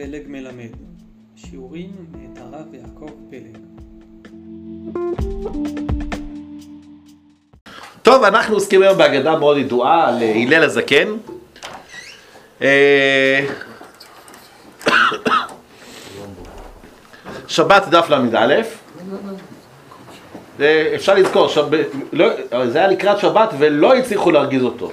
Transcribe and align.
פלג 0.00 0.22
מלמד, 0.26 0.70
שיעורים 1.36 1.90
מאת 2.12 2.38
הרב 2.38 2.74
יעקב 2.74 3.10
פלג. 3.30 3.58
טוב, 8.02 8.24
אנחנו 8.24 8.54
עוסקים 8.54 8.82
היום 8.82 8.98
בהגדה 8.98 9.38
מאוד 9.38 9.56
ידועה 9.56 10.08
על 10.08 10.22
הלל 10.22 10.62
הזקן. 10.62 11.08
אה, 12.62 13.46
שבת 17.48 17.82
דף 17.90 18.06
ל"א. 18.10 18.62
אה, 20.60 20.92
אפשר 20.94 21.14
לזכור, 21.14 21.48
שב... 21.48 21.64
לא... 22.12 22.28
זה 22.66 22.78
היה 22.78 22.88
לקראת 22.88 23.18
שבת 23.18 23.48
ולא 23.58 23.94
הצליחו 23.94 24.30
להרגיז 24.30 24.62
אותו. 24.62 24.92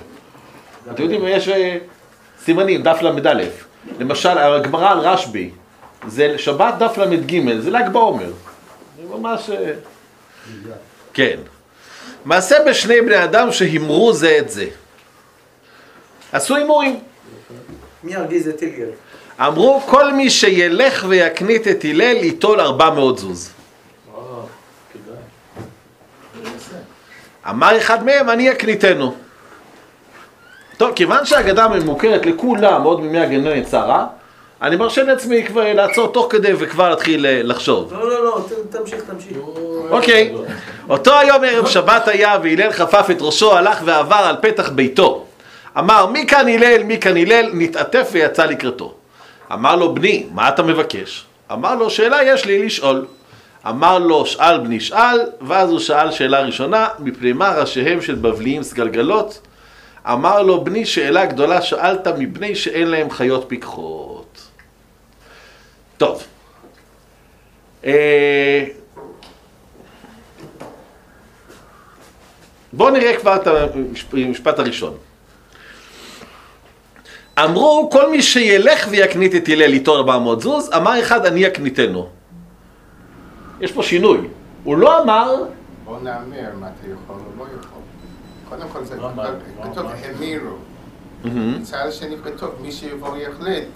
אתם 0.91 1.03
יודעים, 1.03 1.21
יש 1.27 1.47
אה, 1.47 1.77
סימנים, 2.39 2.83
דף 2.83 3.01
ל"א. 3.01 3.66
למשל, 3.99 4.37
הגמרא 4.37 4.91
על 4.91 4.99
רשב"י, 4.99 5.51
זה 6.07 6.37
שבת 6.37 6.73
דף 6.79 6.97
ל"ג, 6.97 7.59
זה 7.59 7.71
ל"ג 7.71 7.89
בעומר. 7.91 8.31
זה 8.97 9.03
ממש... 9.17 9.49
אה, 9.49 9.73
כן. 11.13 11.37
מעשה 12.25 12.55
בשני 12.67 13.01
בני 13.01 13.23
אדם 13.23 13.51
שהימרו 13.51 14.13
זה 14.13 14.37
את 14.39 14.49
זה. 14.49 14.65
עשו 16.31 16.55
הימורים. 16.55 16.99
מי 18.03 18.13
ירגיז 18.13 18.47
את 18.47 18.61
הלל? 18.61 18.89
אמרו, 19.47 19.81
כל 19.85 20.13
מי 20.13 20.29
שילך 20.29 21.05
ויקנית 21.07 21.67
את 21.67 21.85
הלל 21.85 22.17
ייטול 22.23 22.59
400 22.59 23.17
זוז. 23.17 23.51
אמר 27.49 27.77
אחד 27.77 28.05
מהם, 28.05 28.29
אני 28.29 28.51
אקניתנו. 28.51 29.15
טוב, 30.77 30.91
כיוון 30.95 31.25
שהאגדה 31.25 31.67
מוכרת 31.85 32.25
לכולם 32.25 32.83
עוד 32.83 33.01
מימי 33.01 33.19
הגננת 33.19 33.67
שרה, 33.71 34.05
אני 34.61 34.75
מרשה 34.75 35.03
לעצמי 35.03 35.45
כבר 35.45 35.73
לעצור 35.73 36.07
תוך 36.07 36.27
כדי 36.29 36.53
וכבר 36.57 36.89
להתחיל 36.89 37.25
אה, 37.25 37.41
לחשוב. 37.43 37.93
לא, 37.93 38.09
לא, 38.09 38.23
לא, 38.25 38.45
תמשיך, 38.69 39.01
תמשיך. 39.01 39.37
אוקיי. 39.89 40.33
אותו 40.89 41.19
היום 41.19 41.43
ערב 41.43 41.67
שבת 41.67 42.07
היה 42.07 42.37
והלל 42.43 42.71
חפף 42.71 43.07
את 43.11 43.17
ראשו, 43.21 43.57
הלך 43.57 43.81
ועבר 43.85 44.15
על 44.15 44.35
פתח 44.41 44.69
ביתו. 44.69 45.25
אמר, 45.77 46.05
מי 46.05 46.27
כאן 46.27 46.47
הלל, 46.47 46.83
מי 46.83 46.99
כאן 46.99 47.17
הלל, 47.17 47.49
נתעטף 47.53 48.09
ויצא 48.11 48.45
לקראתו. 48.45 48.93
אמר 49.53 49.75
לו, 49.75 49.95
בני, 49.95 50.25
מה 50.33 50.49
אתה 50.49 50.63
מבקש? 50.63 51.25
אמר 51.51 51.75
לו, 51.75 51.89
שאלה 51.89 52.23
יש 52.23 52.45
לי 52.45 52.65
לשאול. 52.65 53.05
אמר 53.69 53.99
לו, 53.99 54.25
שאל 54.25 54.57
בני 54.57 54.79
שאל, 54.79 55.19
ואז 55.41 55.69
הוא 55.69 55.79
שאל 55.79 56.11
שאלה 56.11 56.41
ראשונה, 56.41 56.87
מפני 56.99 57.33
מה 57.33 57.51
ראשיהם 57.51 58.01
של 58.01 58.15
בבליים 58.15 58.63
סגלגלות? 58.63 59.46
אמר 60.11 60.41
לו, 60.41 60.63
בני, 60.63 60.85
שאלה 60.85 61.25
גדולה 61.25 61.61
שאלת 61.61 62.07
מפני 62.07 62.55
שאין 62.55 62.87
להם 62.87 63.09
חיות 63.09 63.45
פיקחות. 63.47 64.47
טוב. 65.97 66.23
אה, 67.85 68.65
בואו 72.73 72.89
נראה 72.89 73.17
כבר 73.17 73.35
את 73.35 73.47
המשפט 74.13 74.59
הראשון. 74.59 74.97
אמרו, 77.39 77.89
כל 77.91 78.11
מי 78.11 78.21
שילך 78.21 78.87
ויקנית 78.89 79.35
את 79.35 79.49
הלל 79.49 79.73
איתו 79.73 79.97
400 79.97 80.41
זוז, 80.41 80.69
אמר 80.75 80.99
אחד, 80.99 81.25
אני 81.25 81.39
יקניתנו. 81.39 82.09
יש 83.61 83.71
פה 83.71 83.83
שינוי. 83.83 84.27
הוא 84.63 84.77
לא 84.77 85.03
אמר, 85.03 85.43
בוא 85.85 85.99
נאמר 85.99 86.49
מה 86.59 86.67
אתה 86.67 86.87
יכול 86.87 87.15
או 87.15 87.43
לא 87.43 87.43
יכול. 87.43 87.76
קודם 88.49 88.67
כל 88.73 88.83
זה 88.83 88.95
לא 88.95 89.11
לא 89.17 89.23
כתוב 89.63 89.85
אמר. 89.85 89.93
המירו. 90.15 90.55
מצד 91.59 91.77
השני 91.87 92.15
כתוב 92.23 92.49
מי 92.61 92.71
שיבוא 92.71 93.17
יחליט 93.17 93.67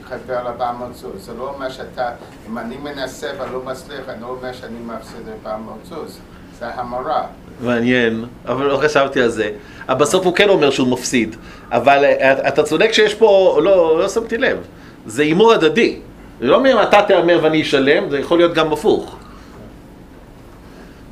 יכפר 0.00 0.34
על 0.34 0.46
400 0.46 0.94
זוז. 0.94 1.12
זה 1.26 1.32
לא 1.38 1.52
אומר 1.54 1.70
שאתה, 1.70 2.10
אם 2.50 2.58
אני 2.58 2.76
מנסה 2.76 3.30
ולא 3.38 3.62
מצליח, 3.64 4.08
אני 4.08 4.22
לא 4.22 4.26
אומר 4.26 4.52
שאני 4.52 4.78
מפסיד 4.86 5.28
400 5.46 5.74
זוז. 5.84 6.18
זה 6.58 6.66
המרה. 6.74 7.22
מעניין, 7.60 8.24
אבל 8.46 8.66
לא 8.66 8.76
חשבתי 8.76 9.20
על 9.20 9.28
זה. 9.28 9.50
אבל 9.88 9.98
בסוף 9.98 10.26
הוא 10.26 10.34
כן 10.34 10.48
אומר 10.48 10.70
שהוא 10.70 10.88
מפסיד. 10.88 11.36
אבל 11.72 12.04
אה, 12.04 12.48
אתה 12.48 12.62
צודק 12.62 12.92
שיש 12.92 13.14
פה, 13.14 13.60
לא, 13.62 13.98
לא 13.98 14.08
שמתי 14.08 14.38
לב. 14.38 14.58
זה 15.06 15.22
הימור 15.22 15.52
הדדי. 15.52 15.98
זה 16.40 16.46
לא 16.46 16.56
אומר 16.56 16.82
אתה 16.82 17.02
תהמר 17.08 17.38
ואני 17.42 17.62
אשלם, 17.62 18.10
זה 18.10 18.18
יכול 18.18 18.38
להיות 18.38 18.54
גם 18.54 18.72
הפוך. 18.72 19.16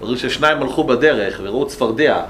ראו 0.01 0.17
ששניים 0.17 0.63
הלכו 0.63 0.85
בדרך 0.85 1.41
וראו 1.43 1.67
צפרדע. 1.67 2.23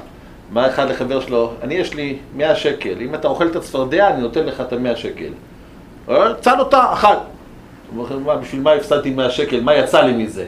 אמר 0.53 0.67
אחד 0.67 0.91
לחבר 0.91 1.21
שלו, 1.21 1.53
אני 1.63 1.75
יש 1.75 1.95
לי 1.95 2.17
100 2.37 2.57
שקל, 2.57 2.95
אם 3.01 3.15
אתה 3.15 3.29
אוכל 3.29 3.47
את 3.47 3.57
הצפרדע 3.57 4.09
אני 4.09 4.21
נותן 4.21 4.47
לך 4.47 4.61
את 4.61 4.73
ה-100 4.73 4.97
שקל. 4.97 5.33
צד 6.41 6.59
אותה, 6.59 6.93
אחת. 6.93 7.19
הוא 7.95 8.05
אומר, 8.05 8.19
"מה, 8.19 8.37
בשביל 8.37 8.63
מה 8.63 8.73
הפסדתי 8.73 9.11
100 9.11 9.31
שקל, 9.31 9.61
מה 9.61 9.75
יצא 9.75 10.01
לי 10.01 10.25
מזה? 10.25 10.45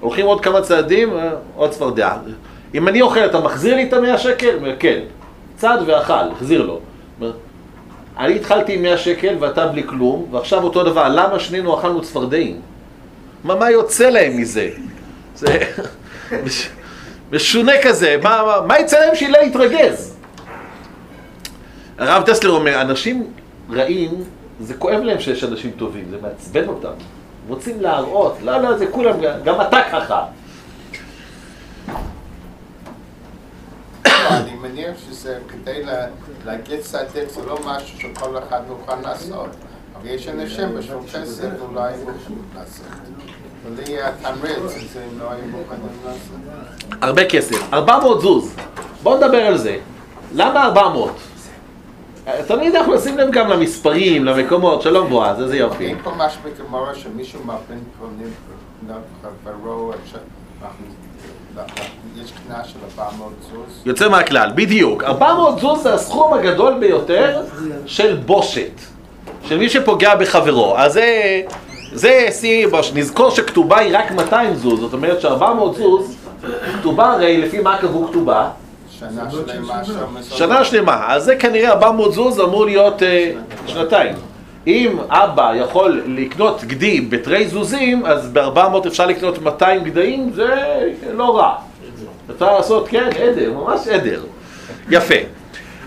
הולכים 0.00 0.26
עוד 0.26 0.40
כמה 0.40 0.60
צעדים, 0.60 1.12
עוד 1.56 1.70
צפרדע. 1.70 2.16
אם 2.74 2.88
אני 2.88 3.02
אוכל, 3.02 3.20
אתה 3.20 3.40
מחזיר 3.40 3.76
לי 3.76 3.88
את 3.88 3.92
ה-100 3.92 4.18
שקל? 4.18 4.46
הוא 4.46 4.56
אומר, 4.56 4.74
כן. 4.78 5.00
צד 5.56 5.78
ואכל, 5.86 6.12
החזיר 6.32 6.62
לו. 6.62 6.80
אני 8.18 8.36
התחלתי 8.36 8.74
עם 8.74 8.82
100 8.82 8.98
שקל 8.98 9.34
ואתה 9.40 9.66
בלי 9.66 9.82
כלום, 9.86 10.26
ועכשיו 10.30 10.62
אותו 10.62 10.84
דבר, 10.84 11.08
למה 11.08 11.38
שנינו 11.38 11.78
אכלנו 11.78 12.02
צפרדעים? 12.02 12.60
מה, 13.44 13.54
מה 13.54 13.70
יוצא 13.70 14.10
להם 14.10 14.36
מזה? 14.36 14.70
זה 15.34 15.58
משונה 17.32 17.72
כזה, 17.82 18.16
מה, 18.22 18.42
מה, 18.46 18.66
מה 18.66 18.78
יצא 18.78 18.98
להם 18.98 19.14
שהילה 19.14 19.42
יתרגז? 19.42 20.14
הרב 21.98 22.22
טסלר 22.26 22.50
אומר, 22.50 22.80
אנשים 22.80 23.32
רעים, 23.70 24.10
זה 24.60 24.74
כואב 24.74 25.00
להם 25.00 25.20
שיש 25.20 25.44
אנשים 25.44 25.70
טובים, 25.70 26.04
זה 26.10 26.16
מעצבן 26.22 26.68
אותם. 26.68 26.92
רוצים 27.48 27.80
להראות, 27.80 28.36
לא, 28.42 28.58
לא, 28.58 28.76
זה 28.78 28.86
כולם, 28.86 29.14
גם 29.44 29.60
אתה 29.60 29.78
ככה. 29.92 30.24
לא, 34.06 34.28
אני 34.30 34.54
מניח 34.62 34.94
שזה 35.10 35.38
כדי 35.48 35.82
לה- 35.84 36.06
להגיד 36.46 36.80
צדיק, 36.80 37.28
זה 37.28 37.40
לא 37.46 37.58
משהו 37.66 37.98
שכל 38.00 38.38
אחד 38.38 38.60
מוכן 38.68 39.02
לעשות. 39.02 39.50
אבל 39.96 40.08
יש 40.08 40.28
אנשים 40.28 40.74
בשביל 40.78 40.98
כסף 41.14 41.48
אולי 41.60 41.92
מוכנים 41.96 42.42
לעשות. 42.56 42.86
לא 45.18 45.30
לעשות. 46.04 46.36
הרבה 47.00 47.24
כסף, 47.24 47.72
400 47.72 48.20
זוז. 48.20 48.54
בואו 49.02 49.16
נדבר 49.16 49.38
על 49.46 49.56
זה. 49.58 49.76
למה 50.34 50.64
400? 50.64 51.10
תמיד 52.46 52.74
אנחנו 52.74 52.94
נשים 52.94 53.18
לב 53.18 53.30
גם 53.30 53.48
למספרים, 53.48 54.24
למקומות, 54.24 54.82
שלום 54.82 55.08
בועז, 55.08 55.42
איזה 55.42 55.56
יופי. 55.56 55.86
אין 55.86 55.98
פה 56.02 56.10
משהו 56.16 56.40
בגמרא 56.44 56.94
שמישהו 56.94 57.40
מבין 57.44 57.80
פונים 57.98 58.30
חברו, 59.44 59.92
יש 62.16 62.32
קנס 62.32 62.66
של 62.66 62.78
400 62.98 63.32
זוז. 63.40 63.82
יוצא 63.84 64.08
מהכלל, 64.08 64.50
בדיוק. 64.54 65.04
400 65.04 65.60
זוז 65.60 65.82
זה 65.82 65.94
הסכום 65.94 66.34
הגדול 66.34 66.78
ביותר 66.80 67.42
של 67.86 68.16
בושת. 68.16 68.70
של 69.42 69.58
מי 69.58 69.68
שפוגע 69.68 70.14
בחברו. 70.14 70.78
אז 70.78 70.92
זה, 70.92 71.40
זה 71.92 72.28
שיא. 72.40 72.66
נזכור 72.94 73.30
שכתובה 73.30 73.78
היא 73.78 73.96
רק 73.96 74.10
200 74.10 74.54
זוז, 74.54 74.80
זאת 74.80 74.92
אומרת 74.92 75.20
ש-400 75.20 75.78
זוז, 75.78 76.16
כתובה 76.78 77.12
הרי 77.12 77.36
לפי 77.36 77.58
מה 77.58 77.78
קבעו 77.78 78.08
כתובה? 78.08 78.48
שנה 78.90 79.30
שלמה 79.30 79.84
שנה 80.22 80.64
שלמה, 80.64 81.04
אז 81.08 81.24
זה 81.24 81.36
כנראה 81.36 81.70
400 81.70 82.12
זוז 82.12 82.40
אמור 82.40 82.66
להיות 82.66 83.02
אה, 83.02 83.32
שנתיים. 83.66 84.14
אם 84.66 84.98
אבא 85.08 85.52
יכול 85.56 86.02
לקנות 86.06 86.64
גדי 86.64 87.00
בתרי 87.00 87.48
זוזים, 87.48 88.06
אז 88.06 88.28
ב-400 88.32 88.88
אפשר 88.88 89.06
לקנות 89.06 89.42
200 89.42 89.84
גדיים, 89.84 90.32
זה 90.34 90.54
לא 91.12 91.36
רע. 91.36 91.54
אפשר 92.34 92.56
לעשות, 92.56 92.88
כן, 92.88 93.08
עדר, 93.22 93.52
ממש 93.52 93.88
עדר. 93.88 94.20
יפה. 94.90 95.14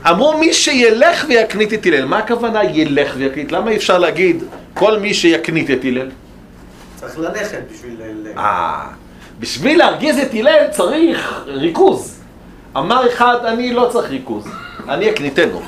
אמרו 0.10 0.38
מי 0.38 0.54
שילך 0.54 1.26
ויקנית 1.28 1.74
את 1.74 1.86
הלל, 1.86 2.06
מה 2.06 2.18
הכוונה 2.18 2.64
ילך 2.64 3.14
ויקנית? 3.18 3.52
למה 3.52 3.72
אי 3.72 3.76
אפשר 3.76 3.98
להגיד 3.98 4.44
כל 4.74 5.00
מי 5.00 5.14
שיקנית 5.14 5.72
את 5.72 5.80
הלל? 5.84 6.10
צריך 6.96 7.20
ללכת 7.20 7.62
בשביל... 7.74 7.98
אה, 8.38 8.88
בשביל 9.40 9.78
להרגיז 9.78 10.18
את 10.20 10.34
הלל 10.34 10.68
צריך 10.72 11.44
ריכוז. 11.46 12.22
אמר 12.78 13.08
אחד, 13.08 13.46
אני 13.46 13.74
לא 13.74 13.90
צריך 13.92 14.10
ריכוז, 14.10 14.48
אני 14.90 15.10
אקניתנו. 15.10 15.62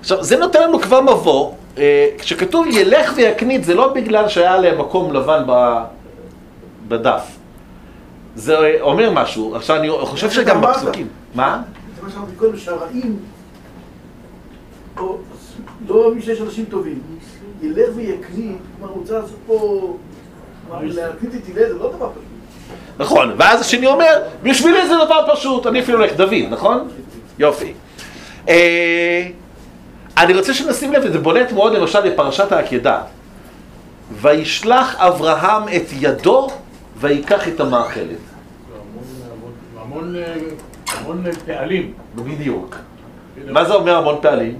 עכשיו, 0.00 0.24
זה 0.24 0.36
נותן 0.36 0.62
לנו 0.62 0.80
כבר 0.80 1.00
מבוא. 1.00 1.52
אה, 1.78 2.08
כשכתוב 2.18 2.66
ילך 2.66 3.12
ויקנית, 3.16 3.64
זה 3.64 3.74
לא 3.74 3.92
בגלל 3.92 4.28
שהיה 4.28 4.56
להם 4.58 4.80
מקום 4.80 5.12
לבן 5.12 5.42
בדף. 6.88 7.22
זה 8.34 8.76
אומר 8.80 9.10
משהו. 9.10 9.56
עכשיו, 9.56 9.76
אני 9.76 9.88
חושב 10.02 10.30
שגם. 10.30 10.60
בפסוקים. 10.60 11.08
מה? 11.34 11.62
זה 11.96 12.02
מה 12.02 12.10
שאמרתי 12.10 12.32
קודם, 12.36 12.56
שהרעים, 12.56 13.16
לא 15.88 16.14
מי 16.14 16.22
שיש 16.22 16.40
אנשים 16.40 16.64
טובים, 16.64 17.00
ילך 17.62 17.88
ויקנית, 17.96 18.56
כלומר, 18.78 18.92
הוא 18.92 19.00
רוצה 19.00 19.18
לעשות 19.18 19.36
פה, 19.46 19.96
להקנית 20.80 21.34
את 21.34 21.56
הלל 21.56 21.68
זה 21.68 21.74
לא 21.74 21.92
דבר 21.96 22.10
פשוט. 22.10 22.22
נכון, 22.98 23.34
ואז 23.36 23.60
השני 23.60 23.86
אומר, 23.86 24.22
בשבילי 24.42 24.88
זה 24.88 24.94
דבר 25.04 25.34
פשוט, 25.34 25.66
אני 25.66 25.80
אפילו 25.80 25.98
הולך 25.98 26.16
דוד, 26.16 26.34
נכון? 26.50 26.88
יופי. 27.38 27.72
אה, 28.48 29.28
אני 30.18 30.34
רוצה 30.34 30.54
שנשים 30.54 30.92
לב, 30.92 31.02
וזה 31.04 31.18
בולט 31.18 31.52
מאוד 31.52 31.72
למשל 31.72 32.10
בפרשת 32.10 32.52
העקדה. 32.52 33.02
וישלח 34.12 34.96
אברהם 34.96 35.62
את 35.68 35.86
ידו 36.00 36.48
ויקח 37.00 37.48
את 37.48 37.60
המאכלת. 37.60 38.06
המון, 39.80 40.14
המון, 40.16 40.16
המון 40.86 41.24
פעלים. 41.46 41.92
בדיוק. 42.14 42.76
מה 43.46 43.64
זה 43.64 43.74
אומר 43.74 43.96
המון 43.96 44.18
פעלים? 44.22 44.58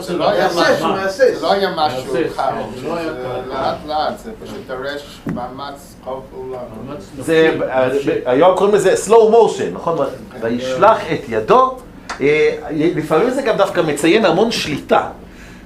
זה 0.00 0.16
לא 0.18 0.30
היה 0.30 0.48
משהו-. 0.48 1.08
זה 1.10 1.40
לא 1.42 1.52
היה 1.52 1.70
משהו 1.76 2.02
כן, 2.02 2.12
זה 2.12 2.88
לא 2.88 2.96
היה 2.96 3.12
זה 3.12 3.18
קל. 3.22 3.50
לאט 3.50 3.76
לאט, 3.86 4.18
זה 4.18 4.30
פשוט 4.44 4.58
דורש 4.66 5.18
מאמץ. 5.34 5.94
מאמץ 6.06 7.10
זה, 7.18 7.56
נפשי. 7.94 8.10
היום 8.26 8.56
קוראים 8.56 8.74
לזה 8.74 8.94
slow 9.06 9.32
motion, 9.32 9.72
נכון? 9.72 9.98
וישלח 10.40 10.98
את 11.12 11.20
ידו, 11.28 11.76
אה, 12.20 12.50
לפעמים 12.70 13.30
זה 13.30 13.42
גם 13.42 13.56
דווקא 13.56 13.80
מציין 13.80 14.24
המון 14.24 14.50
שליטה. 14.50 15.08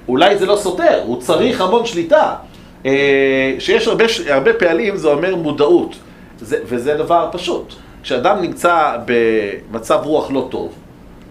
אולי 0.07 0.37
זה 0.37 0.45
לא 0.45 0.55
סותר, 0.55 1.01
הוא 1.05 1.21
צריך 1.21 1.61
המון 1.61 1.85
שליטה. 1.85 2.35
אה, 2.85 3.55
שיש 3.59 3.87
הרבה, 3.87 4.05
הרבה 4.29 4.53
פעלים 4.53 4.97
זה 4.97 5.07
אומר 5.07 5.35
מודעות, 5.35 5.95
זה, 6.41 6.57
וזה 6.65 6.93
דבר 6.93 7.29
פשוט. 7.31 7.73
כשאדם 8.03 8.41
נמצא 8.41 8.97
במצב 9.05 9.99
רוח 10.03 10.31
לא 10.31 10.47
טוב, 10.51 10.73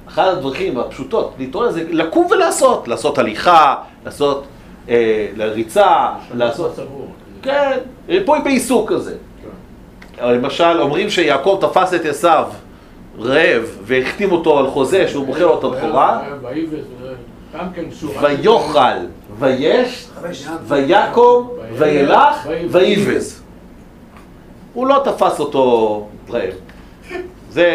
אחת 0.09 0.29
הדרכים 0.29 0.79
הפשוטות 0.79 1.35
להתעורר 1.39 1.71
זה 1.71 1.85
לקום 1.91 2.27
ולעשות, 2.31 2.89
לעשות 2.89 3.19
הליכה, 3.19 3.75
לעשות 4.05 4.45
אה, 4.89 5.29
לריצה, 5.37 6.09
לעשות... 6.35 6.77
סבור. 6.77 7.09
כן, 7.43 7.79
ריפוי 8.09 8.39
בעיסוק 8.45 8.93
כזה. 8.93 9.15
למשל, 10.23 10.81
אומרים 10.81 11.11
שיעקב 11.11 11.59
תפס 11.61 11.95
את 11.95 12.05
עשיו 12.05 12.49
רעב 13.19 13.79
והחתים 13.83 14.33
אותו 14.33 14.59
על 14.59 14.67
חוזה 14.67 15.09
שהוא 15.09 15.27
מוכר 15.27 15.47
לו 15.47 15.59
את 15.59 15.65
הבכורה, 15.65 16.23
כן. 16.25 16.49
ויאכל, 18.21 19.07
ויש, 19.39 20.09
ויקום, 20.69 21.51
וילך, 21.79 22.49
ויבז. 22.71 23.43
הוא 24.73 24.87
לא 24.87 25.03
תפס 25.05 25.41
אותו 25.41 26.09
רעב. 26.31 26.55
זה 27.51 27.69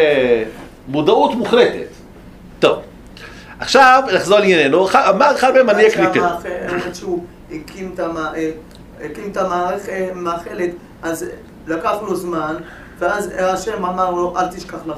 מודעות 0.88 1.34
מוחלטת. 1.34 1.97
טוב, 2.60 2.78
עכשיו 3.60 4.02
נחזור 4.14 4.38
לענייננו. 4.38 4.88
אמר 5.08 5.34
אחד 5.34 5.52
מהם 5.54 5.70
אני 5.70 5.86
אקניטנו. 5.88 6.24
עד 6.86 6.94
שהוא 6.94 7.24
הקים 7.52 7.90
את 7.94 8.00
המ- 8.00 8.16
אה, 8.16 8.50
הקים 9.04 9.30
את 9.32 9.36
אה, 9.36 9.78
המאכלת, 10.12 10.70
אז 11.02 11.24
לקח 11.66 11.94
לו 12.02 12.16
זמן, 12.16 12.56
ואז 12.98 13.30
השם 13.38 13.84
אמר 13.84 14.10
לו, 14.10 14.34
אל 14.38 14.46
תשכח 14.48 14.78
לך. 14.86 14.96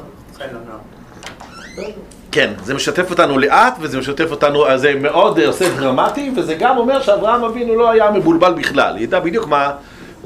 כן, 2.33 2.53
זה 2.65 2.75
משתף 2.75 3.11
אותנו 3.11 3.39
לאט, 3.39 3.75
וזה 3.81 3.99
משתף 3.99 4.31
אותנו, 4.31 4.67
אז 4.67 4.81
זה 4.81 4.95
מאוד 5.01 5.39
אה, 5.39 5.47
עושה 5.47 5.77
דרמטי, 5.77 6.33
וזה 6.37 6.55
גם 6.55 6.77
אומר 6.79 7.03
שאברהם 7.03 7.45
אבינו 7.45 7.75
לא 7.77 7.91
היה 7.91 8.11
מבולבל 8.11 8.53
בכלל, 8.55 8.97
ידע 8.99 9.21
בדיוק 9.21 9.47
מה 9.49 9.67
הוא 9.67 9.75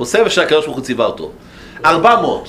עושה 0.02 0.18
ושהקדוש 0.26 0.64
ברוך 0.64 0.76
הוא 0.76 0.84
ציווה 0.84 1.06
אותו. 1.06 1.30
400, 1.84 2.48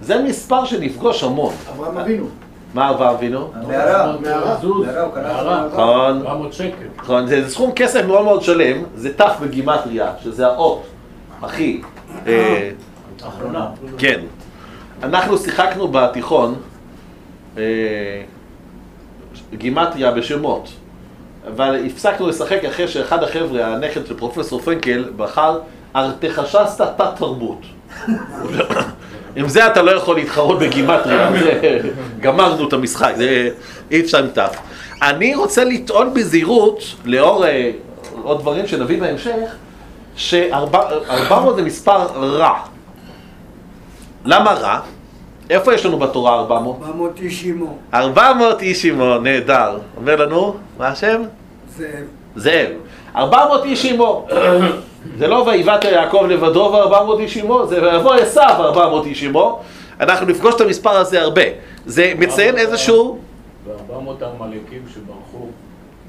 זה 0.00 0.18
מספר 0.22 0.64
שנפגוש 0.64 1.22
המון. 1.24 1.54
אברהם 1.74 1.98
אבינו. 1.98 2.28
מה 2.74 2.90
אברהם 2.90 3.14
אבינו? 3.14 3.50
המערה, 3.54 4.16
מערה. 4.20 4.58
מערה, 4.62 5.08
מערה. 5.14 5.66
נכון, 5.66 6.26
400 6.26 6.52
שקל. 6.52 6.86
נכון, 6.96 7.26
זה 7.26 7.42
זה 7.44 7.50
סכום 7.50 7.72
כסף 7.76 8.04
מאוד 8.04 8.24
מאוד 8.24 8.42
שלם, 8.42 8.82
זה 8.94 9.14
ת' 9.14 9.40
בגימטריה, 9.42 10.12
שזה 10.22 10.46
האות 10.46 10.82
הכי, 11.42 11.82
אה, 12.26 12.70
אחרונה. 13.28 13.68
כן. 13.98 14.20
אנחנו 15.02 15.38
שיחקנו 15.38 15.88
בתיכון 15.88 16.54
אה, 17.58 17.62
גימטריה 19.54 20.10
בשמות, 20.10 20.68
אבל 21.46 21.86
הפסקנו 21.86 22.28
לשחק 22.28 22.64
אחרי 22.64 22.88
שאחד 22.88 23.22
החבר'ה, 23.22 23.66
הנכד 23.66 24.06
של 24.06 24.18
פרופסור 24.18 24.60
פרנקל, 24.60 25.04
בחר 25.16 25.58
ארתחשסתא 25.96 26.84
תת 26.96 27.16
תרבות. 27.16 27.60
עם 29.36 29.48
זה 29.48 29.66
אתה 29.66 29.82
לא 29.82 29.90
יכול 29.90 30.16
להתחרות 30.16 30.58
בגימטריה, 30.58 31.30
גמרנו 32.20 32.68
את 32.68 32.72
המשחק, 32.72 33.12
זה 33.16 33.48
אי 33.90 34.00
אפשר 34.00 34.18
עם 34.18 34.26
ת'. 34.26 34.38
אני 35.02 35.34
רוצה 35.34 35.64
לטעון 35.64 36.14
בזהירות, 36.14 36.82
לאור 37.04 37.46
אה, 37.46 37.70
עוד 38.22 38.40
דברים 38.40 38.66
שנביא 38.66 39.00
בהמשך, 39.00 39.54
ש-400 40.16 41.34
זה 41.56 41.62
מספר 41.62 42.06
רע. 42.16 42.58
למה 44.24 44.52
רע? 44.52 44.80
איפה 45.50 45.74
יש 45.74 45.86
לנו 45.86 45.98
בתורה 45.98 46.34
400? 46.34 46.76
400 46.82 47.20
איש 47.20 47.44
עמו. 47.44 47.78
400 47.94 48.62
איש 48.62 48.84
עמו, 48.84 49.18
נהדר. 49.18 49.78
אומר 49.96 50.16
לנו, 50.16 50.56
מה 50.78 50.88
השם? 50.88 51.22
זאב. 51.76 51.88
זאב. 52.36 52.68
400 53.16 53.64
איש 53.64 53.84
עמו. 53.84 54.26
זה 55.18 55.28
לא 55.28 55.44
ויבאת 55.46 55.84
יעקב 55.84 56.26
לבדו 56.28 56.60
ו-400 56.60 57.20
איש 57.20 57.36
עמו, 57.36 57.66
זה 57.66 57.82
ויבוא 57.82 58.14
עשיו 58.14 58.54
400 58.58 59.06
איש 59.06 59.22
עמו. 59.22 59.60
אנחנו 60.00 60.26
נפגוש 60.26 60.54
את 60.54 60.60
המספר 60.60 60.90
הזה 60.90 61.20
הרבה. 61.20 61.42
זה 61.86 62.12
מציין 62.18 62.58
איזשהו, 62.58 63.18
ו-400 63.66 64.24
העמלקים 64.24 64.82
שברחו 64.94 65.46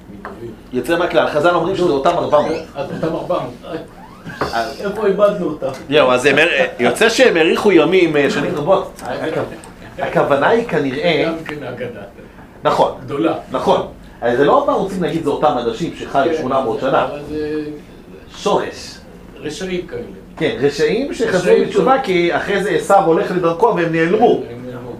מדוד. 0.09 0.51
יוצא 0.73 0.97
מהכלל, 0.97 1.27
חז"ל 1.27 1.55
אומרים 1.55 1.75
שזה 1.75 1.91
אותם 1.91 2.09
400. 2.09 2.51
אז 2.75 2.87
אותם 3.03 3.15
400. 3.15 3.51
איפה 4.79 5.07
איבדנו 5.07 5.45
אותם? 5.45 5.67
יואו, 5.89 6.13
אז 6.13 6.29
יוצא 6.79 7.09
שהם 7.09 7.37
האריכו 7.37 7.71
ימים 7.71 8.17
אה, 8.17 8.29
שנים 8.29 8.55
רבות. 8.55 9.01
הכוונה 9.99 10.47
היא 10.49 10.67
כנראה, 10.67 11.31
כן. 11.45 11.87
נכון, 12.63 12.91
גדולה. 13.05 13.33
נכון. 13.51 13.87
אז 14.21 14.37
זה 14.37 14.45
לא 14.45 14.63
מה 14.67 14.73
רוצים 14.73 15.03
להגיד, 15.03 15.23
זה 15.23 15.29
אותם 15.29 15.57
אנשים 15.57 15.93
שחיו 15.95 16.33
800 16.37 16.79
שנה. 16.79 17.07
שורש. 18.35 18.97
רשעים 19.41 19.87
כאלה. 19.87 20.01
כן, 20.37 20.55
רשעים 20.59 21.13
שחזרו 21.13 21.53
בתשובה 21.61 22.01
כי 22.03 22.35
אחרי 22.35 22.63
זה 22.63 22.69
עשיו 22.69 23.03
הולך 23.05 23.31
לדרכו 23.31 23.73
והם 23.75 23.91
נעלמו. 23.91 24.41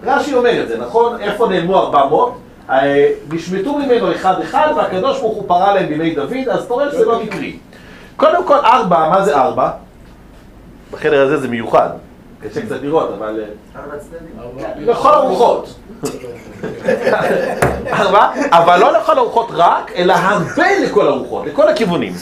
רש"י 0.04 0.34
אומר 0.34 0.62
את 0.62 0.68
זה, 0.68 0.78
נכון? 0.78 1.20
איפה 1.20 1.48
נעלמו 1.48 1.76
400? 1.78 2.34
אה, 2.70 3.12
נשמטו 3.32 3.78
ממנו 3.78 4.12
אחד 4.12 4.40
אחד 4.40 4.72
והקדוש 4.76 5.20
ברוך 5.20 5.36
הוא 5.36 5.44
פרה 5.48 5.74
להם 5.74 5.86
בימי 5.88 6.14
דוד, 6.14 6.48
אז 6.50 6.64
אתה 6.64 6.74
רואה 6.74 6.90
שזה 6.90 7.04
לא 7.04 7.22
מקרי. 7.22 7.56
קודם 8.16 8.46
כל 8.46 8.56
ארבע, 8.56 9.08
מה 9.08 9.24
זה 9.24 9.36
ארבע? 9.36 9.70
בחדר 10.90 11.26
הזה 11.26 11.36
זה 11.36 11.48
מיוחד. 11.48 11.88
קשה 12.48 12.66
קצת 12.66 12.82
לראות, 12.82 13.10
אבל... 13.18 13.40
אה. 13.76 13.80
ארבע- 13.80 14.92
לכל 14.92 15.08
הרוחות. 15.14 15.74
אבל 18.52 18.80
לא 18.80 18.92
לכל 18.98 19.18
הרוחות 19.18 19.48
רק, 19.52 19.92
אלא 19.96 20.12
הרבה 20.12 20.78
לכל 20.84 21.06
הרוחות, 21.08 21.46
לכל 21.46 21.68
הכיוונים. 21.68 22.12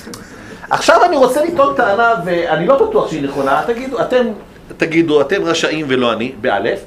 עכשיו 0.70 1.04
אני 1.04 1.16
רוצה 1.16 1.44
לטעון 1.44 1.74
טענה, 1.76 2.14
ואני 2.24 2.66
לא 2.66 2.88
בטוח 2.88 3.10
שהיא 3.10 3.22
נכונה, 3.22 3.62
תגידו, 3.66 4.00
אתם 4.00 4.26
תגידו, 4.76 5.20
אתם 5.20 5.44
רשאים 5.44 5.86
ולא 5.88 6.12
אני, 6.12 6.32
באלף, 6.40 6.80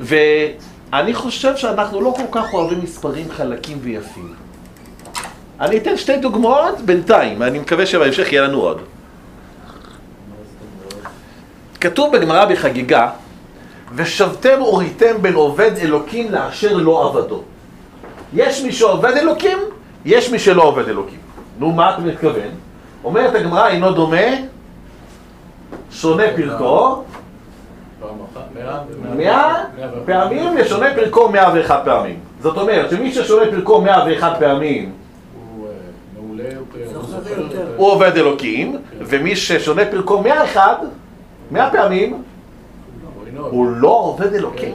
ואני 0.00 1.14
חושב 1.14 1.56
שאנחנו 1.56 2.00
לא 2.00 2.14
כל 2.16 2.40
כך 2.40 2.54
אוהבים 2.54 2.80
מספרים 2.82 3.26
חלקים 3.30 3.78
ויפים. 3.82 4.34
אני 5.60 5.76
אתן 5.76 5.96
שתי 5.96 6.16
דוגמאות 6.16 6.80
בינתיים, 6.80 7.42
אני 7.42 7.58
מקווה 7.58 7.86
שבהמשך 7.86 8.32
יהיה 8.32 8.42
לנו 8.42 8.60
עוד. 8.60 8.80
כתוב 11.76 12.16
בגמרא 12.16 12.44
בחגיגה, 12.44 13.10
ושבתם 13.94 14.62
וריתם 14.62 15.22
בין 15.22 15.34
עובד 15.34 15.70
אלוקים 15.78 16.32
לאשר 16.32 16.76
לא 16.76 17.08
עבדו. 17.08 17.42
יש 18.34 18.62
מי 18.62 18.72
שעובד 18.72 19.16
אלוקים, 19.16 19.58
יש 20.04 20.30
מי 20.30 20.38
שלא 20.38 20.62
עובד 20.62 20.88
אלוקים. 20.88 21.18
נו, 21.58 21.72
מה 21.72 21.94
אתה 21.94 22.00
מתכוון? 22.02 22.50
אומרת 23.04 23.34
הגמרא, 23.34 23.68
אינו 23.68 23.92
דומה, 23.92 24.26
שונה 25.90 26.24
פרקו, 26.36 27.02
מאה. 29.16 29.64
פעמים 30.04 30.56
לשונה 30.56 30.86
פרקו 30.94 31.28
מאה 31.28 31.54
ואחת 31.54 31.80
פעמים. 31.84 32.18
זאת 32.40 32.58
אומרת 32.58 32.90
שמי 32.90 33.12
ששונה 33.12 33.50
פרקו 33.50 33.80
מאה 33.80 34.06
ואחת 34.06 34.38
פעמים 34.38 34.92
הוא 35.48 35.68
אה. 35.68 36.84
הוא 37.76 37.90
עובד 37.90 38.16
אלוקים, 38.16 38.76
ומי 39.00 39.36
ששונה 39.36 39.84
פרקו 39.90 40.22
מאה 40.22 40.44
אחד, 40.44 40.76
מאה 41.50 41.70
פעמים, 41.70 42.22
הוא 43.36 43.66
לא 43.76 43.88
עובד 43.88 44.34
אלוקים. 44.34 44.74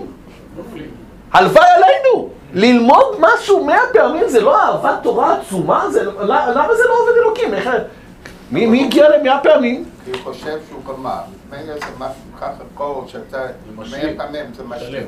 נופלים. 0.57 0.89
הלוואי 1.31 1.65
עלינו! 1.75 2.29
ללמוד 2.53 3.05
משהו 3.19 3.65
מאה 3.65 3.81
פעמים 3.93 4.27
זה 4.29 4.41
לא 4.41 4.61
אהבת 4.61 5.03
תורה 5.03 5.37
עצומה? 5.37 5.89
זה, 5.89 6.03
לא- 6.03 6.23
למה 6.27 6.75
זה 6.75 6.83
לא 6.87 6.93
עובד 7.01 7.17
אלוקים? 7.21 7.53
איך, 7.53 7.69
מי, 8.51 8.65
מי 8.65 8.83
הגיע 8.85 9.17
למאה 9.17 9.39
פעמים? 9.43 9.85
כי 10.05 10.11
הוא 10.11 10.19
חושב 10.23 10.57
שהוא 10.69 10.79
גמר. 10.87 11.19
מילא 11.49 11.73
זה 11.73 11.85
משהו 11.99 12.13
ככה 12.41 12.63
קול 12.73 13.03
שאתה. 13.07 13.45
מאה 13.75 14.13
פעמים 14.17 14.45
זה 14.57 14.63
משלים. 14.63 15.03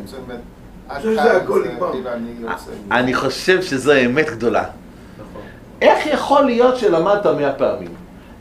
כאילו 1.01 2.10
אני 2.13 2.32
יוצא. 2.39 2.72
אני 2.91 3.13
חושב 3.13 3.62
שזו 3.62 3.93
אמת 4.05 4.29
גדולה. 4.29 4.63
נכון. 4.63 5.41
איך 5.82 6.05
יכול 6.08 6.41
להיות 6.46 6.77
שלמדת 6.77 7.25
מאה 7.25 7.53
פעמים? 7.53 7.93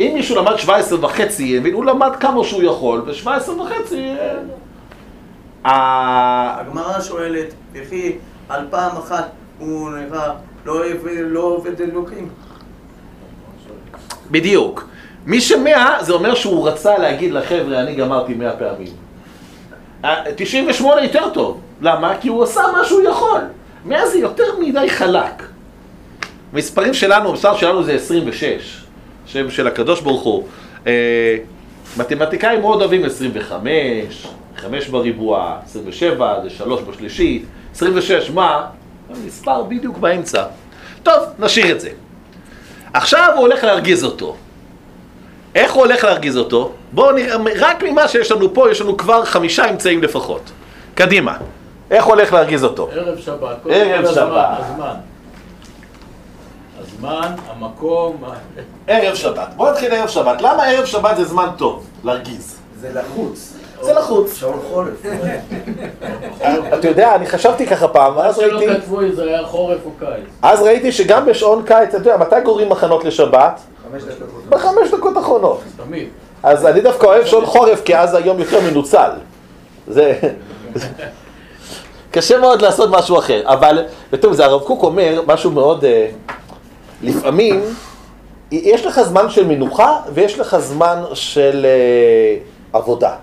אם 0.03 0.15
מישהו 0.15 0.37
למד 0.37 0.57
17 0.57 1.05
וחצי, 1.05 1.61
הוא 1.73 1.85
למד 1.85 2.11
כמה 2.21 2.45
שהוא 2.45 2.63
יכול, 2.63 3.03
ו-17 3.07 3.51
וחצי... 3.51 4.15
אה, 4.21 4.35
ה- 5.65 6.61
הגמרא 6.61 7.01
שואלת, 7.01 7.47
וכי 7.75 8.13
על 8.49 8.67
פעם 8.71 8.97
אחת 8.97 9.29
הוא 9.59 9.91
נראה 9.91 10.29
לא 10.65 10.73
עובד- 10.73 10.97
לא 11.27 11.41
עובד 11.41 11.81
אלוקים? 11.81 12.29
בדיוק. 14.31 14.89
מי 15.27 15.41
שמאה, 15.41 15.97
זה 16.05 16.13
אומר 16.13 16.35
שהוא 16.35 16.69
רצה 16.69 16.99
להגיד 16.99 17.33
לחבר'ה, 17.33 17.81
אני 17.81 17.95
גמרתי 17.95 18.35
מאה 18.35 18.57
פעמים. 18.57 18.93
ה- 20.05 20.33
98 20.37 21.03
יותר 21.03 21.31
טוב. 21.31 21.61
למה? 21.81 22.15
כי 22.21 22.29
הוא 22.29 22.43
עשה 22.43 22.61
מה 22.73 22.85
שהוא 22.85 23.03
יכול. 23.03 23.41
100 23.85 24.07
זה 24.07 24.19
יותר 24.19 24.45
מדי 24.61 24.91
חלק. 24.91 25.43
המספרים 26.53 26.95
שלנו, 26.95 27.29
המספר 27.31 27.57
שלנו 27.57 27.83
זה 27.83 27.93
26, 27.95 28.82
שם 29.27 29.51
של 29.51 29.67
הקדוש 29.67 30.01
ברוך 30.01 30.23
הוא. 30.23 30.45
אה, 30.87 31.37
מתמטיקאים 31.97 32.61
מאוד 32.61 32.81
אוהבים 32.81 33.05
25, 33.05 34.27
5 34.57 34.89
בריבוע, 34.89 35.57
27 35.65 36.41
זה 36.43 36.51
3 36.51 36.81
בשלישית, 36.81 37.45
26 37.75 38.31
מה? 38.31 38.67
מספר 39.27 39.63
בדיוק 39.63 39.99
באמצע. 39.99 40.45
טוב, 41.03 41.23
נשאיר 41.39 41.77
את 41.77 41.81
זה. 41.81 41.91
עכשיו 42.95 43.31
הוא 43.35 43.41
הולך 43.41 43.65
להרגיז 43.65 44.05
אותו. 44.05 44.37
איך 45.55 45.73
הוא 45.73 45.85
הולך 45.85 46.05
להרגיז 46.05 46.37
אותו? 46.37 46.73
בואו 46.93 47.13
נראה, 47.13 47.37
רק 47.61 47.83
ממה 47.83 48.09
שיש 48.09 48.33
לנו 48.33 48.55
פה, 48.55 48.71
יש 48.71 48.81
לנו 48.81 48.97
כבר 48.97 49.25
חמישה 49.25 49.71
אמצעים 49.71 50.03
לפחות. 50.03 50.51
קדימה. 50.95 51.37
איך 51.91 52.05
הולך 52.05 52.33
להרגיז 52.33 52.65
אותו? 52.65 52.89
ערב 52.93 53.19
שבת. 53.19 53.57
ערב 53.71 54.15
שבת. 54.15 54.49
הזמן. 54.59 54.95
הזמן, 56.83 57.35
המקום, 57.49 58.23
ערב 58.87 59.15
שבת. 59.15 59.49
בואו 59.57 59.71
נתחיל 59.71 59.93
ערב 59.93 60.09
שבת. 60.09 60.41
למה 60.41 60.67
ערב 60.67 60.85
שבת 60.85 61.17
זה 61.17 61.25
זמן 61.25 61.49
טוב 61.57 61.87
להרגיז? 62.05 62.57
זה 62.81 62.91
לחוץ. 62.95 63.53
זה 63.81 63.93
לחוץ. 63.93 64.35
שעון 64.35 64.61
חורף. 64.71 65.07
אתה 66.79 66.89
יודע, 66.89 67.15
אני 67.15 67.27
חשבתי 67.27 67.67
ככה 67.67 67.89
פעם, 67.89 68.15
מה 68.15 68.21
ואז 68.21 68.37
שלא 68.37 68.59
ראיתי, 68.59 68.75
כתבו 68.75 69.01
אם 69.01 69.13
זה 69.13 69.23
היה 69.23 69.47
חורף 69.47 69.79
או 69.85 69.91
קיץ. 69.99 70.25
אז 70.43 70.63
ראיתי 70.63 70.93
שגם 70.93 71.27
בשעון 71.27 71.63
קיץ, 71.67 71.89
אתה 71.89 71.97
יודע, 71.97 72.17
מתי 72.17 72.37
גוררים 72.45 72.69
מחנות 72.69 73.05
לשבת? 73.05 73.61
חמש 73.91 74.03
דקות. 74.03 74.47
בחמש 74.49 74.91
דקות 74.91 75.19
אחרונות. 75.19 75.61
תמיד. 75.77 76.09
אז 76.43 76.67
אני 76.67 76.81
דווקא 76.81 77.07
אוהב 77.07 77.27
שעון 77.27 77.47
חורף, 77.47 77.83
כי 77.85 77.97
אז 77.97 78.15
היום 78.15 78.39
יותר 78.39 78.61
מנוצל. 78.61 79.11
זה... 79.89 80.19
קשה 82.13 82.39
מאוד 82.39 82.63
לעשות 82.63 82.91
משהו 82.91 83.19
אחר, 83.19 83.43
אבל, 83.45 83.85
וטוב, 84.13 84.33
זה 84.33 84.45
הרב 84.45 84.63
קוק 84.63 84.83
אומר 84.83 85.23
משהו 85.27 85.51
מאוד, 85.51 85.85
אה, 85.85 86.09
לפעמים, 87.03 87.61
יש 88.53 88.87
לך 88.87 89.03
זמן 89.03 89.31
של 89.31 89.47
מנוחה 89.47 90.01
ויש 90.15 90.39
לך 90.39 90.57
זמן 90.59 91.03
של 91.15 91.67
אה, 91.69 92.37
עבודה. 92.79 93.15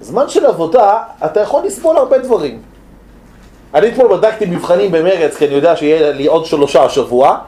זמן 0.00 0.28
של 0.28 0.46
עבודה, 0.46 0.98
אתה 1.24 1.40
יכול 1.40 1.64
לסבול 1.64 1.96
הרבה 1.96 2.18
דברים. 2.18 2.62
אני 3.74 3.88
אתמול 3.88 4.16
בדקתי 4.16 4.46
מבחנים 4.46 4.92
במרץ, 4.92 5.36
כי 5.36 5.46
אני 5.46 5.54
יודע 5.54 5.76
שיהיה 5.76 6.12
לי 6.12 6.26
עוד 6.26 6.44
שלושה 6.46 6.84
השבוע. 6.84 7.38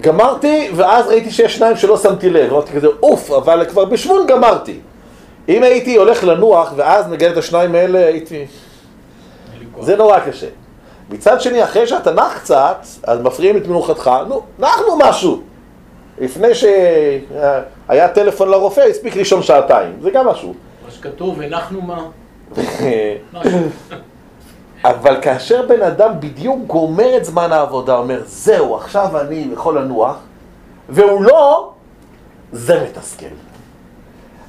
גמרתי, 0.00 0.70
ואז 0.74 1.06
ראיתי 1.06 1.30
שיש 1.30 1.56
שניים 1.56 1.76
שלא 1.76 1.96
שמתי 1.96 2.30
לב. 2.30 2.52
אמרתי 2.52 2.72
כזה, 2.72 2.86
אוף, 3.02 3.30
אבל 3.30 3.64
כבר 3.68 3.84
בשבון 3.84 4.26
גמרתי. 4.26 4.78
אם 5.48 5.62
הייתי 5.62 5.96
הולך 5.96 6.24
לנוח, 6.24 6.72
ואז 6.76 7.08
נגד 7.08 7.30
את 7.30 7.36
השניים 7.36 7.74
האלה, 7.74 8.06
הייתי... 8.06 8.46
זה 9.80 9.96
נורא 9.96 10.18
קשה. 10.18 10.46
מצד 11.12 11.40
שני, 11.40 11.64
אחרי 11.64 11.86
שאתה 11.86 12.12
נח 12.12 12.38
קצת, 12.38 12.76
אז 13.02 13.20
מפריעים 13.20 13.56
את 13.56 13.66
מנוחתך, 13.66 14.10
נו, 14.28 14.42
נחנו 14.58 14.96
משהו. 14.98 15.42
לפני 16.18 16.54
שהיה 16.54 18.08
טלפון 18.08 18.48
לרופא, 18.48 18.80
הספיק 18.80 19.16
לישון 19.16 19.42
שעתיים, 19.42 19.96
זה 20.00 20.10
גם 20.10 20.26
משהו. 20.26 20.54
מה 20.84 20.90
שכתוב, 20.90 21.40
הנחנו 21.40 21.80
מה? 21.82 22.04
אבל 24.84 25.20
כאשר 25.22 25.66
בן 25.66 25.82
אדם 25.82 26.20
בדיוק 26.20 26.58
גומר 26.66 27.16
את 27.16 27.24
זמן 27.24 27.52
העבודה, 27.52 27.96
אומר, 27.96 28.20
זהו, 28.24 28.76
עכשיו 28.76 29.20
אני 29.20 29.48
יכול 29.52 29.78
לנוח, 29.78 30.16
והוא 30.88 31.22
לא, 31.22 31.72
זה 32.52 32.84
מתסכל. 32.84 33.26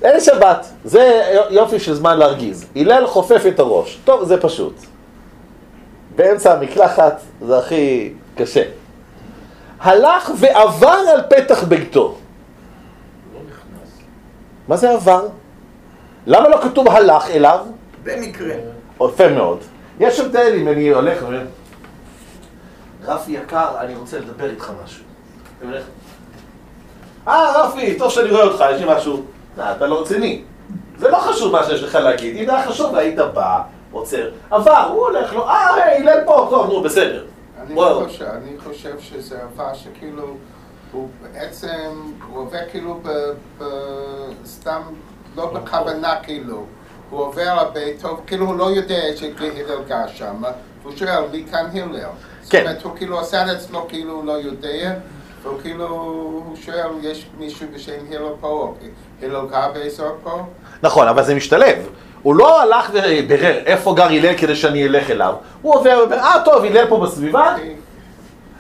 ליל 0.02 0.20
שבת, 0.20 0.68
זה 0.86 1.24
יופי 1.50 1.80
של 1.80 1.94
זמן 1.94 2.18
להרגיז. 2.18 2.66
הלל 2.76 3.08
חופף 3.08 3.44
את 3.48 3.60
הראש. 3.60 4.00
טוב, 4.06 4.24
זה 4.24 4.42
פשוט. 4.42 4.74
באמצע 6.16 6.54
המקלחת 6.54 7.22
זה 7.42 7.58
הכי 7.58 8.14
קשה. 8.38 8.64
הלך 9.80 10.32
ועבר 10.38 10.88
על 11.14 11.22
פתח 11.30 11.64
ביתו. 11.64 12.18
לא. 13.34 13.40
מה 14.68 14.78
זה 14.78 14.92
עבר? 14.92 15.28
למה 16.28 16.50
לא 16.50 16.58
כתוב 16.64 16.88
הלך 16.88 17.30
אליו? 17.30 17.66
במקרה. 18.04 18.56
יפה 19.02 19.28
מאוד. 19.30 19.60
יש 20.00 20.20
הבדל 20.20 20.54
אם 20.62 20.68
אני 20.68 20.90
הולך 20.90 21.22
ואומר, 21.22 21.46
רפי 23.06 23.32
יקר, 23.32 23.68
אני 23.80 23.96
רוצה 23.96 24.20
לדבר 24.20 24.50
איתך 24.50 24.72
משהו. 24.84 25.04
אה, 27.28 27.64
רפי, 27.64 27.98
טוב 27.98 28.12
שאני 28.12 28.30
רואה 28.30 28.44
אותך, 28.44 28.64
יש 28.76 28.82
לי 28.82 28.96
משהו. 28.96 29.24
אה, 29.60 29.72
אתה 29.72 29.88
לא 29.88 30.02
רציני. 30.02 30.44
זה 30.98 31.10
לא 31.10 31.18
חשוב 31.18 31.52
מה 31.52 31.64
שיש 31.64 31.84
לך 31.84 31.96
להגיד. 31.96 32.38
אם 32.38 32.46
זה 32.46 32.56
היה 32.56 32.68
חשוב, 32.68 32.96
היית 32.96 33.20
בא, 33.20 33.62
עוצר. 33.94 34.30
עבר, 34.52 34.90
הוא 34.94 35.08
הולך 35.08 35.34
לו, 35.34 35.48
אה, 35.48 35.76
היי, 35.76 35.98
הלל 35.98 36.24
פה, 36.26 36.48
טוב, 36.50 36.74
נו, 36.74 36.82
בסדר. 36.84 37.26
אני. 37.62 37.76
חושב, 37.76 38.26
אני 38.26 38.60
חושב 38.60 39.00
שזה 39.00 39.44
עבר 39.44 39.74
שכאילו, 39.74 40.28
הוא 40.92 41.08
בעצם, 41.22 42.12
הוא 42.30 42.40
עובר 42.40 42.60
כאילו 42.72 43.00
ב... 43.04 43.10
ב 43.58 43.64
סתם, 44.46 44.82
לא 45.36 45.46
בכוונה 45.46 46.16
כאילו. 46.24 46.66
הוא 47.10 47.20
עובר 47.22 47.50
על 47.50 47.68
ביתו, 47.74 48.18
כאילו 48.28 48.46
הוא 48.46 48.56
לא 48.56 48.72
יודע 48.72 49.02
שהלל 49.16 49.84
גר 49.88 50.08
שם, 50.08 50.44
והוא 50.82 50.96
שואל, 50.96 51.24
מי 51.32 51.46
כאן 51.52 51.66
הלל? 51.74 52.00
זאת 52.42 52.52
כן. 52.52 52.62
אומרת, 52.62 52.84
הוא 52.84 52.92
כאילו 52.98 53.20
עושה 53.20 53.46
את 53.46 53.50
עצמו 53.50 53.86
כאילו 53.90 54.14
הוא 54.14 54.26
לא 54.26 54.32
יודע, 54.32 54.94
והוא 55.44 55.62
כאילו, 55.62 55.88
הוא 55.88 56.56
שואל, 56.56 56.90
יש 57.02 57.30
מישהו 57.38 57.68
בשם 57.74 57.92
הלל 58.12 58.28
פה, 58.40 58.76
הלל 59.22 59.48
גר 59.52 59.72
באזור 59.74 60.18
פה? 60.24 60.42
נכון, 60.84 61.08
אבל 61.08 61.24
זה 61.24 61.36
משתלב. 61.36 61.90
הוא 62.24 62.36
לא 62.36 62.62
הלך 62.62 62.90
ובירר 62.94 63.58
איפה 63.66 63.94
גר 63.96 64.04
הלל 64.04 64.38
כדי 64.38 64.56
שאני 64.56 64.88
אלך 64.88 65.10
אליו. 65.10 65.34
הוא 65.62 65.76
עובר 65.76 65.98
ואומר, 66.00 66.20
אה, 66.20 66.42
טוב, 66.46 66.64
הלל 66.66 66.86
פה 66.90 67.00
בסביבה, 67.00 67.56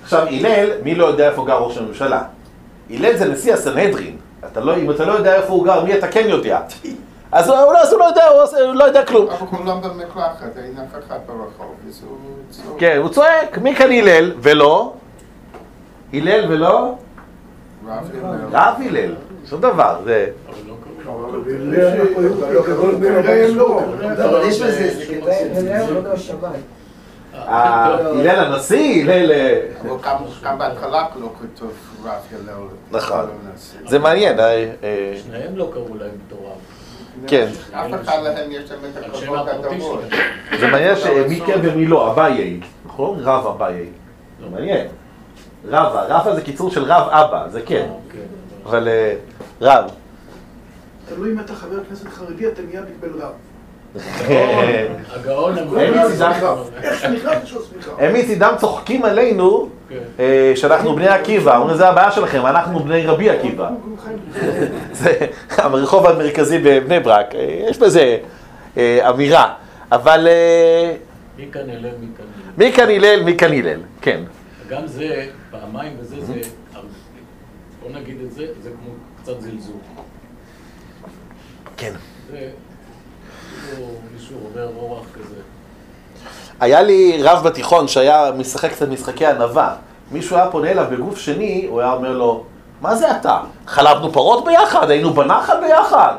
עכשיו, 0.03 0.27
הלל, 0.27 0.69
מי 0.83 0.95
לא 0.95 1.05
יודע 1.05 1.29
איפה 1.29 1.45
גר 1.45 1.57
ראש 1.57 1.77
הממשלה? 1.77 2.23
הלל 2.89 3.17
זה 3.17 3.25
נשיא 3.25 3.53
הסנהדרין. 3.53 4.17
אתה 4.51 4.59
לא, 4.59 4.77
אם 4.77 4.91
אתה 4.91 5.05
לא 5.05 5.11
יודע 5.11 5.35
איפה 5.35 5.53
הוא 5.53 5.65
גר, 5.65 5.83
מי 5.83 5.97
אתה 5.97 6.07
כן 6.07 6.25
יודע? 6.27 6.59
אז 7.31 7.49
הוא, 7.49 7.57
אז 7.57 7.91
הוא 7.91 7.99
לא 7.99 8.05
יודע, 8.05 8.27
הוא, 8.27 8.73
לא 8.73 8.83
יודע 8.83 9.05
כלום. 9.05 9.27
אבל 9.29 9.47
הוא 9.57 9.65
לא 9.65 9.75
במקלחת, 9.75 10.57
אין 10.57 10.77
אף 10.77 11.03
אחד 11.07 11.17
ברחוב, 11.27 11.75
אז 11.87 12.03
הוא 12.07 12.17
צועק. 12.49 12.79
כן, 12.79 12.97
הוא 12.97 13.09
צועק, 13.09 13.57
מי 13.57 13.75
כאן 13.75 13.91
הלל? 13.91 14.33
ולא? 14.41 14.93
הלל 16.13 16.51
ולא? 16.51 16.95
רב 17.87 18.09
הלל. 18.13 18.35
רב 18.51 18.75
הלל. 18.89 19.15
שום 19.49 19.61
דבר, 19.61 19.95
זה... 20.03 20.27
אבל 20.49 20.57
לא. 20.67 20.72
אבל 24.25 24.41
יש 24.47 24.61
בזה, 24.61 24.93
זה 24.93 25.05
כדאי, 25.05 25.49
לא. 25.91 26.09
אה, 27.35 27.85
הלל 27.85 28.29
הנשיא, 28.53 29.03
הלל... 29.03 29.31
אה, 29.31 29.61
גם- 30.43 30.57
בהתחלה 30.57 31.05
לא 31.21 31.29
כתוב 31.41 31.71
רב 32.05 32.11
הלל. 32.31 32.53
נכון. 32.91 33.19
לא. 33.19 33.89
זה 33.89 33.99
מעניין, 33.99 34.39
אה, 34.39 34.45
אה, 34.83 35.13
שניהם 35.23 35.57
לא 35.57 35.69
קראו 35.73 35.95
להם 35.99 36.09
בתור 36.27 36.39
רב. 36.45 36.57
כן. 37.27 37.47
אף 37.73 38.01
אחד 38.03 38.17
להם 38.23 38.51
יש 38.51 38.71
להם 38.71 38.79
את 38.91 39.03
הכבוד. 39.03 40.01
שלהם. 40.09 40.59
זה 40.59 40.67
מעניין 40.67 40.95
שמי 40.95 41.41
כן 41.45 41.59
ומי 41.63 41.85
לא, 41.85 42.11
אביי, 42.11 42.59
נכון? 42.85 43.19
רב 43.19 43.47
אביי. 43.47 43.85
זה 44.41 44.45
מעניין. 44.51 44.87
רבא, 45.67 46.05
רבא 46.09 46.35
זה 46.35 46.41
קיצור 46.41 46.71
של 46.71 46.83
רב 46.83 47.07
אבא, 47.09 47.47
זה 47.49 47.61
כן. 47.61 47.87
כן, 48.11 48.19
אבל 48.65 48.87
אה, 48.87 49.13
רב. 49.61 49.91
תלוי 51.09 51.31
אם 51.31 51.39
אתה 51.39 51.55
חבר 51.55 51.83
כנסת 51.89 52.07
חרדי, 52.07 52.47
אתה 52.47 52.61
מיד 52.61 52.83
מתבל 52.89 53.21
רב. 53.21 53.31
הגאון. 55.09 55.55
הם 57.99 58.13
מצידם 58.13 58.53
צוחקים 58.57 59.05
עלינו 59.05 59.69
כן. 59.89 59.95
אה, 60.19 60.53
שאנחנו 60.55 60.95
בני 60.95 61.07
עקיבא, 61.07 61.57
אומרים 61.57 61.77
זה 61.77 61.89
הבעיה 61.89 62.11
שלכם, 62.11 62.45
אנחנו 62.45 62.79
בני 62.79 63.05
רבי 63.05 63.29
עקיבא. 63.29 63.69
זה 64.91 65.17
הרחוב 65.49 66.05
המרכזי 66.05 66.59
בבני 66.59 66.99
ברק, 66.99 67.35
אה, 67.35 67.65
יש 67.69 67.77
בזה 67.77 68.17
אה, 68.77 69.09
אמירה. 69.09 69.53
אבל 69.91 70.27
מי 71.37 71.45
כאן 71.51 71.69
הלל, 71.69 71.79
מי 71.99 72.07
כאן 72.17 72.25
הלל. 72.35 72.53
מי 72.57 72.71
כאן 72.71 72.89
הלל, 72.89 73.23
מי 73.23 73.37
כאן 73.37 73.53
הלל, 73.53 73.79
כן. 74.01 74.21
גם 74.69 74.87
זה, 74.87 75.25
פעמיים 75.51 75.93
וזה, 75.99 76.25
זה, 76.25 76.33
בוא 77.83 77.91
נגיד 77.91 78.17
את 78.25 78.31
זה, 78.31 78.45
זה 78.61 78.69
כמו 78.69 78.93
קצת 79.21 79.41
זלזול. 79.41 79.75
כן. 81.83 81.93
כזה. 85.13 85.35
היה 86.59 86.81
לי 86.81 87.23
רב 87.23 87.43
בתיכון 87.43 87.87
שהיה 87.87 88.31
משחק 88.37 88.71
קצת 88.71 88.87
משחקי 88.87 89.25
ענווה. 89.25 89.75
מישהו 90.11 90.35
היה 90.35 90.51
פונה 90.51 90.71
אליו 90.71 90.85
בגוף 90.91 91.17
שני, 91.17 91.65
הוא 91.69 91.81
היה 91.81 91.91
אומר 91.91 92.11
לו, 92.11 92.43
מה 92.81 92.95
זה 92.95 93.11
אתה? 93.11 93.39
חלבנו 93.67 94.11
פרות 94.11 94.45
ביחד, 94.45 94.89
היינו 94.89 95.13
בנחל 95.13 95.57
ביחד. 95.67 96.15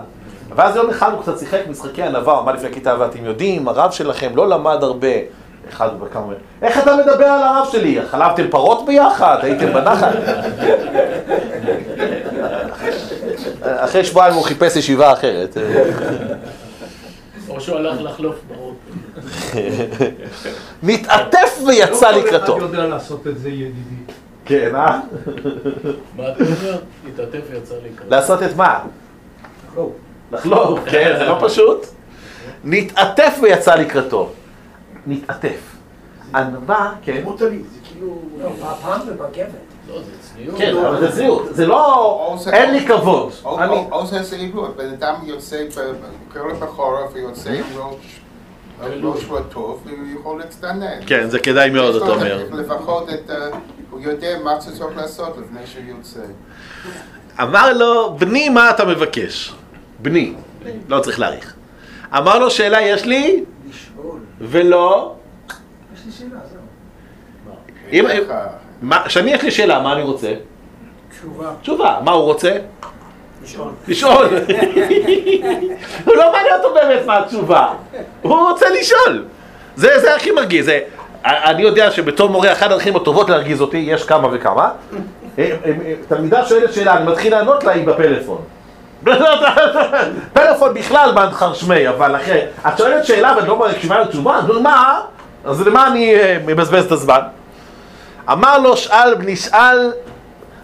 ואז 0.57 0.77
יום 0.77 0.91
אחד 0.91 1.13
הוא 1.13 1.23
קצת 1.23 1.39
שיחק 1.39 1.61
משחקי 1.69 2.03
ענווה, 2.03 2.33
הוא 2.33 2.43
אמר 2.43 2.53
לפני 2.53 2.73
כיתה, 2.73 2.97
ואתם 2.99 3.25
יודעים, 3.25 3.69
הרב 3.69 3.91
שלכם 3.91 4.37
לא 4.37 4.49
למד 4.49 4.83
הרבה. 4.83 5.09
אחד 5.69 5.89
הוא 5.89 6.01
בכמה 6.09 6.23
אומר, 6.23 6.37
איך 6.63 6.79
אתה 6.79 6.97
מדבר 6.97 7.25
על 7.25 7.43
הרב 7.43 7.69
שלי? 7.73 7.99
חלבתם 8.11 8.49
פרות 8.51 8.87
ביחד? 8.87 9.39
הייתם 9.43 9.73
בנחל? 9.73 10.17
אחרי 13.63 14.05
שבועיים 14.05 14.35
הוא 14.35 14.43
חיפש 14.43 14.77
ישיבה 14.77 15.13
אחרת. 15.13 15.57
או 17.49 17.61
שהוא 17.61 17.77
הלך 17.77 18.01
לחלוף 18.01 18.37
באוטו. 18.49 18.75
נתעטף 20.83 21.59
ויצא 21.67 22.11
לקראתו. 22.11 22.59
לא 22.59 22.61
כל 22.61 22.67
אחד 22.67 22.75
יודע 22.75 22.87
לעשות 22.87 23.27
את 23.27 23.39
זה, 23.39 23.49
ידידי. 23.49 24.13
כן, 24.45 24.75
אה? 24.75 25.01
מה 26.17 26.29
אתה 26.29 26.45
אומר? 26.45 26.79
התעטף 27.09 27.41
ויצא 27.51 27.75
לקראתו. 27.75 28.11
לעשות 28.11 28.43
את 28.43 28.57
מה? 28.57 28.81
לחלוב. 30.33 30.81
כן, 30.87 31.15
זה 31.19 31.25
לא 31.25 31.39
פשוט. 31.41 31.87
נתעטף 32.65 33.39
ויצא 33.43 33.75
לקראתו. 33.75 34.33
נתעטף. 35.07 35.61
ענווה, 36.35 36.93
כן. 37.03 37.21
מוטלי, 37.25 37.59
זה 37.59 37.79
כאילו... 37.85 38.19
לא, 38.43 38.51
פעם 38.83 39.01
בבגבת. 39.07 39.49
לא, 39.89 39.99
זה 40.03 40.11
צניעות. 40.21 40.59
כן, 40.59 40.77
אבל 40.77 41.01
זה 41.01 41.11
זהות. 41.11 41.47
זה 41.51 41.67
לא... 41.67 42.37
אין 42.53 42.71
לי 42.75 42.87
כבוד. 42.87 43.33
או- 43.45 44.07
זה 44.07 44.23
זהירות, 44.23 44.77
בן 44.77 44.89
אדם 44.89 45.15
יוצא 45.25 45.65
בקרב 46.31 46.63
החורף 46.63 47.11
ויוצא 47.13 47.51
עם 47.51 47.65
ראש 47.77 48.21
ראש 49.03 49.25
לא 49.31 49.39
טוב 49.51 49.83
והוא 49.87 50.21
יכול 50.21 50.39
להצטנן. 50.39 50.87
כן, 51.07 51.31
זה 51.31 51.39
כדאי 51.39 51.71
מאוד, 51.71 51.95
אתה 52.03 52.11
אומר. 52.13 52.47
לפחות 52.53 53.09
את, 53.11 53.31
ה- 53.31 53.49
הוא 53.91 54.01
יודע 54.01 54.39
מה 54.45 54.59
צריך 54.59 54.85
לעשות 54.97 55.37
לפני 55.39 55.67
שהוא 55.67 55.85
יוצא. 55.89 56.21
אמר 57.43 57.73
לו, 57.73 58.17
בני, 58.19 58.49
מה 58.49 58.71
אתה 58.71 58.85
מבקש? 58.85 59.55
בני, 60.03 60.35
לא 60.89 61.01
צריך 61.01 61.21
להאריך. 61.21 61.55
אמר 62.17 62.39
לו, 62.39 62.51
שאלה 62.51 62.81
יש 62.83 63.05
לי. 63.05 63.45
ולא... 64.41 65.15
יש 65.95 66.01
לי 66.07 66.13
שאלה, 66.13 66.41
זהו. 66.51 66.61
כשאני 69.07 69.31
יש 69.31 69.43
לי 69.43 69.51
שאלה, 69.51 69.81
מה 69.81 69.93
אני 69.93 70.03
רוצה? 70.03 70.35
תשובה. 71.11 71.51
תשובה. 71.63 72.01
מה 72.05 72.11
הוא 72.11 72.25
רוצה? 72.25 72.57
לשאול. 73.43 73.73
לשאול. 73.89 74.27
הוא 76.05 76.15
לא 76.17 76.33
מעניין 76.33 76.55
אותו 76.55 76.75
באמת 76.75 77.07
מה 77.07 77.19
התשובה. 77.19 77.73
הוא 78.23 78.51
רוצה 78.51 78.67
לשאול. 78.71 79.25
זה, 79.77 79.99
זה 80.01 80.15
הכי 80.15 80.31
מרגיז. 80.31 80.65
זה, 80.65 80.81
אני 81.25 81.63
יודע 81.63 81.91
שבתור 81.91 82.31
מורה, 82.31 82.53
אחת 82.53 82.67
הדרכים 82.67 82.97
הטובות 82.97 83.31
להרגיז 83.31 83.61
אותי, 83.61 83.77
יש 83.77 84.05
כמה 84.05 84.29
וכמה. 84.33 84.71
אה, 85.39 85.45
אה, 85.65 85.73
אה, 85.87 85.95
תלמידה 86.09 86.47
שואלת 86.47 86.73
שאלה, 86.73 86.97
אני 86.97 87.11
מתחיל 87.11 87.33
לענות 87.33 87.65
לה, 87.65 87.73
היא 87.73 87.87
בפלאפון. 87.87 88.43
פלאפון 90.33 90.75
בכלל 90.75 91.13
מנחר 91.15 91.55
שמי, 91.55 91.89
אבל 91.89 92.17
אחרי, 92.17 92.41
את 92.69 92.79
שואלת 92.79 93.05
שאלה 93.05 93.35
ואת 93.37 93.49
לא 93.49 93.59
מקשיבה 93.59 94.01
לתשובה, 94.01 94.37
אז 94.37 94.45
מה? 94.63 95.01
אז 95.45 95.67
למה 95.67 95.87
אני 95.87 96.15
אה, 96.15 96.39
מבזבז 96.47 96.85
את 96.85 96.93
הזמן? 96.93 97.21
אמר 98.33 98.59
לו 98.59 98.77
שאל 98.77 99.15
בני 99.15 99.37
שאל 99.37 99.93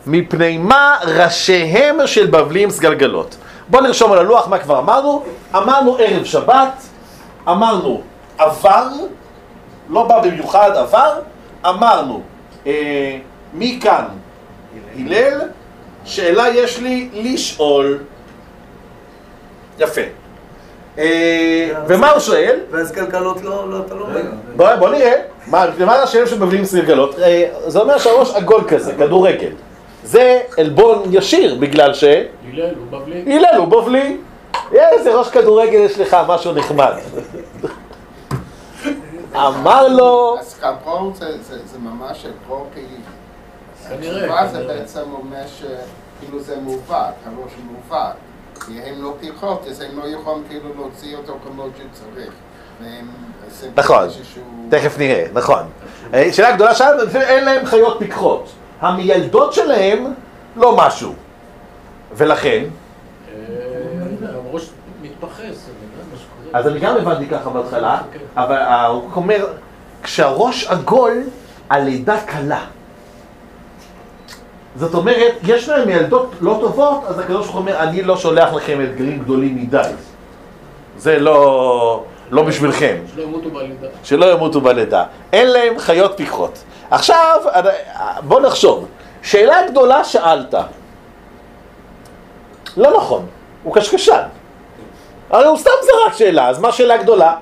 מפני 0.06 0.58
מה 0.58 0.96
ראשיהם 1.04 2.06
של 2.06 2.26
בבלים 2.26 2.70
סגלגלות. 2.70 3.36
בואו 3.68 3.82
נרשום 3.82 4.12
על 4.12 4.18
הלוח 4.18 4.48
מה 4.48 4.58
כבר 4.58 4.78
אמרנו. 4.78 5.24
אמרנו 5.56 5.96
ערב 5.98 6.24
שבת, 6.24 6.82
אמרנו 7.48 8.02
עבר, 8.38 8.88
לא 9.90 10.04
בא 10.04 10.20
במיוחד 10.20 10.70
עבר, 10.76 11.12
אמרנו 11.66 12.22
אה, 12.66 13.18
מי 13.52 13.78
כאן? 13.82 14.04
הלל, 14.96 15.40
שאלה 16.04 16.48
יש 16.48 16.78
לי 16.78 17.08
לשאול. 17.12 17.98
יפה. 19.80 20.00
אה, 20.98 21.70
ומה 21.86 22.10
הוא 22.10 22.20
שואל? 22.20 22.58
ואז 22.70 22.92
כלכלות 22.92 23.42
לא, 23.42 23.70
לא, 23.70 23.76
אתה 23.86 23.94
לא 23.94 24.04
אומר. 24.04 24.20
בוא, 24.76 24.88
נראה, 24.88 25.12
מה, 25.46 25.66
למעלה 25.78 26.02
השאלה 26.02 26.26
של 26.26 26.38
מבלים 26.44 26.64
סגלגלות, 26.64 27.18
אה, 27.18 27.48
זה 27.66 27.78
אומר 27.78 27.98
שהראש 27.98 28.34
עגול 28.34 28.64
כזה, 28.68 28.94
כדורגל. 28.94 29.50
זה 30.04 30.40
עלבון 30.58 31.02
ישיר, 31.10 31.54
בגלל 31.54 31.94
ש... 31.94 32.04
הלל 32.04 32.74
הוא 32.74 33.00
בבלי. 33.00 33.36
הלל 33.36 33.56
הוא 33.56 33.66
בבלי. 33.66 34.16
איזה 34.72 35.14
ראש 35.14 35.30
כדורגל 35.30 35.78
יש 35.78 35.98
לך, 35.98 36.16
משהו 36.28 36.52
נחמד. 36.52 36.92
אמר 39.34 39.88
לו, 39.88 40.36
אז 40.40 40.60
פה 40.84 41.12
זה, 41.14 41.42
זה, 41.42 41.58
זה 41.66 41.78
ממש 41.78 42.26
פה 42.48 42.66
כי 42.74 42.80
כנראה, 43.88 44.16
התשובה 44.16 44.46
זה. 44.46 44.66
בעצם 44.66 45.00
אומר 45.12 45.42
שכאילו 45.58 46.40
זה 46.40 46.56
מעוות, 46.56 47.14
הראש 47.26 47.52
מעוות. 47.70 48.16
כי 48.66 48.80
הם 48.82 49.02
לא 49.02 49.14
פיחות, 49.20 49.66
אז 49.70 49.80
הם 49.80 49.98
לא 49.98 50.08
יכולים 50.08 50.44
כאילו 50.48 50.68
להוציא 50.76 51.16
אותו 51.16 51.38
כמו 51.46 51.64
שצריך. 51.76 52.32
נכון. 53.76 54.08
תכף 54.68 54.98
נראה, 54.98 55.26
נכון. 55.32 55.62
אה, 56.14 56.32
שאלה 56.32 56.52
גדולה 56.52 56.74
שם, 56.74 56.90
אין 57.14 57.44
להם 57.44 57.66
חיות 57.66 57.98
פיקחות. 57.98 58.48
המיילדות 58.80 59.52
שלהם 59.52 60.14
לא 60.56 60.76
משהו. 60.76 61.14
ולכן, 62.12 62.64
אה. 63.34 63.34
אז 66.52 66.66
אני 66.66 66.80
גם 66.80 66.96
הבנתי 66.96 67.26
ככה 67.26 67.50
בהתחלה, 67.50 68.00
כן. 68.12 68.18
אבל 68.36 68.62
הוא 68.88 69.10
אומר, 69.16 69.46
כשהראש 70.02 70.66
עגול, 70.66 71.22
הלידה 71.70 72.20
קלה. 72.20 72.64
זאת 74.76 74.94
אומרת, 74.94 75.34
יש 75.42 75.68
להם 75.68 75.88
ילדות 75.88 76.34
לא 76.40 76.58
טובות, 76.60 77.04
אז 77.06 77.18
הקדוש 77.18 77.46
ברוך 77.46 77.50
הוא 77.50 77.60
אומר, 77.60 77.78
אני 77.78 78.02
לא 78.02 78.16
שולח 78.16 78.52
לכם 78.52 78.80
אתגרים 78.84 79.18
גדולים 79.18 79.56
מדי. 79.56 79.90
זה 80.98 81.18
לא, 81.18 82.04
לא 82.30 82.42
בשבילכם. 82.42 82.96
שלא 83.14 83.22
ימותו 83.22 83.50
בלידה. 83.50 83.86
שלא 84.02 84.32
ימותו 84.32 84.60
בלידה. 84.60 85.04
אין 85.32 85.50
להם 85.50 85.78
חיות 85.78 86.12
פיקחות. 86.16 86.58
עכשיו, 86.90 87.40
בוא 88.22 88.40
נחשוב. 88.40 88.86
שאלה 89.22 89.56
גדולה 89.70 90.04
שאלת. 90.04 90.54
לא 92.76 92.96
נכון, 92.96 93.26
הוא 93.62 93.74
קשקשן. 93.74 94.22
הרי 95.30 95.46
הוא 95.46 95.58
סתם 95.58 95.70
זרק 95.82 96.14
שאלה, 96.16 96.48
אז 96.48 96.58
מה 96.58 96.72
שאלה 96.72 96.96
גדולה? 96.96 97.34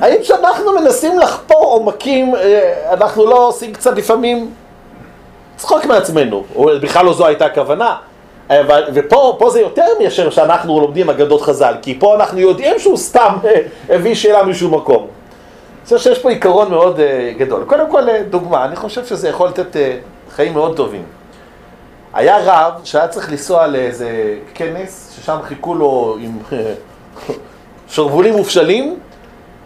האם 0.00 0.22
כשאנחנו 0.22 0.72
מנסים 0.72 1.18
לחפור 1.18 1.64
עומקים, 1.64 2.34
אה, 2.34 2.92
אנחנו 2.92 3.26
לא 3.26 3.46
עושים 3.48 3.72
קצת 3.72 3.96
לפעמים 3.96 4.54
צחוק 5.58 5.84
מעצמנו, 5.84 6.44
או 6.56 6.70
בכלל 6.82 7.04
לא 7.04 7.12
זו 7.12 7.26
הייתה 7.26 7.46
הכוונה. 7.46 7.96
אבל, 8.50 8.84
ופה 8.94 9.36
פה 9.38 9.50
זה 9.50 9.60
יותר 9.60 9.86
מאשר 10.02 10.30
שאנחנו 10.30 10.80
לומדים 10.80 11.10
אגדות 11.10 11.40
חז"ל, 11.42 11.74
כי 11.82 11.98
פה 12.00 12.14
אנחנו 12.14 12.38
יודעים 12.38 12.78
שהוא 12.78 12.96
סתם 12.96 13.34
אה, 13.44 13.60
הביא 13.88 14.14
שאלה 14.14 14.42
משום 14.42 14.74
מקום. 14.74 15.06
אני 15.78 15.84
חושב 15.84 15.98
שיש 15.98 16.18
פה 16.18 16.30
עיקרון 16.30 16.70
מאוד 16.70 17.00
אה, 17.00 17.32
גדול. 17.38 17.64
קודם 17.64 17.90
כל, 17.90 18.08
אה, 18.08 18.22
דוגמה, 18.30 18.64
אני 18.64 18.76
חושב 18.76 19.04
שזה 19.04 19.28
יכול 19.28 19.48
לתת 19.48 19.76
אה, 19.76 19.98
חיים 20.30 20.52
מאוד 20.54 20.76
טובים. 20.76 21.02
היה 22.14 22.38
רב 22.44 22.72
שהיה 22.84 23.08
צריך 23.08 23.30
לנסוע 23.30 23.66
לאיזה 23.66 24.34
כנס, 24.54 25.16
ששם 25.16 25.36
חיכו 25.42 25.74
לו 25.74 26.16
עם 26.20 26.38
שרוולים 27.94 28.34
מופשלים, 28.34 28.98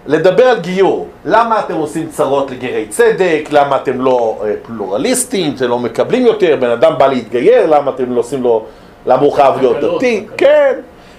לדבר 0.06 0.44
על 0.44 0.60
גיור. 0.60 1.08
למה 1.24 1.60
אתם 1.60 1.74
עושים 1.74 2.08
צרות 2.08 2.50
לגרי 2.50 2.86
צדק? 2.88 3.48
למה 3.50 3.76
אתם 3.76 4.00
לא 4.00 4.40
אה, 4.44 4.52
פלורליסטים? 4.62 5.54
אתם 5.56 5.68
לא 5.68 5.78
מקבלים 5.78 6.26
יותר? 6.26 6.56
בן 6.60 6.70
אדם 6.70 6.92
בא 6.98 7.06
להתגייר? 7.06 7.66
למה 7.66 7.90
אתם 7.90 8.12
לא 8.12 8.20
עושים 8.20 8.42
לו... 8.42 8.64
למה 9.06 9.22
הוא 9.22 9.32
חייב 9.32 9.54
להיות 9.60 9.76
דתי? 9.80 10.26
כן. 10.36 10.72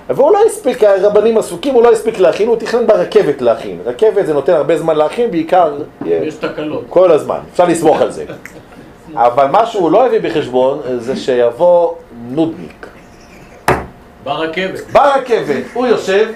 והוא 0.09 0.31
לא 0.31 0.39
הספיק, 0.45 0.83
הרבנים 0.83 1.37
עסוקים, 1.37 1.73
הוא 1.73 1.83
לא 1.83 1.91
הספיק 1.91 2.19
להכין, 2.19 2.47
הוא 2.47 2.55
תכנן 2.55 2.87
ברכבת 2.87 3.41
להכין. 3.41 3.79
רכבת 3.85 4.25
זה 4.25 4.33
נותן 4.33 4.53
הרבה 4.53 4.77
זמן 4.77 4.95
להכין, 4.95 5.31
בעיקר 5.31 5.73
אה, 6.05 6.19
ויש 6.21 6.35
תקלות. 6.35 6.83
כל 6.89 7.11
הזמן, 7.11 7.39
אפשר 7.51 7.65
לסמוך 7.65 8.01
על 8.01 8.11
זה. 8.11 8.25
אבל 9.15 9.45
מה 9.45 9.65
שהוא 9.65 9.91
לא 9.91 10.05
הביא 10.05 10.19
בחשבון 10.19 10.79
זה 10.97 11.15
שיבוא 11.15 11.93
נודניק. 12.29 12.87
ברכבת. 14.23 14.91
ברכבת, 14.91 15.63
הוא 15.73 15.87
יושב, 15.87 16.29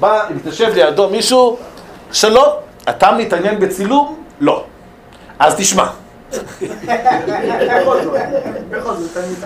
בא, 0.00 0.20
מתיישב 0.34 0.74
לידו 0.74 1.08
מישהו, 1.08 1.56
שלום, 2.12 2.48
אתה 2.88 3.12
מתעניין 3.12 3.60
בצילום? 3.60 4.16
לא. 4.40 4.64
אז 5.38 5.54
תשמע, 5.56 5.86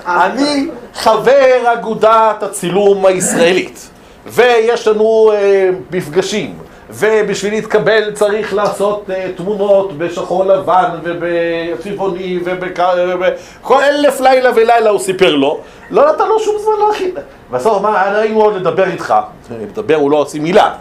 אני 0.07 0.69
חבר 0.95 1.73
אגודת 1.73 2.43
הצילום 2.43 3.07
הישראלית, 3.07 3.91
ויש 4.27 4.89
לנו 4.89 5.33
אה, 5.35 5.71
מפגשים, 5.91 6.59
ובשביל 6.91 7.53
להתקבל 7.55 8.13
צריך 8.15 8.55
לעשות 8.55 9.11
אה, 9.11 9.31
תמונות 9.37 9.99
בשחור 9.99 10.45
לבן 10.45 10.91
ובצבעוני 11.03 12.39
ובכל 12.45 13.83
אלף 13.83 14.21
לילה 14.21 14.51
ולילה 14.57 14.91
הוא 14.91 15.01
סיפר 15.01 15.35
לו, 15.35 15.61
לא 15.91 16.13
נתן 16.13 16.29
לו 16.29 16.41
שום 16.41 16.55
זמן 16.65 16.87
להכין. 16.89 17.15
בסוף 17.51 17.79
אמר, 17.79 18.11
נעים 18.13 18.35
מאוד 18.35 18.57
לדבר 18.57 18.87
איתך, 18.87 19.15
לדבר 19.51 19.95
הוא 19.95 20.11
לא 20.11 20.17
עושה 20.17 20.39
מילה. 20.39 20.75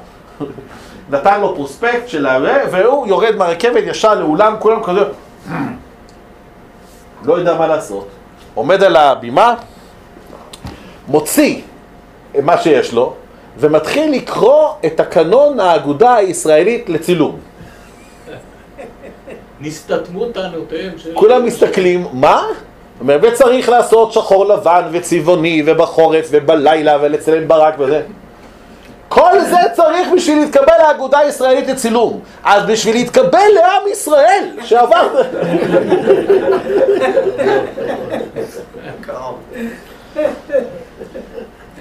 נתן 1.09 1.41
לו 1.41 1.55
פרוספקט 1.55 2.07
של 2.07 2.25
ה... 2.25 2.37
והוא 2.71 3.07
יורד 3.07 3.35
מהרכבת 3.35 3.83
ישר 3.85 4.15
לאולם, 4.15 4.55
כולם 4.59 4.83
כזה... 4.83 5.01
לא 7.23 7.33
יודע 7.33 7.57
מה 7.57 7.67
לעשות, 7.67 8.07
עומד 8.53 8.83
על 8.83 8.95
הבימה, 8.95 9.55
מוציא 11.07 11.61
מה 12.41 12.57
שיש 12.57 12.93
לו, 12.93 13.13
ומתחיל 13.57 14.11
לקרוא 14.11 14.69
את 14.85 14.97
תקנון 14.97 15.59
האגודה 15.59 16.15
הישראלית 16.15 16.89
לצילום. 16.89 17.37
נסתתמו 19.61 20.25
טענותיהם 20.25 20.91
של... 20.97 21.11
כולם 21.13 21.45
מסתכלים, 21.45 22.07
מה? 22.13 22.43
וצריך 23.05 23.69
לעשות 23.69 24.13
שחור 24.13 24.45
לבן 24.45 24.81
וצבעוני 24.91 25.63
ובחורף 25.65 26.27
ובלילה 26.31 26.97
ולצלם 27.01 27.47
ברק 27.47 27.75
וזה. 27.79 28.01
כל 29.15 29.39
זה 29.49 29.57
צריך 29.73 30.07
בשביל 30.15 30.39
להתקבל 30.39 30.73
לאגודה 30.87 31.17
הישראלית 31.19 31.67
לצילום. 31.67 32.19
אז 32.43 32.65
בשביל 32.65 32.95
להתקבל 32.95 33.47
לעם 33.55 33.81
ישראל, 33.91 34.49
שעבר... 34.63 35.21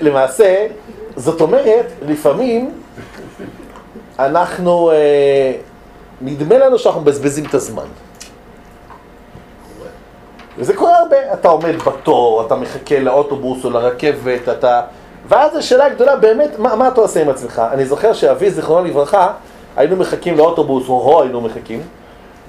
למעשה, 0.00 0.66
זאת 1.16 1.40
אומרת, 1.40 1.86
לפעמים 2.06 2.70
אנחנו, 4.18 4.90
אה, 4.90 5.52
נדמה 6.20 6.58
לנו 6.58 6.78
שאנחנו 6.78 7.00
מבזבזים 7.00 7.44
את 7.44 7.54
הזמן. 7.54 7.86
וזה 10.58 10.74
קורה 10.74 10.96
הרבה, 10.98 11.32
אתה 11.32 11.48
עומד 11.48 11.76
בתור, 11.82 12.46
אתה 12.46 12.54
מחכה 12.54 12.98
לאוטובוס 13.00 13.64
או 13.64 13.70
לרכבת, 13.70 14.48
אתה... 14.48 14.82
ואז 15.28 15.56
השאלה 15.56 15.86
הגדולה, 15.86 16.16
באמת, 16.16 16.58
מה, 16.58 16.74
מה 16.76 16.88
אתה 16.88 17.00
עושה 17.00 17.22
עם 17.22 17.28
עצמך? 17.28 17.62
אני 17.72 17.86
זוכר 17.86 18.12
שאבי, 18.12 18.50
זיכרונו 18.50 18.86
לברכה, 18.86 19.32
היינו 19.76 19.96
מחכים 19.96 20.36
לאוטובוס, 20.36 20.88
או 20.88 21.02
הו 21.02 21.22
היינו 21.22 21.40
מחכים. 21.40 21.82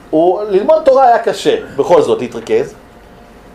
הוא, 0.09 0.41
ללמוד 0.49 0.81
תורה 0.85 1.07
היה 1.07 1.19
קשה, 1.19 1.55
בכל 1.77 2.01
זאת, 2.01 2.21
להתרכז. 2.21 2.73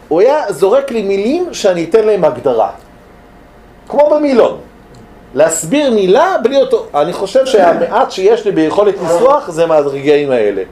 הוא 0.09 0.21
היה 0.21 0.53
זורק 0.53 0.91
לי 0.91 1.03
מילים 1.03 1.55
שאני 1.55 1.85
אתן 1.85 2.05
להם 2.05 2.25
הגדרה. 2.25 2.71
כמו 3.89 4.11
במילון. 4.11 4.59
להסביר 5.35 5.91
מילה 5.91 6.37
בלי 6.43 6.61
אותו... 6.61 6.87
אני 6.95 7.13
חושב 7.13 7.47
שהמעט 7.47 8.11
שיש 8.11 8.45
לי 8.45 8.53
ביכולת 8.53 8.95
ניסוח 9.03 9.51
זה 9.51 9.67
מהרגעים 9.67 10.31
האלה. 10.31 10.63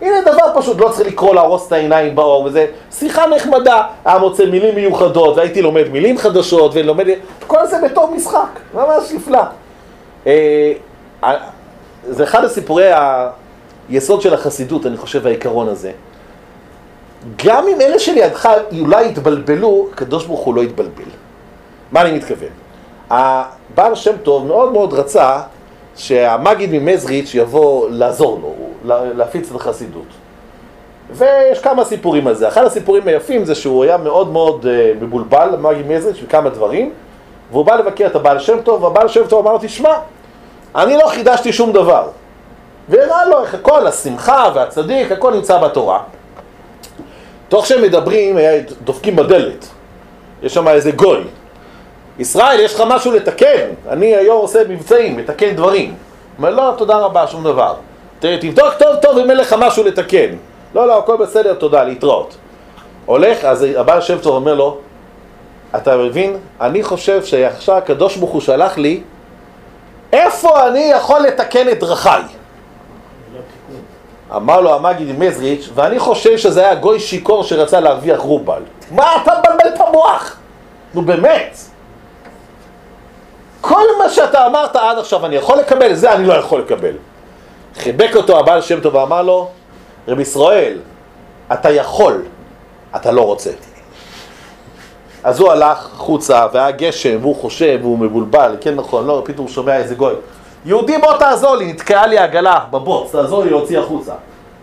הנה 0.00 0.20
דבר 0.20 0.60
פשוט, 0.60 0.80
לא 0.80 0.88
צריך 0.88 1.08
לקרוא 1.08 1.34
להרוס 1.34 1.66
את 1.66 1.72
העיניים 1.72 2.14
באור 2.14 2.44
וזה 2.44 2.66
שיחה 2.92 3.26
נחמדה, 3.26 3.82
היה 4.04 4.18
מוצא 4.18 4.46
מילים 4.46 4.74
מיוחדות 4.74 5.36
והייתי 5.36 5.62
לומד 5.62 5.88
מילים 5.88 6.18
חדשות 6.18 6.70
ולומד, 6.74 7.06
כל 7.46 7.66
זה 7.66 7.76
בתור 7.84 8.10
משחק, 8.16 8.60
ממש 8.74 9.12
נפלא. 9.12 9.42
אה, 10.26 10.72
אה, 11.24 11.36
זה 12.08 12.24
אחד 12.24 12.44
הסיפורי 12.44 12.90
היסוד 13.88 14.20
של 14.20 14.34
החסידות, 14.34 14.86
אני 14.86 14.96
חושב, 14.96 15.26
העיקרון 15.26 15.68
הזה. 15.68 15.92
גם 17.44 17.64
אם 17.68 17.80
אלה 17.80 17.98
שלידך 17.98 18.48
אולי 18.80 19.08
יתבלבלו, 19.08 19.88
הקדוש 19.92 20.26
ברוך 20.26 20.40
הוא 20.40 20.54
לא 20.54 20.60
יתבלבל. 20.60 21.10
מה 21.92 22.02
אני 22.02 22.12
מתכוון? 22.12 22.48
הבעל 23.10 23.94
שם 23.94 24.16
טוב 24.22 24.46
מאוד 24.46 24.72
מאוד 24.72 24.92
רצה 24.92 25.40
שהמגיד 25.98 26.70
ממזריץ' 26.72 27.34
יבוא 27.34 27.88
לעזור 27.90 28.40
לו, 28.42 28.54
להפיץ 29.14 29.50
את 29.50 29.56
החסידות. 29.56 30.06
ויש 31.10 31.58
כמה 31.58 31.84
סיפורים 31.84 32.26
על 32.26 32.34
זה. 32.34 32.48
אחד 32.48 32.64
הסיפורים 32.64 33.08
היפים 33.08 33.44
זה 33.44 33.54
שהוא 33.54 33.84
היה 33.84 33.96
מאוד 33.96 34.32
מאוד 34.32 34.64
uh, 34.64 35.04
מבולבל, 35.04 35.48
מגיד 35.60 35.86
ממזריץ', 35.86 36.16
בכמה 36.22 36.50
דברים, 36.50 36.92
והוא 37.52 37.64
בא 37.64 37.74
לבקר 37.74 38.06
את 38.06 38.16
הבעל 38.16 38.38
שם 38.38 38.60
טוב, 38.60 38.82
והבעל 38.82 39.08
שם 39.08 39.26
טוב 39.28 39.46
אמר 39.46 39.52
לו, 39.52 39.58
תשמע, 39.62 39.94
אני 40.74 40.96
לא 40.96 41.08
חידשתי 41.08 41.52
שום 41.52 41.72
דבר. 41.72 42.08
והראה 42.88 43.24
לו 43.24 43.42
איך 43.42 43.54
הכל, 43.54 43.86
השמחה 43.86 44.50
והצדיק, 44.54 45.12
הכל 45.12 45.34
נמצא 45.34 45.58
בתורה. 45.58 46.00
תוך 47.48 47.66
שהם 47.66 47.82
מדברים, 47.82 48.38
דופקים 48.84 49.16
בדלת. 49.16 49.66
יש 50.42 50.54
שם 50.54 50.68
איזה 50.68 50.90
גוי. 50.90 51.24
ישראל, 52.18 52.60
יש 52.60 52.74
לך 52.74 52.82
משהו 52.86 53.12
לתקן? 53.12 53.68
אני 53.88 54.16
היום 54.16 54.38
עושה 54.40 54.62
מבצעים, 54.68 55.16
מתקן 55.16 55.56
דברים. 55.56 55.94
אומר, 56.38 56.50
לא, 56.50 56.74
תודה 56.76 56.96
רבה, 56.96 57.26
שום 57.26 57.44
דבר. 57.44 57.74
תבדוק 58.18 58.74
טוב 58.78 58.96
טוב 59.02 59.18
אם 59.18 59.30
אין 59.30 59.38
לך 59.38 59.56
משהו 59.58 59.84
לתקן. 59.84 60.28
לא, 60.74 60.88
לא, 60.88 60.98
הכל 60.98 61.16
בסדר, 61.16 61.54
תודה, 61.54 61.84
להתראות. 61.84 62.36
הולך, 63.06 63.44
אז 63.44 63.62
הבעל 63.76 64.00
שם 64.00 64.18
טוב 64.18 64.34
אומר 64.34 64.54
לו, 64.54 64.78
אתה 65.76 65.96
מבין? 65.96 66.36
אני 66.60 66.82
חושב 66.82 67.24
שעכשיו 67.24 67.76
הקדוש 67.76 68.16
ברוך 68.16 68.30
הוא 68.30 68.40
שלח 68.40 68.78
לי, 68.78 69.00
איפה 70.12 70.68
אני 70.68 70.90
יכול 70.94 71.20
לתקן 71.20 71.68
את 71.68 71.80
דרכיי? 71.80 72.22
אמר 74.36 74.60
לו 74.60 74.74
המגיד 74.74 75.18
מזריץ', 75.18 75.68
ואני 75.74 75.98
חושב 75.98 76.38
שזה 76.38 76.60
היה 76.60 76.74
גוי 76.74 77.00
שיכור 77.00 77.44
שרצה 77.44 77.80
להרוויח 77.80 78.20
רובל. 78.20 78.62
מה 78.90 79.16
אתה 79.22 79.32
מבלבל 79.38 79.74
את 79.74 79.80
המוח? 79.80 80.36
נו 80.94 81.02
באמת. 81.02 81.58
כל 83.60 83.84
מה 83.98 84.08
שאתה 84.08 84.46
אמרת 84.46 84.76
עד 84.76 84.98
עכשיו 84.98 85.26
אני 85.26 85.36
יכול 85.36 85.58
לקבל, 85.58 85.94
זה 85.94 86.12
אני 86.12 86.26
לא 86.26 86.34
יכול 86.34 86.60
לקבל. 86.60 86.92
חיבק 87.78 88.16
אותו 88.16 88.38
הבעל 88.38 88.60
שם 88.60 88.80
טוב 88.80 88.94
ואמר 88.94 89.22
לו, 89.22 89.48
רב 90.08 90.20
ישראל, 90.20 90.78
אתה 91.52 91.70
יכול, 91.70 92.22
אתה 92.96 93.12
לא 93.12 93.20
רוצה. 93.20 93.50
אז 95.24 95.40
הוא 95.40 95.52
הלך 95.52 95.90
חוצה, 95.96 96.46
והיה 96.52 96.70
גשם, 96.70 97.18
והוא 97.20 97.36
חושב, 97.36 97.78
והוא 97.82 97.98
מבולבל, 97.98 98.56
כן 98.60 98.74
נכון, 98.74 99.06
לא, 99.06 99.22
פתאום 99.24 99.46
הוא 99.46 99.54
שומע 99.54 99.76
איזה 99.76 99.94
גוי. 99.94 100.14
יהודי 100.64 100.98
בוא 100.98 101.16
תעזור 101.18 101.56
לי, 101.56 101.72
נתקעה 101.72 102.06
לי 102.06 102.18
העגלה 102.18 102.60
בבוץ, 102.70 103.12
תעזור 103.12 103.44
לי 103.44 103.50
להוציא 103.50 103.78
החוצה. 103.78 104.12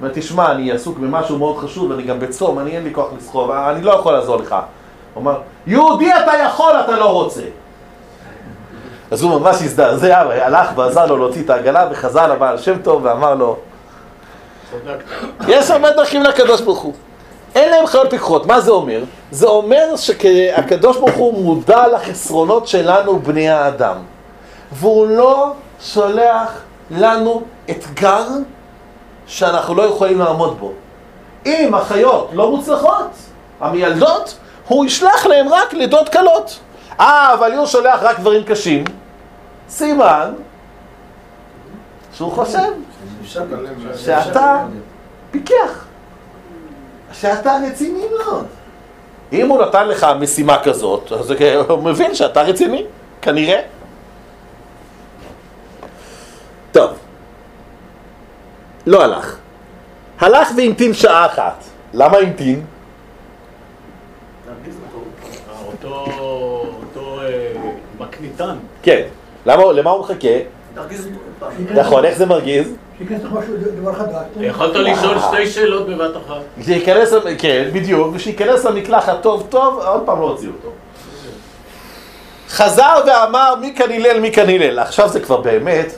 אומר, 0.01 0.11
תשמע, 0.13 0.51
אני 0.51 0.71
עסוק 0.71 0.97
במשהו 0.97 1.37
מאוד 1.37 1.57
חשוב, 1.57 1.91
אני 1.91 2.03
גם 2.03 2.19
בצום, 2.19 2.59
אני 2.59 2.77
אין 2.77 2.83
לי 2.83 2.93
כוח 2.93 3.07
לסחוב, 3.17 3.51
אני 3.51 3.81
לא 3.81 3.91
יכול 3.91 4.13
לעזור 4.13 4.37
לך. 4.37 4.51
הוא 4.51 5.21
אומר, 5.21 5.37
יהודי 5.67 6.13
אתה 6.13 6.31
יכול, 6.45 6.73
אתה 6.85 6.91
לא 6.91 7.11
רוצה. 7.11 7.41
אז 9.11 9.21
הוא 9.21 9.39
ממש 9.39 9.55
הזדעזע, 9.61 10.19
הלך 10.19 10.69
ועזר 10.75 11.05
לו 11.05 11.17
להוציא 11.17 11.43
את 11.43 11.49
העגלה 11.49 11.87
וחזר 11.91 12.33
לבעל 12.33 12.57
שם 12.57 12.81
טוב 12.81 13.05
ואמר 13.05 13.35
לו 13.35 13.57
יש 15.47 15.71
הרבה 15.71 15.91
דרכים 15.91 16.23
לקדוש 16.23 16.61
ברוך 16.61 16.79
הוא. 16.81 16.93
אין 17.55 17.69
להם 17.69 17.85
חיות 17.85 18.09
פיקחות, 18.09 18.45
מה 18.45 18.61
זה 18.61 18.71
אומר? 18.71 19.03
זה 19.31 19.47
אומר 19.47 19.95
שהקדוש 19.95 20.97
ברוך 20.97 21.15
הוא 21.15 21.43
מודע 21.43 21.87
לחסרונות 21.87 22.67
שלנו 22.67 23.19
בני 23.19 23.49
האדם. 23.49 23.97
והוא 24.71 25.07
לא 25.07 25.51
שולח 25.81 26.61
לנו 26.91 27.41
אתגר 27.69 28.23
שאנחנו 29.27 29.75
לא 29.75 29.83
יכולים 29.83 30.19
לעמוד 30.19 30.59
בו. 30.59 30.71
אם 31.45 31.75
החיות 31.75 32.29
לא 32.33 32.51
מוצלחות, 32.51 33.09
המילדות, 33.61 34.37
הוא 34.67 34.85
ישלח 34.85 35.25
להם 35.25 35.47
רק 35.49 35.73
לידות 35.73 36.09
קלות 36.09 36.59
אה, 36.99 37.33
אבל 37.33 37.53
הוא 37.53 37.65
שולח 37.65 37.99
רק 38.03 38.19
דברים 38.19 38.43
קשים. 38.43 38.83
סימן 39.69 40.33
שהוא 42.13 42.31
חושב 42.31 42.71
שאתה 43.95 44.65
פיקח, 45.31 45.85
שאתה 47.11 47.57
רציני 47.67 48.05
מאוד. 48.19 48.45
אם 49.33 49.49
הוא 49.49 49.61
נתן 49.61 49.87
לך 49.87 50.07
משימה 50.19 50.63
כזאת, 50.63 51.11
אז 51.11 51.33
הוא 51.67 51.83
מבין 51.83 52.15
שאתה 52.15 52.41
רציני, 52.41 52.85
כנראה. 53.21 53.61
טוב, 56.71 56.91
לא 58.85 59.03
הלך. 59.03 59.35
הלך 60.19 60.49
והמתין 60.57 60.93
שעה 60.93 61.25
אחת. 61.25 61.63
למה 61.93 62.17
המתין? 62.17 62.65
אותו, 65.67 66.05
אותו 66.81 67.21
אה, 67.21 67.53
מקניטן. 68.15 68.55
כן. 68.83 69.01
למה, 69.45 69.71
למה 69.73 69.89
הוא 69.89 69.99
מחכה? 69.99 70.27
נכון, 71.71 72.05
איך 72.05 72.17
זה 72.17 72.25
מרגיז? 72.25 72.73
שייכנס 72.97 73.23
לך 73.23 73.31
משהו, 73.31 73.53
דבר 73.81 73.93
חדש. 73.93 74.23
יכולת 74.39 74.75
לשאול 74.75 75.17
שתי 75.19 75.47
שאלות 75.47 75.87
בבת 75.87 76.11
אחת. 76.17 76.63
שייכנס, 76.65 77.13
כן, 77.37 77.69
בדיוק, 77.73 78.07
ושייכנס 78.13 78.65
למקלחת 78.65 79.21
טוב 79.21 79.47
טוב, 79.49 79.79
עוד 79.85 80.01
פעם 80.05 80.21
לא 80.21 80.25
הוציאו 80.25 80.51
אותו. 80.51 80.69
חזר 82.49 82.95
ואמר 83.07 83.55
מי 83.61 83.73
כאן 83.77 83.91
הלל, 83.91 84.19
מי 84.19 84.31
כאן 84.31 84.49
הלל. 84.49 84.79
עכשיו 84.79 85.09
זה 85.09 85.19
כבר 85.19 85.41
באמת, 85.41 85.95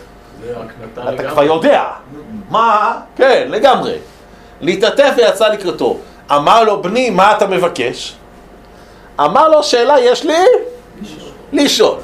אתה. 0.93 1.29
כבר 1.29 1.43
יודע. 1.43 1.83
מה? 2.49 2.99
כן, 3.15 3.47
לגמרי. 3.49 3.93
להתעטף 4.61 5.13
ויצא 5.17 5.47
לקראתו. 5.47 5.97
אמר 6.31 6.63
לו, 6.63 6.81
בני, 6.81 7.09
מה 7.09 7.37
אתה 7.37 7.47
מבקש? 7.47 8.15
אמר 9.19 9.49
לו, 9.49 9.63
שאלה 9.63 9.99
יש 9.99 10.23
לי? 10.23 10.33
לשאול. 11.53 11.97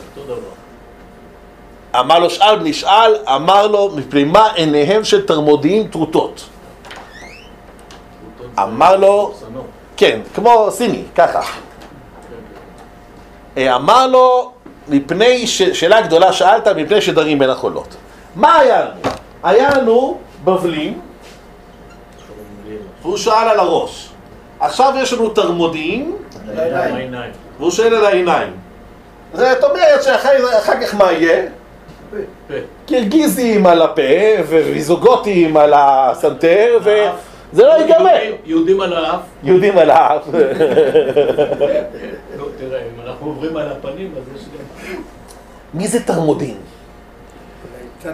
אמר 1.99 2.19
לו, 2.19 2.29
שאל 2.29 2.55
בני 2.55 2.73
שאל, 2.73 3.15
אמר 3.35 3.67
לו, 3.67 3.89
מפני 3.95 4.23
מה 4.23 4.51
עיניהם 4.55 5.03
של 5.03 5.25
תרמודיים 5.25 5.87
טרוטות? 5.87 6.49
אמר 8.59 8.95
לו. 8.95 9.33
כן, 9.97 10.19
כמו 10.35 10.67
סיני, 10.71 11.03
ככה. 11.15 11.41
אה, 13.57 13.75
אמר 13.75 14.07
לו, 14.07 14.51
מפני, 14.87 15.47
ש... 15.47 15.61
שאלה 15.61 16.01
גדולה 16.01 16.33
שאלת, 16.33 16.67
מפני 16.67 17.01
שדרים 17.01 17.39
בין 17.39 17.49
החולות. 17.49 17.95
מה 18.35 18.59
היה 18.59 18.81
לנו? 18.81 19.01
היה 19.43 19.69
לנו 19.77 20.17
בבלים, 20.43 21.01
והוא 23.01 23.17
שאל 23.17 23.49
על 23.49 23.59
הראש. 23.59 24.09
עכשיו 24.59 24.93
יש 24.97 25.13
לנו 25.13 25.29
תרמודיים. 25.29 26.17
והוא 27.59 27.71
שואל 27.71 27.95
על 27.95 28.05
העיניים. 28.05 28.53
זאת 29.33 29.63
אומרת 29.63 30.03
שאחר 30.03 30.59
אחר 30.59 30.81
כך 30.81 30.95
מה 30.95 31.11
יהיה? 31.11 31.49
פה. 32.47 32.53
קירגיזים 32.85 33.65
על 33.65 33.81
הפה, 33.81 34.01
וויזוגותים 34.49 35.57
על 35.57 35.73
הסנטר, 35.75 36.77
ו... 36.83 36.89
זה 37.53 37.63
לא 37.63 37.71
ייגמר. 37.73 38.15
יהודים- 38.45 38.81
על 38.81 38.93
האף. 38.93 39.19
יהודים 39.43 39.77
על 39.77 39.89
האף. 39.89 40.21
לא, 42.37 42.45
תראה, 42.57 42.79
אם 42.79 43.01
אנחנו 43.07 43.27
עוברים 43.27 43.57
על 43.57 43.67
הפנים, 43.71 44.11
אז 44.17 44.23
יש 44.35 44.41
גם 44.41 44.95
מי 45.73 45.87
זה 45.87 46.03
תרמודין? 46.03 46.55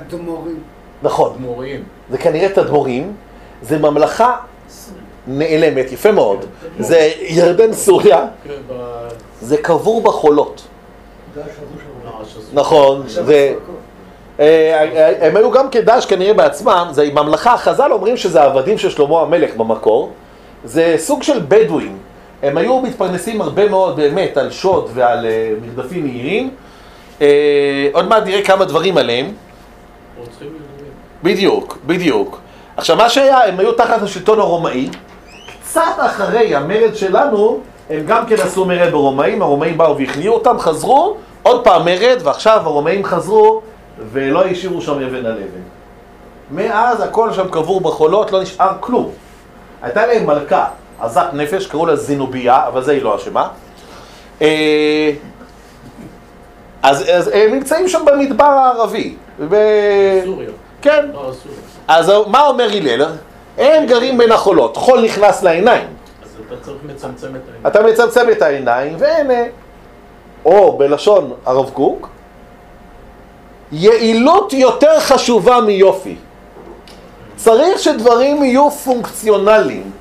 תדמורים. 0.09 0.59
נכון, 1.03 1.35
מורים. 1.39 1.83
זה 2.09 2.17
כנראה 2.17 2.49
תדמורים, 2.49 3.13
זה 3.62 3.77
ממלכה 3.77 4.38
נעלמת, 5.27 5.91
יפה 5.91 6.12
מאוד. 6.12 6.45
זה 6.79 7.12
ירדן 7.19 7.73
סוריה, 7.73 8.25
כן, 8.43 8.53
זה 9.41 9.57
קבור 9.57 10.01
בחולות. 10.01 10.62
הזה. 12.38 12.47
נכון, 12.53 13.03
זה... 13.07 13.53
אה, 14.39 15.28
הם 15.28 15.38
היו 15.38 15.52
גם 15.52 15.69
כדאעש 15.69 16.06
כנראה 16.06 16.34
בעצמם, 16.34 16.88
זה 16.91 17.10
ממלכה, 17.13 17.58
חז"ל 17.58 17.91
אומרים 17.91 18.17
שזה 18.17 18.41
העבדים 18.41 18.78
של 18.78 18.89
שלמה 18.89 19.21
המלך 19.21 19.56
במקור, 19.56 20.12
זה 20.63 20.95
סוג 20.97 21.23
של 21.23 21.39
בדואים, 21.47 21.97
הם 22.43 22.58
היו 22.58 22.82
מתפרנסים 22.82 23.41
הרבה 23.41 23.69
מאוד 23.69 23.95
באמת 23.95 24.38
על 24.38 24.52
שוד 24.52 24.89
ועל 24.93 25.25
אה, 25.25 25.52
מרדפים 25.62 26.04
מהירים, 26.04 26.49
אה, 27.21 27.88
עוד 27.93 28.08
מעט 28.08 28.23
נראה 28.23 28.41
כמה 28.43 28.65
דברים 28.65 28.97
עליהם. 28.97 29.32
בדיוק, 31.23 31.78
בדיוק. 31.86 32.39
עכשיו 32.78 32.97
מה 32.97 33.10
שהיה, 33.10 33.47
הם 33.47 33.60
היו 33.60 33.71
תחת 33.71 34.02
השלטון 34.02 34.39
הרומאי, 34.39 34.89
קצת 35.62 35.82
אחרי 35.97 36.56
המרד 36.56 36.95
שלנו, 36.95 37.60
הם 37.89 38.04
גם 38.08 38.25
כן 38.25 38.36
עשו 38.36 38.65
מרד 38.65 38.91
ברומאים, 38.91 39.41
הרומאים 39.41 39.78
באו 39.78 39.97
והכניעו 39.97 40.34
אותם, 40.34 40.60
חזרו, 40.60 41.15
עוד 41.43 41.63
פעם 41.63 41.86
מרד, 41.86 42.17
ועכשיו 42.23 42.62
הרומאים 42.63 43.04
חזרו 43.04 43.62
ולא 44.12 44.45
השאירו 44.45 44.81
שם 44.81 44.93
אבן 44.93 45.25
על 45.25 45.31
אבן. 45.31 45.62
מאז 46.51 47.01
הכל 47.01 47.33
שם 47.33 47.47
קבור 47.47 47.81
בחולות, 47.81 48.31
לא 48.31 48.41
נשאר 48.41 48.71
כלום. 48.79 49.12
הייתה 49.81 50.07
להם 50.07 50.25
מלכה, 50.25 50.67
עזת 50.99 51.27
נפש, 51.33 51.67
קראו 51.67 51.85
לה 51.85 51.95
זינוביה, 51.95 52.67
אבל 52.67 52.83
זה 52.83 52.91
היא 52.91 53.03
לא 53.03 53.15
אשמה. 53.15 53.47
אה, 54.41 55.12
אז, 56.83 57.09
אז 57.13 57.27
הם 57.33 57.53
נמצאים 57.53 57.88
שם 57.88 58.05
במדבר 58.05 58.43
הערבי. 58.45 59.15
ב... 59.49 59.55
סוריה. 60.25 60.49
כן. 60.81 61.05
לא, 61.13 61.19
סוריה. 61.19 61.59
אז 61.88 62.12
מה 62.27 62.47
אומר 62.47 62.69
הלל? 62.73 63.05
הם 63.57 63.85
גרים 63.85 64.17
בין 64.17 64.31
החולות, 64.31 64.77
חול 64.77 65.01
נכנס 65.01 65.43
לעיניים. 65.43 65.88
אז 66.23 66.29
אתה 66.47 66.55
צריך 66.62 66.77
לצמצם 66.85 67.27
את 67.27 67.41
העניין. 67.47 67.67
אתה 67.67 67.83
מצמצם 67.83 68.27
את 68.31 68.41
העיניים, 68.41 68.95
והנה, 68.99 69.43
או 70.45 70.77
בלשון 70.77 71.33
הרב 71.45 71.69
קוק, 71.69 72.09
יעילות 73.71 74.53
יותר 74.53 74.99
חשובה 74.99 75.62
מיופי. 75.62 76.15
צריך 77.36 77.79
שדברים 77.79 78.43
יהיו 78.43 78.71
פונקציונליים. 78.71 79.91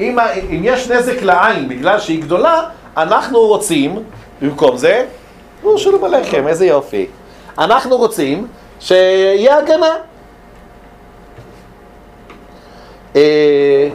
אם, 0.00 0.18
אם 0.50 0.60
יש 0.64 0.90
נזק 0.90 1.22
לעין 1.22 1.68
בגלל 1.68 2.00
שהיא 2.00 2.22
גדולה, 2.22 2.62
אנחנו 2.96 3.40
רוצים, 3.40 4.02
במקום 4.42 4.76
זה, 4.76 5.06
נו, 5.62 5.78
שלום 5.78 6.04
עליכם, 6.04 6.48
איזה 6.48 6.66
יופי. 6.66 7.06
אנחנו 7.58 7.96
רוצים 7.96 8.46
שיהיה 8.80 9.58
הגנה. 9.58 9.96
אה, 13.16 13.88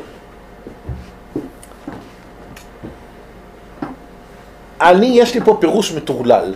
אני, 4.82 5.06
יש 5.06 5.34
לי 5.34 5.42
פה 5.42 5.58
פירוש 5.60 5.92
מטורלל, 5.92 6.54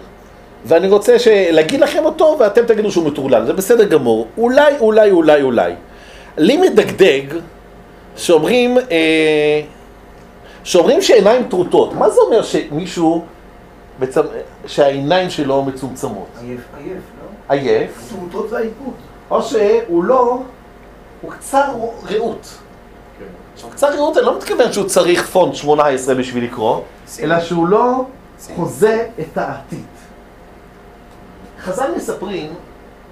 ואני 0.66 0.88
רוצה 0.88 1.16
להגיד 1.52 1.80
לכם 1.80 2.06
אותו 2.06 2.38
ואתם 2.40 2.66
תגידו 2.66 2.92
שהוא 2.92 3.06
מטורלל, 3.06 3.46
זה 3.46 3.54
בסדר 3.54 3.84
גמור. 3.84 4.28
אולי, 4.38 4.74
אולי, 4.80 5.12
אולי, 5.12 5.42
אולי. 5.42 5.74
לי 6.38 6.58
מדגדג 6.58 7.24
שאומרים, 8.16 8.78
אה, 8.78 9.62
שאומרים 10.64 11.02
שעיניים 11.02 11.44
טרוטות. 11.44 11.94
מה 11.94 12.10
זה 12.10 12.22
אומר 12.22 12.42
שמישהו, 12.44 13.24
מצמ... 14.00 14.22
שהעיניים 14.66 15.30
שלו 15.30 15.64
מצומצמות? 15.64 16.28
עייף, 16.42 16.62
עייף, 16.78 16.98
לא? 16.98 17.54
עייף, 17.56 18.10
תרותות 18.10 18.50
זה 18.50 18.58
העיפות. 18.58 18.94
או 19.32 19.42
שהוא 19.42 20.04
לא, 20.04 20.40
הוא 21.22 21.32
קצר 21.32 21.64
ראות. 22.10 22.58
כן. 23.20 23.26
עכשיו, 23.54 23.70
קצר 23.70 23.96
ראות, 23.96 24.18
אני 24.18 24.26
לא 24.26 24.38
מתכוון 24.38 24.74
שהוא 24.74 24.86
צריך 24.86 25.28
פונט 25.28 25.56
18 25.56 26.16
בשביל 26.16 26.44
לקרוא, 26.44 26.82
אלא 27.22 27.40
שהוא 27.40 27.68
לא 27.68 28.06
חוזה 28.56 29.08
את 29.20 29.38
העתיד. 29.38 29.99
חז"ל 31.64 31.92
מספרים, 31.96 32.54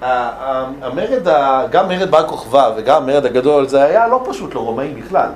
המרד, 0.02 1.28
גם 1.70 1.88
מרד 1.88 2.10
בר 2.10 2.28
כוכבא 2.28 2.70
וגם 2.76 3.02
המרד 3.02 3.26
הגדול, 3.26 3.68
זה 3.68 3.82
היה 3.82 4.08
לא 4.08 4.22
פשוט 4.30 4.54
לרומאים 4.54 5.00
בכלל. 5.00 5.28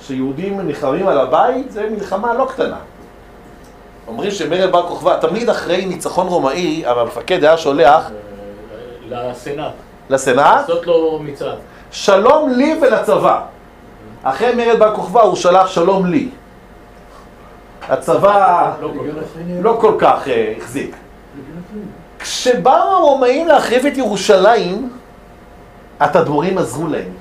שיהודים 0.00 0.60
נלחמים 0.60 1.08
על 1.08 1.18
הבית, 1.18 1.72
זה 1.72 1.88
מלחמה 1.90 2.34
לא 2.34 2.44
קטנה. 2.44 2.76
אומרים 4.08 4.30
שמרד 4.30 4.72
בר 4.72 4.88
כוכבא, 4.88 5.18
תמיד 5.20 5.50
אחרי 5.50 5.86
ניצחון 5.86 6.26
רומאי, 6.26 6.86
המפקד 6.86 7.44
היה 7.44 7.56
שולח 7.56 8.10
לסנאט. 9.08 9.72
לסנאט, 10.10 10.60
לעשות 10.60 10.86
לו 10.86 11.18
מצעד. 11.22 11.58
שלום 11.90 12.50
לי 12.50 12.78
ולצבא. 12.82 13.40
אחרי 14.22 14.54
מרד 14.54 14.78
בר 14.78 14.94
כוכבא 14.94 15.22
הוא 15.22 15.36
שלח 15.36 15.66
שלום 15.66 16.06
לי. 16.06 16.28
הצבא 17.88 18.72
לא 19.60 19.78
כל 19.80 19.96
כך. 19.98 20.22
לא 20.26 20.32
אה, 20.32 20.54
החזיק. 20.58 20.96
כשבאו 22.20 22.72
הרומאים 22.72 23.48
להחריב 23.48 23.86
את 23.86 23.96
ירושלים, 23.96 24.90
התדמורים 26.00 26.58
עזרו 26.58 26.86
להם. 26.86 27.12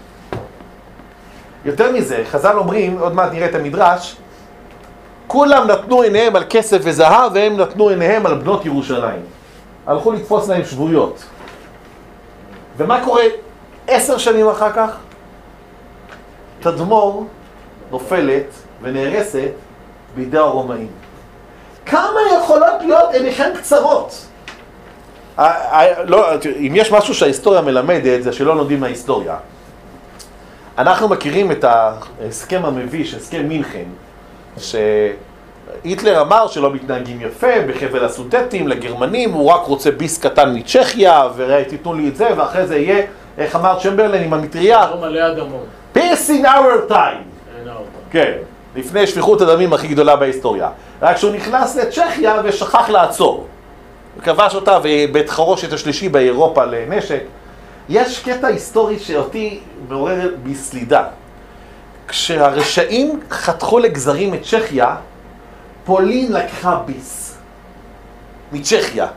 יותר 1.65 1.91
מזה, 1.91 2.23
חז"ל 2.31 2.57
אומרים, 2.57 2.99
עוד 2.99 3.15
מעט 3.15 3.31
נראה 3.31 3.49
את 3.49 3.55
המדרש, 3.55 4.15
כולם 5.27 5.67
נתנו 5.67 6.01
עיניהם 6.01 6.35
על 6.35 6.43
כסף 6.49 6.77
וזהב 6.83 7.31
והם 7.33 7.57
נתנו 7.57 7.89
עיניהם 7.89 8.25
על 8.25 8.35
בנות 8.35 8.65
ירושלים. 8.65 9.21
הלכו 9.88 10.12
לתפוס 10.12 10.49
להם 10.49 10.65
שבויות. 10.65 11.23
ומה 12.77 13.03
קורה 13.05 13.23
עשר 13.88 14.17
שנים 14.17 14.49
אחר 14.49 14.71
כך? 14.73 14.97
תדמור 16.59 17.27
נופלת 17.91 18.45
ונהרסת 18.81 19.51
בידי 20.15 20.38
הרומאים. 20.38 20.91
כמה 21.85 22.19
יכולות 22.38 22.81
להיות 22.81 23.13
עיניכם 23.13 23.49
קצרות? 23.57 24.25
ה- 25.39 25.80
ה- 25.80 26.04
לא, 26.04 26.28
אם 26.60 26.71
יש 26.75 26.91
משהו 26.91 27.13
שההיסטוריה 27.13 27.62
מלמדת, 27.62 28.23
זה 28.23 28.34
שלא 28.34 28.56
לומדים 28.56 28.80
מההיסטוריה. 28.80 29.36
אנחנו 30.78 31.08
מכירים 31.08 31.52
את 31.52 31.63
ההסכם 31.63 32.62
המביש, 32.65 33.13
הסכם 33.13 33.47
מינכן, 33.47 33.84
שהיטלר 34.58 36.21
אמר 36.21 36.47
שלא 36.47 36.73
מתנהגים 36.73 37.21
יפה 37.21 37.47
בחבל 37.67 38.06
הסודטים 38.06 38.67
לגרמנים, 38.67 39.32
הוא 39.34 39.52
רק 39.52 39.62
רוצה 39.62 39.91
ביס 39.91 40.17
קטן 40.17 40.56
מצ'כיה, 40.56 41.28
ותיתנו 41.36 41.93
לי 41.93 42.08
את 42.08 42.15
זה, 42.15 42.28
ואחרי 42.38 42.67
זה 42.67 42.78
יהיה, 42.78 43.06
איך 43.38 43.56
אמר 43.56 43.80
צ'מברלין 43.80 44.23
עם 44.23 44.34
המטריה, 44.34 44.86
peace 45.95 46.30
in 46.30 46.45
our 46.45 46.91
time. 46.91 47.23
כן, 48.12 48.32
לפני 48.75 49.08
שפיכות 49.08 49.41
הדמים 49.41 49.73
הכי 49.73 49.88
גדולה 49.88 50.15
בהיסטוריה. 50.15 50.69
רק 51.02 51.17
שהוא 51.17 51.32
נכנס 51.34 51.75
לצ'כיה 51.75 52.41
ושכח 52.43 52.89
לעצור. 52.89 53.47
וכבש 54.17 54.56
אותה 54.56 54.80
ובית 54.84 55.30
חרושת 55.30 55.74
השלישי 55.74 56.10
באירופה 56.10 56.65
לנשק. 56.65 57.22
יש 57.89 58.19
קטע 58.19 58.48
היסטורי 58.48 59.00
שאותי 59.00 59.60
מעורר 59.89 60.36
בי 60.43 60.56
סלידה. 60.56 61.04
כשהרשעים 62.08 63.19
חתכו 63.30 63.80
לגזרים 63.80 64.34
את 64.34 64.39
צ'כיה, 64.43 64.95
פולין 65.86 66.32
לקחה 66.32 66.82
ביס. 66.86 67.38
מצ'כיה. 68.52 69.08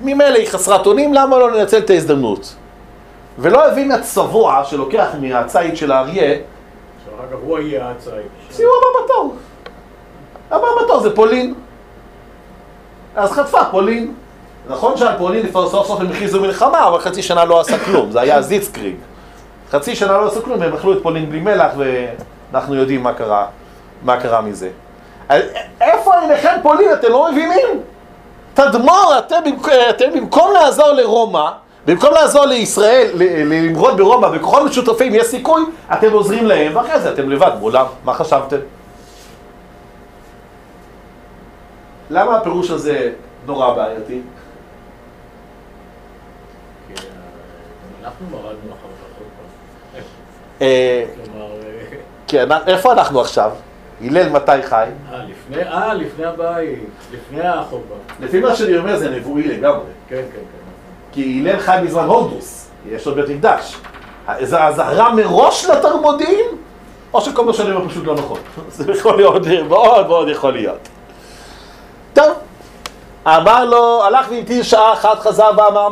ממילא 0.00 0.38
היא 0.38 0.48
חסרת 0.48 0.86
אונים, 0.86 1.14
למה 1.14 1.38
לא 1.38 1.50
לנצל 1.52 1.78
את 1.78 1.90
ההזדמנות? 1.90 2.54
ולא 3.38 3.66
הבין 3.66 3.92
הצבוע 3.92 4.64
שלוקח 4.64 5.08
מהציד 5.20 5.76
של 5.76 5.92
האריה, 5.92 6.38
כך 7.32 7.36
הוא 7.42 7.58
יהיה 7.58 7.90
הציד. 7.90 8.12
סיוע 8.50 8.70
הבא 8.78 9.04
בתור. 9.04 9.34
הבא 10.50 10.66
בתור 10.84 11.00
זה 11.00 11.16
פולין. 11.16 11.54
אז 13.16 13.32
חטפה 13.32 13.64
פולין. 13.70 14.14
נכון 14.68 14.96
שעל 14.96 15.18
פולין 15.18 15.46
לפעמים 15.46 15.68
סוף 15.68 15.86
סוף 15.86 16.00
הם 16.00 16.06
הכריזו 16.06 16.40
מלחמה, 16.40 16.88
אבל 16.88 16.98
חצי 16.98 17.22
שנה 17.22 17.44
לא 17.44 17.60
עשה 17.60 17.78
כלום, 17.78 18.10
זה 18.10 18.20
היה 18.20 18.42
זיצקריג. 18.42 18.94
חצי 19.70 19.96
שנה 19.96 20.12
לא 20.12 20.26
עשו 20.26 20.42
כלום, 20.42 20.62
הם 20.62 20.74
אכלו 20.74 20.92
את 20.92 21.02
פולין 21.02 21.30
בלי 21.30 21.40
מלח, 21.40 21.72
ואנחנו 21.76 22.74
יודעים 22.74 23.02
מה 23.02 23.12
קרה, 23.12 23.46
מה 24.02 24.20
קרה 24.20 24.40
מזה. 24.40 24.68
איפה 25.80 26.20
עיניכם 26.20 26.56
פולין, 26.62 26.92
אתם 26.92 27.08
לא 27.08 27.28
מבינים? 27.32 27.80
תדמור, 28.54 29.14
אתם, 29.18 29.36
אתם 29.90 30.12
במקום 30.14 30.52
לעזור 30.52 30.88
לרומא, 30.88 31.50
במקום 31.86 32.10
לעזור 32.14 32.44
לישראל, 32.44 33.10
למרוד 33.14 33.96
ברומא, 33.96 34.28
בכוחות 34.28 34.62
משותפים 34.62 35.14
יש 35.14 35.26
סיכוי, 35.26 35.62
אתם 35.92 36.12
עוזרים 36.12 36.46
להם, 36.46 36.76
ואחרי 36.76 37.00
זה 37.00 37.12
אתם 37.12 37.30
לבד 37.30 37.52
מולם. 37.60 37.86
מה 38.04 38.14
חשבתם? 38.14 38.56
למה 42.10 42.36
הפירוש 42.36 42.70
הזה 42.70 43.12
נורא 43.46 43.74
בעייתי? 43.74 44.20
כי, 46.88 46.94
אנחנו 48.04 48.26
מרדנו 48.30 48.46
אחר 48.48 48.88
כך 48.98 49.18
עוד 49.18 49.28
פעם. 50.58 50.66
כלומר, 51.32 51.48
כי 52.26 52.42
אנ- 52.42 52.66
איפה 52.66 52.92
אנחנו 52.92 53.20
עכשיו? 53.20 53.50
הלל 54.04 54.28
מתי 54.28 54.62
חי? 54.62 54.84
אה, 55.12 55.24
לפני, 55.24 55.62
אה, 55.62 55.94
לפני 55.94 56.24
הבית, 56.24 56.78
לפני 57.12 57.48
החובה. 57.48 57.94
לפי 58.20 58.40
מה 58.40 58.56
שאני 58.56 58.78
אומר 58.78 58.96
זה 58.96 59.10
נבואי 59.10 59.42
לגמרי. 59.42 59.84
כן, 60.08 60.16
כן, 60.16 60.22
כן. 60.32 60.40
כי 61.12 61.42
הלל 61.48 61.58
חי 61.60 61.78
בזמן 61.84 62.04
הורדוס, 62.04 62.70
יש 62.88 63.06
לו 63.06 63.14
בית 63.14 63.28
מקדש. 63.28 63.76
זה 64.40 64.64
אזהרה 64.64 65.14
מראש 65.14 65.64
לתרמודים, 65.64 66.44
או 67.12 67.20
שכל 67.20 67.44
מה 67.44 67.52
שאני 67.52 67.72
אומר 67.72 67.88
פשוט 67.88 68.04
לא 68.04 68.14
נכון. 68.14 68.38
זה 68.68 68.92
יכול 68.92 69.16
להיות, 69.16 69.42
מאוד 69.68 70.06
מאוד 70.06 70.28
יכול 70.28 70.52
להיות. 70.52 70.88
טוב, 72.16 72.32
אמר 73.26 73.64
לו, 73.64 74.04
הלך 74.04 74.26
והמתין 74.30 74.62
שעה 74.62 74.92
אחת, 74.92 75.18
חזר 75.18 75.50
ואמר 75.56 75.88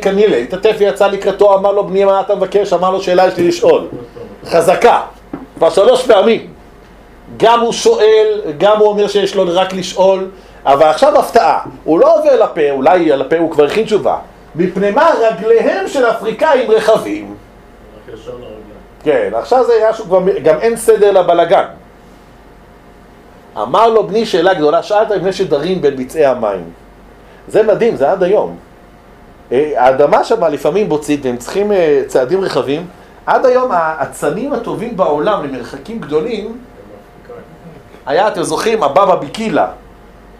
כאן 0.00 0.18
הלל. 0.18 0.34
התעטף 0.34 0.76
ויצא 0.78 1.06
לקראתו, 1.06 1.54
אמר 1.54 1.72
לו, 1.72 1.84
בני 1.84 2.04
מה 2.04 2.20
אתה 2.20 2.34
מבקש? 2.34 2.72
אמר 2.72 2.90
לו, 2.90 3.02
שאלה 3.02 3.26
יש 3.26 3.36
לי 3.36 3.48
לשאול. 3.48 3.86
חזקה, 4.44 5.00
כבר 5.56 5.70
שלוש 5.70 6.06
פעמים. 6.06 6.46
גם 7.36 7.60
הוא 7.60 7.72
שואל, 7.72 8.40
גם 8.58 8.78
הוא 8.78 8.88
אומר 8.88 9.08
שיש 9.08 9.34
לו 9.34 9.44
רק 9.48 9.72
לשאול, 9.72 10.30
אבל 10.66 10.86
עכשיו 10.86 11.18
הפתעה, 11.18 11.58
הוא 11.84 12.00
לא 12.00 12.18
עובר 12.18 12.42
לפה, 12.42 12.70
אולי 12.70 13.12
על 13.12 13.20
הפה 13.20 13.38
הוא 13.38 13.50
כבר 13.50 13.64
הכין 13.64 13.84
תשובה. 13.84 14.16
מפני 14.54 14.90
מה 14.90 15.10
רגליהם 15.20 15.88
של 15.88 16.04
אפריקאים 16.04 16.70
רחבים? 16.70 17.34
לרגליים. 18.08 18.50
כן, 19.04 19.30
עכשיו 19.34 19.64
זה 19.64 19.72
משהו 19.90 20.04
כבר, 20.04 20.20
גם 20.42 20.58
אין 20.60 20.76
סדר 20.76 21.10
לבלגן. 21.10 21.64
אמר 23.56 23.88
לו 23.88 24.06
בני 24.06 24.26
שאלה 24.26 24.54
גדולה, 24.54 24.82
שאלת 24.82 25.12
מפני 25.12 25.32
שדרים 25.32 25.82
בין 25.82 25.96
ביצעי 25.96 26.26
המים. 26.26 26.62
זה 27.48 27.62
מדהים, 27.62 27.96
זה 27.96 28.12
עד 28.12 28.22
היום. 28.22 28.56
אה, 29.52 29.72
האדמה 29.76 30.24
שם 30.24 30.44
לפעמים 30.44 30.88
בוצית 30.88 31.24
והם 31.24 31.36
צריכים 31.36 31.72
אה, 31.72 32.02
צעדים 32.06 32.40
רחבים. 32.40 32.86
עד 33.26 33.46
היום 33.46 33.72
האצנים 33.72 34.52
הטובים 34.52 34.96
בעולם 34.96 35.44
למרחקים 35.44 35.98
גדולים. 36.00 36.58
היה, 38.06 38.28
אתם 38.28 38.42
זוכרים, 38.42 38.82
הבבא 38.82 39.14
ביקילה, 39.14 39.68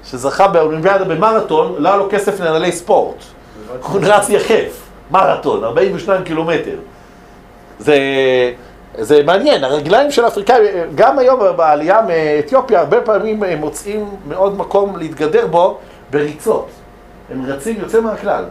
שזכה 0.05 0.49
באולימפיאדה 0.49 1.05
במרתון, 1.05 1.75
לא 1.79 1.89
היה 1.89 1.99
לו 1.99 2.09
כסף 2.11 2.41
לנהלי 2.41 2.73
ספורט. 2.73 3.17
הוא 3.83 4.01
רץ 4.03 4.29
יחף, 4.29 4.89
מרתון, 5.11 5.65
42 5.65 6.25
קילומטר. 6.25 6.77
זה, 7.79 7.97
זה 8.99 9.23
מעניין, 9.23 9.65
הרגליים 9.65 10.11
של 10.11 10.25
האפריקאים, 10.25 10.67
גם 10.95 11.19
היום 11.19 11.41
בעלייה 11.57 12.01
מאתיופיה, 12.03 12.81
הרבה 12.81 13.01
פעמים 13.01 13.43
הם 13.43 13.59
מוצאים 13.59 14.11
מאוד 14.29 14.57
מקום 14.57 14.97
להתגדר 14.97 15.47
בו 15.47 15.79
בריצות. 16.11 16.69
הם 17.31 17.47
רצים 17.47 17.81
יוצא 17.81 18.01
מהכלל. 18.01 18.45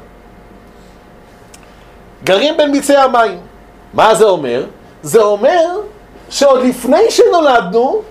גרים 2.23 2.57
בין 2.57 2.71
ביצי 2.71 2.95
המים. 2.95 3.37
מה 3.93 4.15
זה 4.15 4.25
אומר? 4.25 4.65
זה 5.01 5.21
אומר 5.21 5.65
שעוד 6.29 6.63
לפני 6.63 7.11
שנולדנו, 7.11 8.01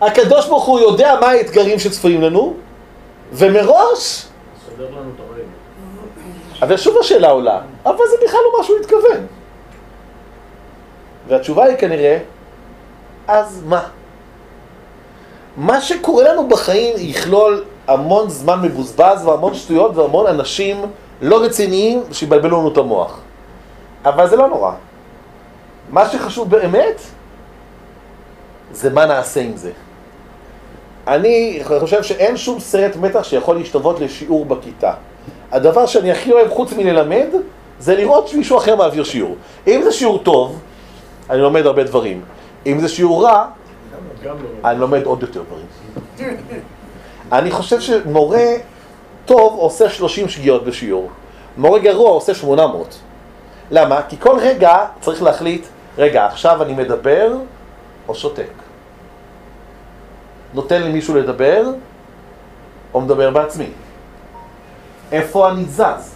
הקדוש 0.00 0.46
ברוך 0.46 0.64
הוא 0.64 0.80
יודע 0.80 1.14
מה 1.20 1.26
האתגרים 1.28 1.78
שצפויים 1.78 2.22
לנו, 2.22 2.54
ומראש 3.32 4.26
סדר 4.66 4.84
לנו 4.84 5.10
את 5.16 5.20
הרגל. 5.30 5.42
אבל 6.62 6.76
שוב 6.76 6.96
השאלה 7.00 7.30
עולה, 7.30 7.60
אבל 7.86 8.04
זה 8.10 8.16
בכלל 8.24 8.40
לא 8.44 8.58
מה 8.58 8.64
שהוא 8.64 8.78
התכוון. 8.78 9.26
והתשובה 11.30 11.64
היא 11.64 11.76
כנראה, 11.76 12.18
אז 13.28 13.62
מה? 13.66 13.82
מה 15.56 15.80
שקורה 15.80 16.24
לנו 16.24 16.48
בחיים 16.48 16.94
יכלול 16.98 17.64
המון 17.86 18.28
זמן 18.28 18.62
מבוזבז 18.62 19.26
והמון 19.26 19.54
שטויות 19.54 19.96
והמון 19.96 20.26
אנשים 20.26 20.82
לא 21.22 21.44
רציניים 21.44 22.02
שיבלבלו 22.12 22.58
לנו 22.58 22.72
את 22.72 22.76
המוח. 22.76 23.20
אבל 24.04 24.28
זה 24.28 24.36
לא 24.36 24.48
נורא. 24.48 24.72
מה 25.90 26.08
שחשוב 26.08 26.50
באמת, 26.50 27.00
זה 28.72 28.90
מה 28.90 29.06
נעשה 29.06 29.40
עם 29.40 29.56
זה. 29.56 29.70
אני 31.06 31.60
חושב 31.80 32.02
שאין 32.02 32.36
שום 32.36 32.60
סרט 32.60 32.96
מתח 32.96 33.22
שיכול 33.22 33.56
להשתוות 33.56 34.00
לשיעור 34.00 34.44
בכיתה. 34.44 34.92
הדבר 35.52 35.86
שאני 35.86 36.12
הכי 36.12 36.32
אוהב 36.32 36.48
חוץ 36.48 36.72
מללמד, 36.72 37.26
זה 37.78 37.96
לראות 37.96 38.28
שמישהו 38.28 38.58
אחר 38.58 38.76
מעביר 38.76 39.04
שיעור. 39.04 39.36
אם 39.66 39.80
זה 39.84 39.92
שיעור 39.92 40.18
טוב, 40.18 40.58
אני 41.30 41.40
לומד 41.40 41.66
הרבה 41.66 41.84
דברים. 41.84 42.20
אם 42.66 42.80
זה 42.80 42.88
שיעור 42.88 43.24
רע, 43.24 43.46
גם 44.24 44.36
לא. 44.42 44.70
אני 44.70 44.80
לומד 44.80 45.04
עוד 45.04 45.22
יותר 45.22 45.42
דברים. 45.42 45.66
אני 47.32 47.50
חושב 47.50 47.80
שמורה 47.80 48.46
טוב 49.24 49.58
עושה 49.58 49.90
30 49.90 50.28
שגיאות 50.28 50.64
בשיעור. 50.64 51.10
מורה 51.56 51.78
גרוע 51.78 52.10
עושה 52.10 52.34
800. 52.34 52.98
למה? 53.70 54.00
כי 54.08 54.16
כל 54.20 54.38
רגע 54.40 54.86
צריך 55.00 55.22
להחליט, 55.22 55.66
רגע, 55.98 56.26
עכשיו 56.26 56.62
אני 56.62 56.74
מדבר 56.74 57.32
או 58.08 58.14
שותק. 58.14 58.50
נותן 60.54 60.82
למישהו 60.82 61.14
לדבר 61.14 61.66
או 62.94 63.00
מדבר 63.00 63.30
בעצמי. 63.30 63.68
איפה 65.12 65.50
אני 65.50 65.64
זז? 65.64 66.14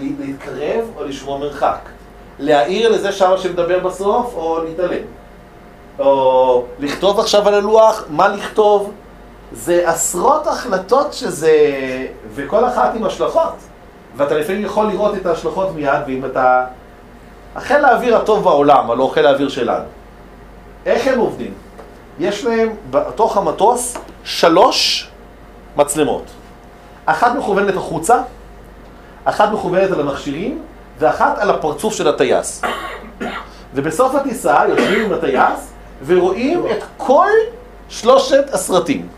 להתקרב 0.00 0.84
או 0.96 1.04
לשמור 1.04 1.38
מרחק? 1.38 1.88
להעיר 2.40 2.88
לזה 2.88 3.12
שמה 3.12 3.38
שמדבר 3.38 3.78
בסוף 3.78 4.34
או 4.34 4.64
להתעלם? 4.64 5.02
או 5.98 6.64
לכתוב 6.78 7.20
עכשיו 7.20 7.48
על 7.48 7.54
הלוח, 7.54 8.04
מה 8.10 8.28
לכתוב? 8.28 8.92
זה 9.52 9.88
עשרות 9.88 10.46
החלטות 10.46 11.12
שזה... 11.12 11.52
וכל 12.34 12.64
אחת 12.64 12.94
עם 12.94 13.04
השלכות. 13.04 13.54
ואתה 14.16 14.34
לפעמים 14.34 14.64
יכול 14.64 14.86
לראות 14.86 15.14
את 15.14 15.26
ההשלכות 15.26 15.74
מיד, 15.74 16.00
ואם 16.06 16.24
אתה... 16.24 16.64
החיל 17.56 17.84
האוויר 17.84 18.16
הטוב 18.16 18.44
בעולם, 18.44 18.90
הלא 18.90 19.10
חיל 19.14 19.26
האוויר 19.26 19.48
שלנו. 19.48 19.84
איך 20.86 21.06
הם 21.06 21.18
עובדים? 21.18 21.54
יש 22.18 22.44
להם 22.44 22.68
בתוך 22.90 23.36
המטוס 23.36 23.96
שלוש 24.24 25.08
מצלמות. 25.76 26.22
אחת 27.06 27.34
מכוונת 27.34 27.76
החוצה, 27.76 28.22
אחת 29.24 29.52
מכוונת 29.52 29.90
על 29.90 30.00
המכשירים, 30.00 30.62
ואחת 31.00 31.38
על 31.38 31.50
הפרצוף 31.50 31.94
של 31.94 32.08
הטייס. 32.08 32.62
ובסוף 33.74 34.14
הטיסה 34.14 34.62
יושבים 34.68 35.04
עם 35.04 35.12
הטייס 35.12 35.72
ורואים 36.06 36.66
את 36.66 36.84
כל 36.96 37.30
שלושת 37.88 38.44
הסרטים. 38.52 39.08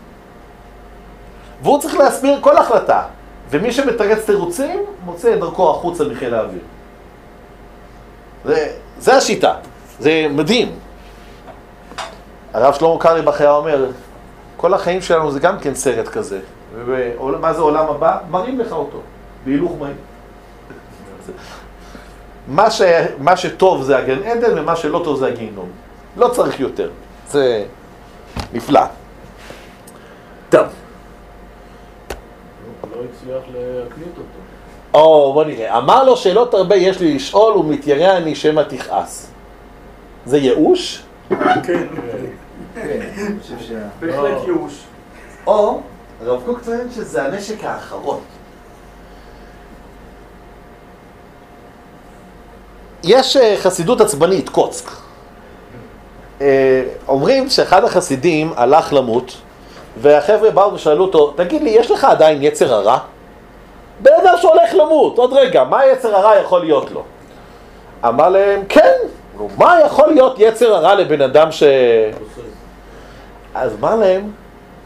והוא 1.61 1.79
צריך 1.79 1.95
להסביר 1.97 2.37
כל 2.41 2.57
החלטה. 2.57 3.03
ומי 3.49 3.71
שמתרץ 3.71 4.25
תירוצים, 4.25 4.79
מוצא 5.05 5.33
את 5.33 5.39
דרכו 5.39 5.71
החוצה 5.71 6.03
מחיל 6.03 6.33
האוויר. 6.33 6.61
זה, 8.45 8.71
זה 8.99 9.15
השיטה. 9.15 9.55
זה 9.99 10.27
מדהים. 10.29 10.71
הרב 12.53 12.73
שלמה 12.73 12.99
קרליבך 12.99 13.41
היה 13.41 13.51
אומר, 13.51 13.85
כל 14.57 14.73
החיים 14.73 15.01
שלנו 15.01 15.31
זה 15.31 15.39
גם 15.39 15.59
כן 15.59 15.75
סרט 15.75 16.07
כזה. 16.07 16.39
ומה 16.85 17.53
זה 17.53 17.61
עולם 17.61 17.87
הבא? 17.87 18.17
מראים 18.29 18.59
לך 18.59 18.71
אותו, 18.71 19.01
בהילוך 19.45 19.71
מהיר. 19.79 19.95
מה, 22.47 22.71
ש... 22.71 22.81
מה 23.19 23.37
שטוב 23.37 23.83
זה 23.83 23.97
הגן 23.97 24.23
עדן 24.23 24.59
ומה 24.59 24.75
שלא 24.75 25.01
טוב 25.03 25.19
זה 25.19 25.27
הגיהנום. 25.27 25.69
לא 26.17 26.27
צריך 26.27 26.59
יותר. 26.59 26.89
זה 27.29 27.65
נפלא. 28.53 28.81
טוב. 30.49 30.61
לא 32.91 33.01
הצליח 33.11 33.43
להקליט 33.47 34.17
אותו. 34.17 34.39
או, 34.93 35.33
בוא 35.33 35.43
נראה. 35.43 35.77
אמר 35.77 36.03
לו 36.03 36.17
שאלות 36.17 36.53
הרבה 36.53 36.75
יש 36.75 36.99
לי 36.99 37.13
לשאול 37.15 37.53
ומתיירא 37.53 38.17
אני 38.17 38.35
שמא 38.35 38.61
תכעס. 38.61 39.31
זה 40.25 40.37
ייאוש? 40.37 41.03
כן, 41.63 41.87
אני 42.75 43.39
חושב 43.41 43.59
שה... 43.59 43.75
בהחלט 43.99 44.17
לא. 44.17 44.43
ייאוש. 44.45 44.83
או, 45.47 45.81
הרב 46.21 46.41
קוק 46.45 46.61
טוען 46.65 46.91
שזה 46.91 47.23
הנשק 47.23 47.63
האחרון. 47.63 48.19
יש 53.03 53.37
אה, 53.37 53.55
חסידות 53.57 54.01
עצבנית, 54.01 54.49
קוצק. 54.49 54.89
אה, 56.41 56.83
אומרים 57.07 57.49
שאחד 57.49 57.83
החסידים 57.83 58.53
הלך 58.55 58.93
למות, 58.93 59.33
והחבר'ה 60.01 60.51
באו 60.51 60.73
ושאלו 60.73 61.03
אותו, 61.03 61.33
תגיד 61.35 61.63
לי, 61.63 61.69
יש 61.69 61.91
לך 61.91 62.03
עדיין 62.03 62.43
יצר 62.43 62.73
הרע? 62.73 62.97
בן 63.99 64.11
אדם 64.23 64.33
שהולך 64.41 64.73
למות, 64.73 65.17
עוד 65.17 65.33
רגע, 65.33 65.63
מה 65.63 65.85
יצר 65.85 66.15
הרע 66.15 66.35
יכול 66.39 66.61
להיות 66.61 66.91
לו? 66.91 67.03
אמר 68.07 68.29
להם, 68.29 68.61
כן, 68.69 68.95
נו, 69.37 69.49
מה 69.57 69.79
יכול 69.85 70.07
להיות 70.07 70.35
יצר 70.37 70.75
הרע 70.75 70.95
לבן 70.95 71.21
אדם 71.21 71.51
ש... 71.51 71.63
אז 73.55 73.75
אמר 73.79 73.95
להם, 73.95 74.31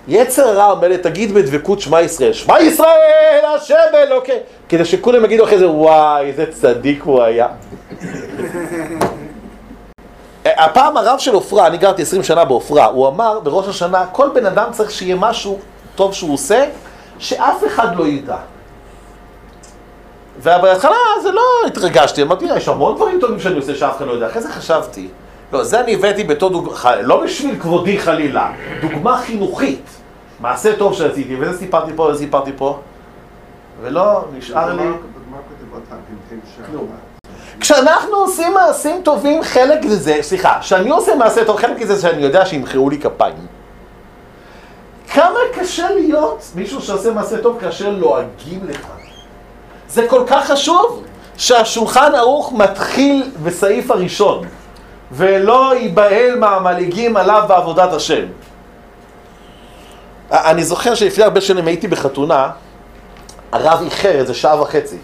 יצר 0.07 0.47
הרע 0.47 0.71
אומר 0.71 0.87
לי, 0.87 0.97
תגיד 0.97 1.33
בדבקות 1.33 1.79
שמע 1.79 2.01
ישראל, 2.01 2.33
שמע 2.33 2.61
ישראל, 2.61 3.39
השם 3.55 3.75
אלוקי, 3.93 4.31
כדי 4.69 4.85
שכולם 4.85 5.25
יגידו 5.25 5.43
אחרי 5.43 5.57
זה, 5.57 5.69
וואי, 5.69 6.25
איזה 6.25 6.45
צדיק 6.51 7.03
הוא 7.03 7.23
היה. 7.23 7.47
הפעם 10.45 10.97
הרב 10.97 11.19
של 11.19 11.33
עופרה, 11.33 11.67
אני 11.67 11.77
גרתי 11.77 12.01
20 12.01 12.23
שנה 12.23 12.45
בעופרה, 12.45 12.85
הוא 12.85 13.07
אמר 13.07 13.39
בראש 13.39 13.67
השנה, 13.67 14.05
כל 14.11 14.29
בן 14.33 14.45
אדם 14.45 14.67
צריך 14.71 14.91
שיהיה 14.91 15.15
משהו 15.15 15.59
טוב 15.95 16.13
שהוא 16.13 16.33
עושה, 16.33 16.65
שאף 17.19 17.63
אחד 17.67 17.95
לא 17.95 18.07
ידע. 18.07 18.37
ובהתחלה 20.39 20.95
זה 21.23 21.31
לא 21.31 21.41
התרגשתי, 21.67 22.21
אמרתי, 22.21 22.45
יש 22.45 22.67
המון 22.67 22.95
דברים 22.95 23.19
טובים 23.19 23.39
שאני 23.39 23.55
עושה 23.55 23.75
שאף 23.75 23.97
אחד 23.97 24.05
לא 24.07 24.11
יודע. 24.11 24.27
אחרי 24.27 24.41
זה 24.41 24.49
חשבתי, 24.49 25.07
לא, 25.53 25.63
זה 25.63 25.79
אני 25.79 25.95
הבאתי 25.95 26.23
בתור 26.23 26.49
דוגמה, 26.49 26.95
לא 27.01 27.23
בשביל 27.23 27.59
כבודי 27.59 27.99
חלילה, 27.99 28.51
דוגמה 28.81 29.17
חינוכית. 29.17 29.89
מעשה 30.39 30.75
טוב 30.75 30.93
שעשיתי, 30.93 31.35
וזה 31.39 31.57
סיפרתי 31.57 31.91
פה 31.95 32.03
וזה 32.03 32.19
סיפרתי 32.19 32.51
פה, 32.57 32.79
ולא 33.81 34.25
נשאר 34.37 34.73
לי... 34.73 34.83
דוגמה 34.83 35.37
כתובות. 36.67 36.87
כשאנחנו 37.59 38.15
עושים 38.15 38.53
מעשים 38.53 39.01
טובים, 39.03 39.43
חלק 39.43 39.85
מזה, 39.85 40.17
סליחה, 40.21 40.57
כשאני 40.61 40.89
עושה 40.89 41.15
מעשה 41.15 41.45
טוב, 41.45 41.57
חלק 41.57 41.79
מזה 41.79 42.01
שאני 42.01 42.23
יודע 42.23 42.45
שימחאו 42.45 42.89
לי 42.89 42.99
כפיים. 42.99 43.47
כמה 45.13 45.39
קשה 45.53 45.91
להיות 45.91 46.43
מישהו 46.55 46.81
שעושה 46.81 47.11
מעשה 47.11 47.37
טוב 47.37 47.57
כאשר 47.61 47.89
לועגים 47.89 48.59
לך. 48.69 48.87
זה 49.89 50.07
כל 50.07 50.23
כך 50.27 50.51
חשוב 50.51 51.03
שהשולחן 51.37 52.15
ערוך 52.15 52.53
מתחיל 52.53 53.31
בסעיף 53.43 53.91
הראשון, 53.91 54.47
ולא 55.11 55.75
ייבהל 55.75 56.39
מהמלעיגים 56.39 57.17
עליו 57.17 57.43
בעבודת 57.47 57.93
השם. 57.93 58.25
אני 60.31 60.63
זוכר 60.63 60.95
שלפני 60.95 61.23
הרבה 61.23 61.41
שנים 61.41 61.67
הייתי 61.67 61.87
בחתונה, 61.87 62.49
הרב 63.51 63.81
איחר 63.83 64.11
איזה 64.11 64.33
שעה 64.33 64.61
וחצי. 64.61 64.97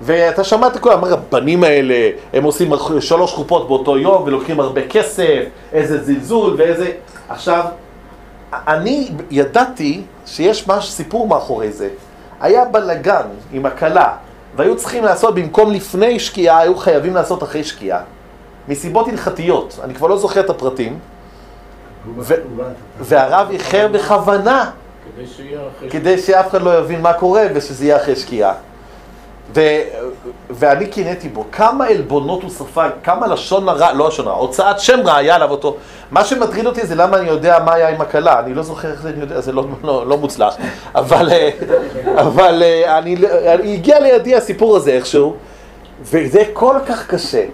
ואתה 0.00 0.44
שמעת 0.44 0.76
כולם, 0.76 1.04
הרבנים 1.04 1.64
האלה, 1.64 2.10
הם 2.32 2.44
עושים 2.44 2.72
שלוש 3.00 3.32
חופות 3.32 3.68
באותו 3.68 3.98
יום 3.98 4.22
ולוקחים 4.22 4.60
הרבה 4.60 4.88
כסף, 4.88 5.44
איזה 5.72 6.04
זלזול 6.04 6.54
ואיזה... 6.58 6.92
עכשיו, 7.28 7.64
אני 8.52 9.08
ידעתי 9.30 10.02
שיש 10.26 10.68
משהו, 10.68 10.92
סיפור 10.92 11.28
מאחורי 11.28 11.72
זה. 11.72 11.88
היה 12.40 12.64
בלגן 12.64 13.22
עם 13.52 13.66
הכלה, 13.66 14.16
והיו 14.56 14.76
צריכים 14.76 15.04
לעשות, 15.04 15.34
במקום 15.34 15.72
לפני 15.72 16.20
שקיעה, 16.20 16.58
היו 16.58 16.76
חייבים 16.76 17.14
לעשות 17.14 17.42
אחרי 17.42 17.64
שקיעה. 17.64 18.00
מסיבות 18.68 19.08
הלכתיות, 19.08 19.78
אני 19.84 19.94
כבר 19.94 20.08
לא 20.08 20.16
זוכר 20.18 20.40
את 20.40 20.50
הפרטים, 20.50 20.98
ו- 22.18 22.34
והרב 23.00 23.50
איחר 23.50 23.88
בכוונה, 23.92 24.70
כדי. 25.80 25.90
כדי 25.90 26.18
שאף 26.18 26.48
אחד 26.48 26.62
לא 26.62 26.78
יבין 26.78 27.02
מה 27.02 27.12
קורה 27.12 27.46
ושזה 27.54 27.84
יהיה 27.84 27.96
אחרי 27.96 28.16
שקיעה. 28.16 28.52
ו- 29.54 29.82
ואני 30.50 30.86
קינאתי 30.86 31.28
בו, 31.28 31.44
כמה 31.52 31.86
עלבונות 31.86 32.42
הוא 32.42 32.50
ספג, 32.50 32.90
כמה 33.04 33.26
לשון 33.26 33.68
הרע, 33.68 33.92
לא 33.92 34.08
לשון 34.08 34.26
הרע, 34.26 34.36
הוצאת 34.36 34.80
שם 34.80 35.00
רע 35.04 35.16
היה 35.16 35.34
עליו 35.34 35.50
אותו. 35.50 35.76
מה 36.10 36.24
שמטריד 36.24 36.66
אותי 36.66 36.86
זה 36.86 36.94
למה 36.94 37.16
אני 37.16 37.28
יודע 37.28 37.58
מה 37.64 37.74
היה 37.74 37.88
עם 37.88 38.00
הכלה, 38.00 38.38
אני 38.38 38.54
לא 38.54 38.62
זוכר 38.62 38.90
איך 38.90 39.02
זה, 39.02 39.08
אני 39.08 39.20
יודע, 39.20 39.40
זה 39.40 39.52
לא, 39.52 39.64
לא, 39.84 40.06
לא 40.06 40.16
מוצלח. 40.16 40.56
אבל, 40.94 41.32
אה, 41.32 41.50
אבל 42.20 42.62
אה, 42.62 42.98
אני, 42.98 43.16
אני, 43.46 43.74
הגיע 43.74 44.00
לידי 44.00 44.34
הסיפור 44.36 44.76
הזה 44.76 44.90
איכשהו, 44.90 45.36
וזה 46.02 46.42
כל 46.52 46.76
כך 46.86 47.06
קשה. 47.06 47.44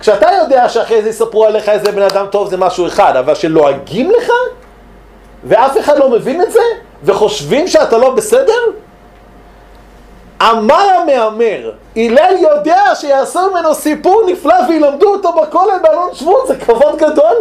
כשאתה 0.00 0.28
יודע 0.42 0.68
שאחרי 0.68 1.02
זה 1.02 1.08
יספרו 1.08 1.44
עליך 1.44 1.68
איזה 1.68 1.92
בן 1.92 2.02
אדם 2.02 2.26
טוב 2.30 2.50
זה 2.50 2.56
משהו 2.56 2.86
אחד, 2.86 3.16
אבל 3.16 3.34
שלועגים 3.34 4.10
לך, 4.10 4.32
ואף 5.44 5.78
אחד 5.78 5.98
לא 5.98 6.10
מבין 6.10 6.42
את 6.42 6.52
זה, 6.52 6.60
וחושבים 7.04 7.68
שאתה 7.68 7.98
לא 7.98 8.14
בסדר, 8.14 8.52
אמר 10.42 10.88
המהמר, 11.02 11.72
הלל 11.96 12.34
יודע 12.40 12.82
שיעשו 12.94 13.50
ממנו 13.50 13.74
סיפור 13.74 14.22
נפלא 14.26 14.54
וילמדו 14.68 15.12
אותו 15.12 15.32
בכולל 15.32 15.78
באלון 15.82 16.08
שבות, 16.12 16.46
זה 16.46 16.56
כבוד 16.56 16.96
גדול. 16.96 17.36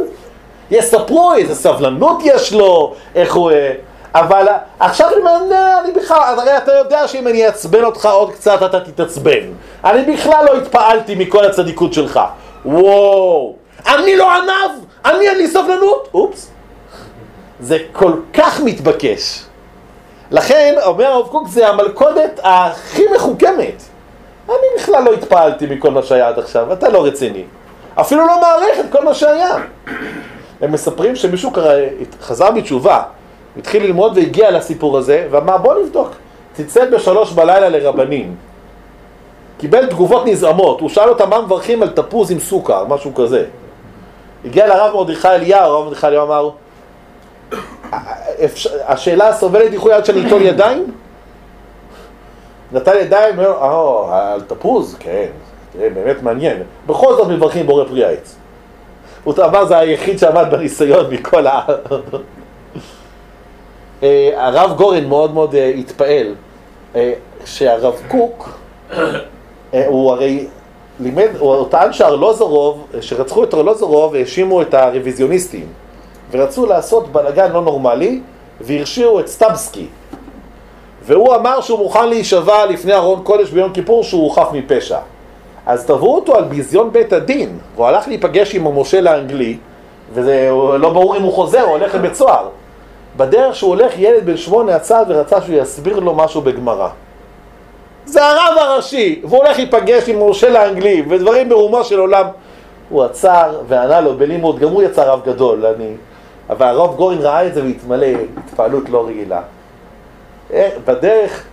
יספרו 0.72 1.34
איזה 1.34 1.56
סבלנות 1.56 2.18
יש 2.24 2.54
לו, 2.54 2.94
איך 3.16 3.36
הוא... 3.36 3.52
אה, 3.52 3.74
אבל 4.16 4.48
עכשיו 4.80 5.08
אני 5.08 5.18
אומר, 5.18 5.44
"נה, 5.50 5.80
אני 5.80 5.92
בכלל, 5.92 6.18
אז 6.24 6.40
הרי 6.40 6.58
אתה 6.58 6.72
יודע 6.74 7.08
שאם 7.08 7.28
אני 7.28 7.46
אעצבן 7.46 7.84
אותך 7.84 8.06
עוד 8.06 8.32
קצת 8.32 8.64
אתה 8.66 8.80
תתעצבן. 8.80 9.42
אני 9.84 10.14
בכלל 10.14 10.46
לא 10.46 10.58
התפעלתי 10.58 11.16
מכל 11.16 11.46
הצדיקות 11.46 11.94
שלך. 11.94 12.20
וואו, 12.66 13.54
אני 13.88 14.16
לא 14.16 14.32
ענב, 14.32 14.72
אני 15.06 15.30
אין 15.30 15.38
לי 15.38 15.48
סבלנות. 15.48 16.10
אופס. 16.14 16.52
זה 17.60 17.78
כל 17.94 18.12
כך 18.34 18.62
מתבקש. 18.62 19.44
לכן, 20.32 20.76
אומר 20.86 21.06
הרב 21.06 21.28
קוק, 21.28 21.48
זה 21.48 21.68
המלכודת 21.68 22.40
הכי 22.44 23.04
מחוכמת. 23.16 23.84
אני 24.50 24.56
בכלל 24.78 25.04
לא 25.04 25.14
התפעלתי 25.14 25.66
מכל 25.66 25.92
מה 25.92 26.04
שהיה 26.04 26.28
עד 26.28 26.40
עכשיו, 26.40 26.74
אתה 26.74 26.90
לא 26.90 27.06
רציני. 27.06 27.44
אפילו 27.96 28.28
לא 28.28 28.42
מעריך 28.42 28.80
את 28.80 28.86
כל 28.92 29.06
מה 29.06 29.14
שהיה. 29.14 29.56
הם 30.62 30.72
מספרים 30.72 31.16
שמישהו 31.16 31.52
קרא, 31.52 31.74
חזר 32.22 32.52
בתשובה, 32.52 33.02
התחיל 33.58 33.84
ללמוד 33.84 34.18
והגיע 34.18 34.52
לסיפור 34.52 34.98
הזה, 34.98 35.28
ואמר 35.32 35.58
בוא 35.58 35.76
נבדוק. 35.84 36.10
צלצל 36.54 36.96
בשלוש 36.96 37.32
בלילה 37.32 37.70
לרבנים. 37.70 38.36
קיבל 39.58 39.86
תגובות 39.86 40.26
נזעמות, 40.26 40.82
הוא 40.82 40.90
שאל 40.90 41.10
אותם 41.10 41.30
מה 41.30 41.42
מברכים 41.42 41.84
על 41.84 41.90
תפוז 41.90 42.32
עם 42.32 42.40
סוכר, 42.40 42.86
משהו 42.86 43.16
כזה. 43.16 43.46
הגיע 44.46 44.68
לרב 44.68 44.94
מרדכי 44.94 45.28
אליהו, 45.28 45.72
הרב 45.72 45.86
מרדכי 45.86 46.08
אליהו 46.08 46.26
אמר, 46.26 46.50
השאלה 48.88 49.34
סובלת 49.34 49.72
דיחוי 49.72 49.94
עד 49.94 50.06
שאני 50.06 50.28
אטול 50.28 50.42
ידיים? 50.42 50.92
נטל 52.72 52.98
ידיים, 52.98 53.40
אומר, 53.40 53.52
אה, 53.62 54.34
על 54.34 54.42
תפוז? 54.42 54.96
כן, 55.00 55.28
תראה, 55.74 55.90
באמת 55.90 56.24
מעניין. 56.24 56.64
בכל 56.88 57.14
זאת 57.14 57.28
מברכים 57.28 57.66
בורא 57.66 57.84
פרי 57.86 58.06
העץ. 58.06 58.36
הוא 59.24 59.34
אמר, 59.46 59.66
זה 59.66 59.78
היחיד 59.78 60.20
שעמד 60.20 60.46
בניסיון 60.52 61.14
מכל 61.14 61.48
ה... 61.48 61.62
אה, 64.04 64.30
הרב 64.36 64.78
גורן 64.78 65.06
מאוד 65.06 65.34
מאוד 65.34 65.56
אה, 65.56 65.66
התפעל 65.68 66.36
שהרב 67.46 68.02
קוק, 68.08 68.60
הוא 69.72 70.12
הרי 70.12 70.48
לימד, 71.00 71.30
הוא 71.40 71.70
טען 71.70 71.94
שארלוזורוב, 71.94 72.88
שרצחו 73.02 73.44
את 73.44 73.54
ארלוזורוב, 73.54 74.16
האשימו 74.16 74.62
את 74.62 74.74
הרוויזיוניסטים. 74.74 75.66
ורצו 76.32 76.66
לעשות 76.66 77.12
בלאגן 77.12 77.52
לא 77.52 77.62
נורמלי, 77.62 78.22
והרשיעו 78.62 79.20
את 79.20 79.28
סטבסקי. 79.28 79.86
והוא 81.06 81.36
אמר 81.36 81.62
שהוא 81.62 81.80
מוכן 81.80 82.10
להישבע 82.10 82.66
לפני 82.66 82.94
ארון 82.94 83.22
קודש 83.24 83.50
ביום 83.50 83.74
כיפור 83.74 84.04
שהוא 84.04 84.32
חף 84.32 84.48
מפשע. 84.54 85.00
אז 85.66 85.86
תבעו 85.86 86.16
אותו 86.16 86.36
על 86.36 86.44
ביזיון 86.44 86.92
בית 86.92 87.14
הדין, 87.14 87.58
והוא 87.76 87.88
הלך 87.88 88.08
להיפגש 88.08 88.56
עם 88.56 88.68
המושל 88.68 89.08
האנגלי, 89.08 89.58
וזה 90.14 90.50
לא 90.80 90.90
ברור 90.90 91.18
אם 91.18 91.22
הוא 91.22 91.34
חוזר, 91.34 91.62
הוא 91.62 91.72
הולך 91.72 91.96
לבית 91.96 92.16
סוהר. 92.16 92.48
בדרך 93.18 93.56
שהוא 93.56 93.70
הולך, 93.70 93.94
ילד 93.98 94.26
בן 94.26 94.38
שמונה 94.38 94.76
עצר 94.76 95.04
ורצה 95.08 95.42
שהוא 95.42 95.56
יסביר 95.56 96.00
לו 96.00 96.16
משהו 96.16 96.42
בגמרא. 96.42 96.90
זה 98.06 98.26
הרב 98.26 98.58
הראשי, 98.58 99.22
והוא 99.24 99.38
הולך 99.38 99.58
להיפגש 99.58 100.10
עם 100.10 100.16
המושל 100.16 100.56
האנגלי, 100.56 101.04
ודברים 101.10 101.50
ברומו 101.50 101.84
של 101.84 102.00
עולם. 102.00 102.26
הוא 102.90 103.04
עצר 103.04 103.60
וענה 103.68 104.02
לו 104.02 104.18
בלימוד, 104.18 104.60
גם 104.60 104.70
הוא 104.70 104.84
יצא 104.84 105.04
רב 105.04 105.22
גדול, 105.26 105.66
אני... 105.66 105.94
אבל 106.50 106.66
הרב 106.66 106.96
גורן 106.96 107.18
ראה 107.18 107.48
את 107.48 107.54
זה 107.54 107.64
והתמלא 107.64 108.08
התפעלות 108.38 108.90
לא 108.90 109.08
רגילה. 109.08 109.42
אה, 110.54 110.70
בדרך 110.86 111.44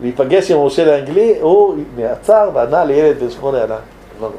להיפגש 0.00 0.50
עם 0.50 0.58
המושל 0.58 0.88
האנגלי, 0.88 1.38
הוא 1.40 1.74
נעצר 1.96 2.50
וענה 2.54 2.84
לילד 2.84 3.18
בן 3.18 3.30
שמונה 3.30 3.62
ענה. 3.62 3.76
לא, 4.20 4.28
לא. 4.28 4.30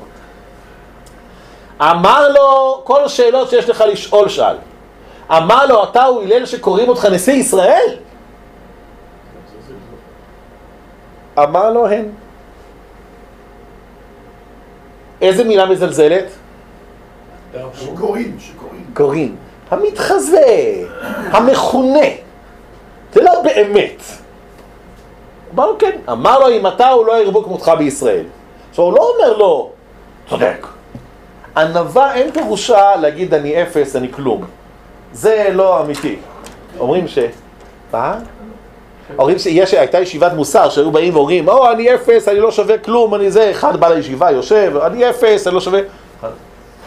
אמר 1.92 2.30
לו, 2.30 2.82
כל 2.84 3.04
השאלות 3.04 3.50
שיש 3.50 3.70
לך 3.70 3.84
לשאול 3.88 4.30
שאל. 4.30 4.56
אמר 5.32 5.66
לו, 5.66 5.84
אתה 5.84 6.04
הוא 6.04 6.24
הלל 6.24 6.46
שקוראים 6.46 6.90
אותך 6.90 7.06
נשיא 7.06 7.34
ישראל? 7.34 7.96
אמר 11.38 11.72
לו, 11.72 11.88
הן. 11.88 12.06
איזה 15.22 15.44
מילה 15.44 15.66
מזלזלת? 15.66 16.26
שקוראים, 17.74 18.38
שקוראים. 18.40 18.86
קוראים. 18.94 19.36
המתחזה, 19.74 20.84
המכונה. 21.32 22.08
זה 23.14 23.22
לא 23.22 23.42
באמת. 23.44 24.02
אמר 25.54 25.68
לו 25.68 25.78
כן. 25.80 25.98
אמר 26.12 26.40
לו 26.40 26.50
אם 26.50 26.68
אתה 26.68 26.90
הוא 26.90 27.06
לא 27.06 27.22
ירבו 27.22 27.44
כמותך 27.44 27.72
בישראל. 27.78 28.24
עכשיו 28.70 28.86
הוא 28.86 28.94
לא 28.94 29.12
אומר 29.14 29.38
לו, 29.38 29.70
צודק. 30.30 30.68
ענווה 31.58 32.14
אין 32.14 32.32
פירושה 32.32 32.96
להגיד 32.96 33.34
אני 33.34 33.64
אפס, 33.64 33.96
אני 33.96 34.12
כלום. 34.12 34.44
זה 35.14 35.48
לא 35.54 35.82
אמיתי. 35.82 36.16
אומרים 36.80 37.08
ש... 37.08 37.18
מה? 37.94 38.16
אומרים 39.18 39.40
שיש, 39.40 39.74
הייתה 39.74 40.00
ישיבת 40.00 40.34
מוסר 40.34 40.70
שהיו 40.70 40.92
באים 40.92 41.16
ואומרים, 41.16 41.50
או 41.50 41.72
אני 41.72 41.96
אפס, 41.96 42.28
אני 42.28 42.40
לא 42.40 42.52
שווה 42.52 42.78
כלום, 42.78 43.16
אני 43.16 43.32
זה, 43.32 43.52
אחד 43.52 43.78
בא 43.78 43.88
לישיבה, 43.88 44.32
יושב, 44.32 44.74
אני 44.86 45.10
אפס, 45.10 45.48
אני 45.48 45.56
לא 45.56 45.62
שווה... 45.62 45.80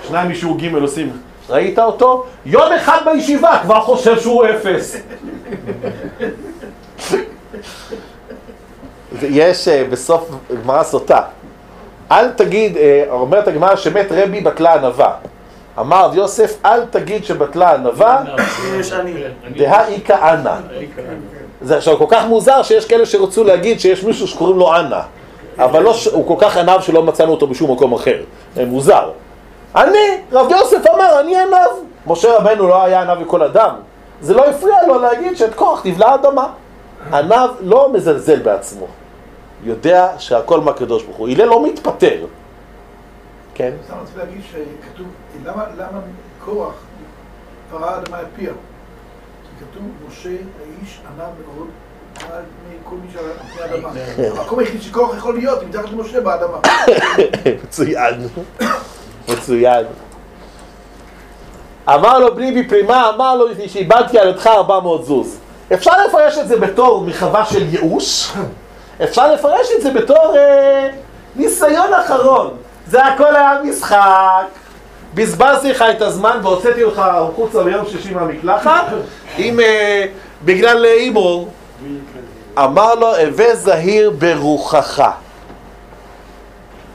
שניים 0.09 0.31
משיעור 0.31 0.59
ג' 0.59 0.75
עושים, 0.75 1.13
ראית 1.51 1.79
אותו? 1.79 2.25
יום 2.47 2.73
אחד 2.73 2.99
בישיבה 3.05 3.59
כבר 3.63 3.81
חושב 3.81 4.21
שהוא 4.21 4.45
אפס. 4.47 4.97
יש 9.23 9.69
אה, 9.69 9.85
בסוף 9.91 10.31
גמרא 10.63 10.83
סוטה, 10.83 11.23
אל 12.13 12.31
תגיד, 12.31 12.77
אה, 12.77 13.05
אומרת 13.11 13.49
הגמרא 13.49 13.77
שמת 13.77 14.07
רבי 14.11 14.41
בטלה 14.41 14.75
ענווה. 14.75 15.13
אמר 15.79 16.05
רב 16.05 16.15
יוסף, 16.15 16.57
אל 16.65 16.85
תגיד 16.85 17.25
שבטלה 17.25 17.75
ענווה. 17.75 18.23
דהא 19.57 19.89
איכא 19.89 20.35
אנא. 20.35 20.55
זה 21.63 21.77
עכשיו 21.77 21.99
כל 21.99 22.05
כך 22.09 22.25
מוזר 22.25 22.63
שיש 22.63 22.87
כאלה 22.87 23.07
שרצו 23.07 23.45
להגיד 23.45 23.81
שיש 23.81 24.05
מישהו 24.05 24.29
שקוראים 24.29 24.59
לו 24.59 24.77
אנה, 24.77 25.03
אבל 25.59 25.83
לא, 25.83 25.95
הוא 26.13 26.29
כל 26.29 26.35
כך 26.39 26.57
ענב 26.57 26.81
שלא 26.81 27.03
מצאנו 27.03 27.33
אותו 27.33 27.47
בשום 27.47 27.73
מקום 27.73 27.93
אחר. 27.93 28.23
זה 28.55 28.65
מוזר. 28.65 29.11
אני, 29.77 30.21
רב 30.33 30.51
יוסף 30.51 30.87
אמר, 30.95 31.21
אני 31.21 31.37
ענב. 31.37 31.87
משה 32.07 32.37
רבנו 32.37 32.69
לא 32.69 32.83
היה 32.83 33.03
ענב 33.03 33.21
לכל 33.21 33.43
אדם. 33.43 33.75
זה 34.21 34.35
לא 34.35 34.45
הפריע 34.45 34.87
לו 34.87 34.99
להגיד 35.01 35.37
שאת 35.37 35.55
כוח 35.55 35.81
תבלע 35.85 36.09
האדמה. 36.09 36.53
ענב 37.13 37.51
לא 37.61 37.93
מזלזל 37.93 38.43
בעצמו. 38.43 38.87
יודע 39.65 40.13
שהכל 40.19 40.61
מהקדוש 40.61 41.03
ברוך 41.03 41.17
הוא. 41.17 41.29
הלל 41.29 41.45
לא 41.45 41.67
מתפטר. 41.67 42.27
כן? 43.55 43.73
אני 43.91 44.01
רוצה 44.01 44.13
להגיד 44.19 44.41
שכתוב, 44.43 45.07
למה, 45.45 45.65
למה 45.77 46.01
קורח 46.45 46.75
פרה 47.71 47.95
האדמה 47.95 48.19
על 48.19 48.25
פיה? 48.37 48.53
כי 49.43 49.65
כתוב, 49.65 49.83
משה 50.09 50.29
האיש 50.29 51.01
ענה 51.15 51.25
מאוד 51.25 51.69
על 52.33 52.43
פני 52.43 52.77
כל 52.85 52.97
מי 52.97 53.09
שעל 53.13 53.25
פני 53.55 53.63
האדמה. 53.63 53.91
המקום 54.41 54.59
היחיד 54.59 54.83
שקורח 54.83 55.17
יכול 55.17 55.35
להיות, 55.35 55.63
מתחת 55.63 55.91
למשה 55.91 56.21
באדמה. 56.21 56.59
מצוין. 57.65 58.15
מצוין. 59.29 59.85
אמר 61.89 62.19
לו 62.19 62.35
בני 62.35 62.63
בפרימה, 62.63 63.11
אמר 63.15 63.37
לו 63.37 63.47
שאיבדתי 63.67 64.19
על 64.19 64.29
ידך 64.29 64.47
400 64.47 65.05
זוז. 65.05 65.39
אפשר 65.75 65.93
לפרש 66.09 66.39
את 66.39 66.49
זה 66.49 66.57
בתור 66.57 67.01
מחווה 67.01 67.45
של 67.45 67.75
ייאוש, 67.75 68.33
אפשר 69.03 69.33
לפרש 69.33 69.69
את 69.77 69.83
זה 69.83 69.91
בתור 69.91 70.37
אה, 70.37 70.89
ניסיון 71.37 71.95
אחרון. 71.95 72.51
זה 72.87 73.07
הכל 73.07 73.37
היה 73.37 73.59
משחק, 73.65 74.47
בזבזתי 75.15 75.71
לך 75.71 75.85
את 75.97 76.03
הזמן 76.03 76.39
והוצאתי 76.43 76.85
אותך 76.85 76.99
החוצה 76.99 77.65
ביום 77.65 77.87
שישי 77.87 78.15
מהמקלחת, 78.15 78.85
אם 79.39 79.61
אה, 79.61 80.07
בגלל 80.45 80.85
הימור. 80.85 81.49
אמר 82.59 82.95
לו, 82.95 83.17
הווה 83.17 83.57
זהיר 83.57 84.11
ברוחך. 84.11 85.11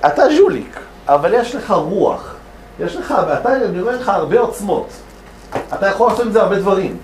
אתה 0.06 0.24
ז'וליק, 0.38 0.80
אבל 1.12 1.34
יש 1.34 1.55
לך 1.55 1.72
רוח. 1.72 2.36
יש 2.80 2.95
לך, 2.95 3.14
ואתה, 3.28 3.55
אני 3.55 3.80
אומר 3.80 3.95
לך, 3.95 4.09
הרבה 4.09 4.39
עוצמות. 4.39 4.88
אתה 5.74 5.88
יכול 5.88 6.07
לעשות 6.07 6.26
עם 6.26 6.32
זה 6.32 6.41
הרבה 6.41 6.55
דברים. 6.55 6.97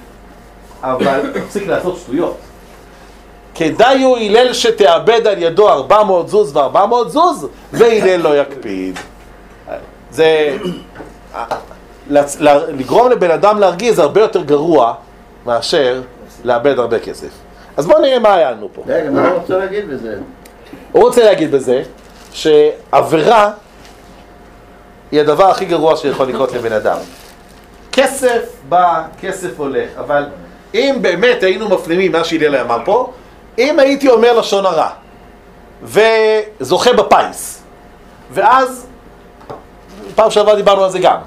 אבל 0.83 1.31
תפסיק 1.33 1.67
לעשות 1.67 1.97
שטויות. 1.97 2.37
כדאי 3.55 4.03
הוא 4.03 4.17
הלל 4.17 4.53
שתאבד 4.53 5.27
על 5.27 5.37
ידו 5.43 5.69
400 5.69 6.29
זוז 6.29 6.57
ו-400 6.57 7.07
זוז, 7.07 7.47
והלל 7.73 8.21
לא 8.21 8.41
יקפיד. 8.41 8.99
זה... 10.11 10.57
לצ- 12.11 12.37
ל- 12.39 12.65
לגרום 12.79 13.11
לבן 13.11 13.31
אדם 13.31 13.59
להרגיז 13.59 13.95
זה 13.95 14.01
הרבה 14.01 14.21
יותר 14.21 14.43
גרוע 14.43 14.93
מאשר 15.45 16.01
לאבד 16.43 16.79
הרבה 16.79 16.99
כסף. 16.99 17.29
אז 17.77 17.85
בואו 17.85 18.01
נראה 18.01 18.19
מה 18.19 18.33
היה 18.35 18.51
לנו 18.51 18.69
פה. 18.73 18.81
רגע, 18.87 19.09
מה 19.09 19.27
הוא 19.27 19.39
רוצה 19.39 19.57
להגיד 19.57 19.89
בזה? 19.89 20.15
הוא 20.91 21.03
רוצה 21.03 21.23
להגיד 21.25 21.51
בזה 21.51 21.83
שעבירה 22.31 23.51
היא 25.11 25.21
הדבר 25.21 25.49
הכי 25.49 25.65
גרוע 25.65 25.97
שיכול 25.97 26.27
לקרות 26.27 26.53
לבן 26.53 26.73
אדם. 26.73 26.97
כסף 27.91 28.41
בא, 28.69 29.03
כסף 29.21 29.59
הולך, 29.59 29.89
אבל 29.97 30.25
אם 30.73 30.97
באמת 31.01 31.43
היינו 31.43 31.69
מפנימים 31.69 32.11
מה 32.11 32.23
שהלל 32.23 32.55
אמר 32.55 32.77
פה, 32.85 33.11
אם 33.57 33.79
הייתי 33.79 34.09
אומר 34.09 34.39
לשון 34.39 34.65
הרע 34.65 34.89
וזוכה 35.83 36.93
בפיס, 36.93 37.63
ואז, 38.31 38.87
פעם 40.15 40.31
שעברה 40.31 40.55
דיברנו 40.55 40.83
על 40.83 40.91
זה 40.91 40.99
גם, 40.99 41.17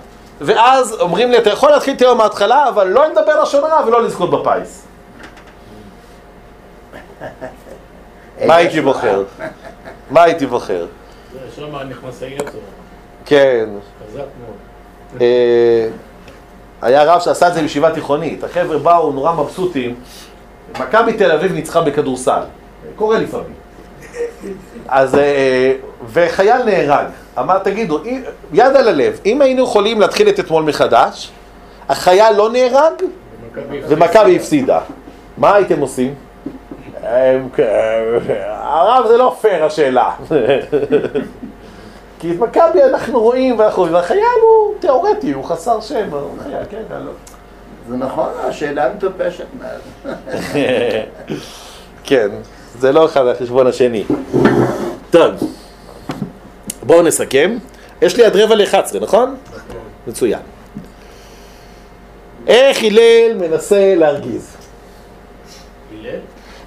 ואז 0.40 0.96
אומרים 1.00 1.30
לי, 1.30 1.38
אתה 1.38 1.50
יכול 1.50 1.70
להתחיל 1.70 1.96
את 1.96 2.00
היום 2.00 2.18
מההתחלה, 2.18 2.68
אבל 2.68 2.88
לא 2.88 3.06
לדבר 3.08 3.42
לשון 3.42 3.64
הרע 3.64 3.86
ולא 3.86 4.02
לזכות 4.02 4.30
בפיס. 4.30 4.86
מה 8.46 8.54
הייתי 8.54 8.80
בוחר? 8.80 9.22
מה 10.10 10.22
הייתי 10.22 10.46
בוחר? 10.46 10.86
זה 11.32 11.38
שם 11.56 11.76
נכנס 11.76 12.22
היצר, 12.22 12.58
כן. 13.30 13.68
אה, 15.20 15.86
היה 16.82 17.04
רב 17.04 17.20
שעשה 17.20 17.48
את 17.48 17.54
זה 17.54 17.62
בישיבה 17.62 17.90
תיכונית, 17.90 18.44
החבר'ה 18.44 18.78
באו 18.78 19.12
נורא 19.12 19.32
מבסוטים, 19.32 19.94
מכבי 20.80 21.12
תל 21.12 21.32
אביב 21.32 21.52
ניצחה 21.52 21.80
בכדורסל, 21.80 22.40
קורה 22.96 23.18
לפעמים. 23.18 23.52
אז, 24.88 25.14
אה, 25.14 25.72
וחייל 26.12 26.62
נהרג, 26.62 27.06
אמר, 27.38 27.58
תגידו, 27.58 27.98
יד 28.52 28.76
על 28.76 28.88
הלב, 28.88 29.20
אם 29.26 29.42
היינו 29.42 29.64
יכולים 29.64 30.00
להתחיל 30.00 30.28
את 30.28 30.40
אתמול 30.40 30.62
מחדש, 30.64 31.30
החייל 31.88 32.36
לא 32.36 32.50
נהרג 32.52 32.92
ומכבי- 33.88 34.36
הפסידה, 34.36 34.80
מה 35.38 35.54
הייתם 35.54 35.80
עושים? 35.80 36.14
הם- 37.02 37.48
הרב 38.48 39.06
זה 39.08 39.16
לא 39.16 39.36
פייר 39.40 39.64
השאלה. 39.64 40.10
כי 42.20 42.30
את 42.30 42.36
מכבי 42.36 42.82
אנחנו 42.82 43.20
רואים 43.20 43.58
ואנחנו 43.58 43.82
רואים, 43.82 43.94
והחייל 43.94 44.20
הוא 44.42 44.74
תיאורטי, 44.80 45.32
הוא 45.32 45.44
חסר 45.44 45.80
שם, 45.80 46.10
הוא 46.10 46.20
חייל, 46.42 46.64
כן, 46.70 46.82
לא. 46.90 47.12
זה 47.88 47.96
נכון, 47.96 48.28
השאלה 48.38 48.94
מטופשת 48.94 49.44
מאוד. 49.58 50.16
כן, 52.04 52.28
זה 52.78 52.92
לא 52.92 53.04
אחד 53.04 53.26
על 53.26 53.34
חשבון 53.40 53.66
השני. 53.66 54.04
טוב, 55.10 55.30
בואו 56.82 57.02
נסכם. 57.02 57.58
יש 58.02 58.16
לי 58.16 58.24
עד 58.24 58.36
רבע 58.36 58.54
ל-11, 58.54 59.00
נכון? 59.00 59.36
מצוין. 60.06 60.40
איך 62.46 62.82
הלל 62.82 63.34
מנסה 63.40 63.94
להרגיז? 63.96 64.56
הלל? 65.92 66.18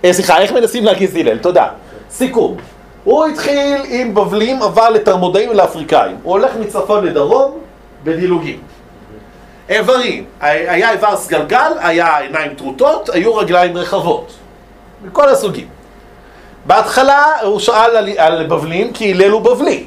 אה, 0.05 0.13
סליחה, 0.13 0.41
איך 0.41 0.51
מנסים 0.51 0.85
להרגיז 0.85 1.15
הלל? 1.15 1.37
תודה. 1.37 1.67
סיכום. 2.09 2.57
הוא 3.03 3.25
התחיל 3.25 3.81
עם 3.87 4.13
בבלים, 4.13 4.63
עבר 4.63 4.89
לתרמודאים 4.89 5.49
ולאפריקאים. 5.49 6.17
הוא 6.23 6.31
הולך 6.31 6.51
מצפון 6.59 7.05
לדרום 7.05 7.59
בדילוגים. 8.03 8.59
איברים, 9.69 10.25
היה 10.39 10.91
איבר 10.91 11.17
סגלגל, 11.17 11.71
היה 11.79 12.17
עיניים 12.17 12.53
טרוטות, 12.53 13.09
היו 13.09 13.35
רגליים 13.35 13.77
רחבות. 13.77 14.33
מכל 15.05 15.29
הסוגים. 15.29 15.67
בהתחלה 16.65 17.39
הוא 17.41 17.59
שאל 17.59 17.97
על, 17.97 18.09
על 18.17 18.47
בבלים 18.47 18.93
כי 18.93 19.11
הלל 19.11 19.31
הוא 19.31 19.41
בבלי. 19.41 19.85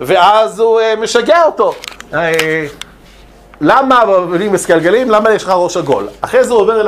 ואז 0.00 0.60
הוא 0.60 0.80
אה, 0.80 0.96
משגע 0.96 1.44
אותו. 1.44 1.74
אה, 2.14 2.66
למה 3.60 4.00
הבבלים 4.00 4.52
מסגלגלים? 4.52 5.10
למה 5.10 5.32
יש 5.32 5.44
לך 5.44 5.50
ראש 5.56 5.76
עגול? 5.76 6.08
אחרי 6.20 6.44
זה 6.44 6.52
הוא 6.52 6.60
עובר 6.60 6.82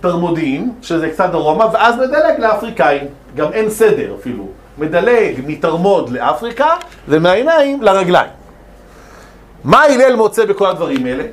לתרמודים, 0.00 0.72
שזה 0.82 1.10
קצת 1.10 1.30
דרומה, 1.30 1.66
ואז 1.72 1.94
מדלג 1.96 2.34
לאפריקאים. 2.38 3.06
גם 3.36 3.52
אין 3.52 3.70
סדר 3.70 4.14
אפילו. 4.20 4.46
מדלג 4.78 5.40
מתרמוד 5.46 6.10
לאפריקה 6.10 6.76
ומהעיניים 7.08 7.82
לרגליים. 7.82 8.30
מה 9.64 9.82
הלל 9.82 10.16
מוצא 10.16 10.44
בכל 10.44 10.66
הדברים 10.66 11.06
האלה? 11.06 11.24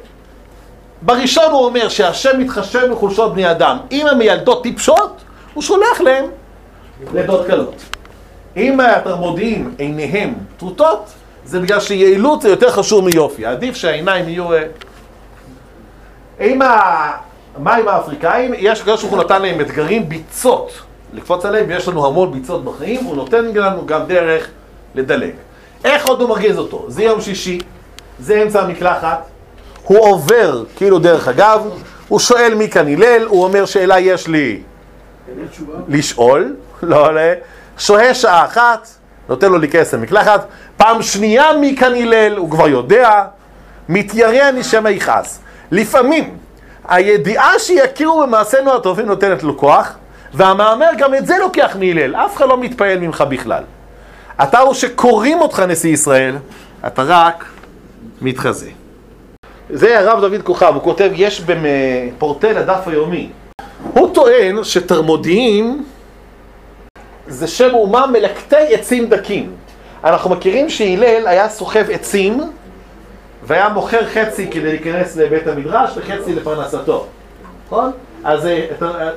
בראשון 1.01 1.51
הוא 1.51 1.65
אומר 1.65 1.89
שהשם 1.89 2.39
מתחשב 2.39 2.87
בחולשות 2.91 3.33
בני 3.33 3.51
אדם. 3.51 3.77
אם 3.91 4.07
הם 4.07 4.21
ילדות 4.21 4.63
טיפשות, 4.63 5.21
הוא 5.53 5.63
שולח 5.63 6.01
להם 6.01 6.25
לידות 7.13 7.47
קלות. 7.47 7.83
אם 8.57 8.79
התרמודיים 8.79 9.73
עיניהם 9.77 10.33
טרוטות, 10.57 11.09
זה 11.45 11.59
בגלל 11.59 11.79
שיעילות 11.79 12.41
זה 12.41 12.49
יותר 12.49 12.71
חשוב 12.71 13.05
מיופי. 13.05 13.45
עדיף 13.45 13.75
שהעיניים 13.75 14.29
יהיו... 14.29 14.53
אה, 16.39 16.61
ה... 16.61 17.26
מה 17.59 17.75
עם 17.75 17.87
האפריקאים? 17.87 18.53
יש 18.57 18.81
כאלה 18.81 18.97
שהוא 18.97 19.17
נתן 19.17 19.41
להם 19.41 19.61
אתגרים, 19.61 20.09
ביצות, 20.09 20.71
לקפוץ 21.13 21.45
עליהם, 21.45 21.65
ויש 21.67 21.87
לנו 21.87 22.05
המון 22.05 22.31
ביצות 22.31 22.65
בחיים, 22.65 23.05
הוא 23.05 23.15
נותן 23.15 23.45
לנו 23.45 23.85
גם 23.85 24.01
דרך 24.07 24.47
לדלג. 24.95 25.31
איך 25.85 26.07
עוד 26.07 26.21
הוא 26.21 26.29
מרגיז 26.29 26.57
אותו? 26.57 26.85
זה 26.87 27.03
יום 27.03 27.21
שישי, 27.21 27.59
זה 28.19 28.43
אמצע 28.43 28.61
המקלחת, 28.61 29.27
הוא 29.83 29.99
עובר, 29.99 30.63
כאילו 30.75 30.99
דרך 30.99 31.27
אגב, 31.27 31.69
הוא 32.07 32.19
שואל 32.19 32.53
מי 32.53 32.69
כאן 32.69 32.87
הלל, 32.87 33.25
הוא 33.27 33.43
אומר 33.43 33.65
שאלה 33.65 33.99
יש 33.99 34.27
לי. 34.27 34.61
לשאול, 35.87 36.55
לא 36.83 37.07
עולה, 37.07 37.33
שוהה 37.77 38.13
שעה 38.13 38.45
אחת, 38.45 38.87
נותן 39.29 39.51
לו 39.51 39.57
להיכנס 39.57 39.93
למקלחת, 39.93 40.45
פעם 40.77 41.01
שנייה 41.01 41.53
מי 41.61 41.75
כאן 41.79 41.95
הלל, 41.95 42.37
הוא 42.37 42.51
כבר 42.51 42.67
יודע, 42.67 43.23
מתיירא 43.89 44.49
אני 44.49 44.63
שמא 44.63 44.89
יכעס. 44.89 45.39
לפעמים, 45.71 46.37
הידיעה 46.87 47.59
שיכירו 47.59 48.21
במעשינו 48.21 48.73
הטובים 48.73 49.05
נותנת 49.05 49.43
לו 49.43 49.57
כוח, 49.57 49.95
והמאמר 50.33 50.89
גם 50.97 51.15
את 51.15 51.27
זה 51.27 51.37
לוקח 51.39 51.75
מהלל, 51.79 52.15
אף 52.15 52.37
אחד 52.37 52.45
לא 52.49 52.57
מתפעל 52.57 52.99
ממך 52.99 53.23
בכלל. 53.29 53.63
אתה 54.43 54.59
הוא 54.59 54.73
שקוראים 54.73 55.41
אותך 55.41 55.59
נשיא 55.59 55.93
ישראל, 55.93 56.35
אתה 56.87 57.03
רק 57.05 57.45
מתחזה. 58.21 58.69
זה 59.69 59.99
הרב 59.99 60.21
דוד 60.21 60.41
כוכב, 60.43 60.71
הוא 60.73 60.83
כותב, 60.83 61.09
יש 61.13 61.41
בפורטל 61.41 62.57
הדף 62.57 62.87
היומי. 62.87 63.29
הוא 63.93 64.13
טוען 64.13 64.63
שתרמודיים 64.63 65.83
זה 67.27 67.47
שם 67.47 67.73
אומה 67.73 68.07
מלקטי 68.07 68.73
עצים 68.73 69.09
דקים. 69.09 69.51
אנחנו 70.03 70.29
מכירים 70.29 70.69
שהלל 70.69 71.27
היה 71.27 71.49
סוחב 71.49 71.89
עצים 71.91 72.41
והיה 73.47 73.69
מוכר 73.69 74.05
חצי 74.05 74.47
כדי 74.51 74.63
להיכנס 74.63 75.15
לבית 75.17 75.47
המדרש 75.47 75.97
וחצי 75.97 76.35
לפרנסתו, 76.35 77.05
נכון? 77.65 77.91
אז, 78.23 78.47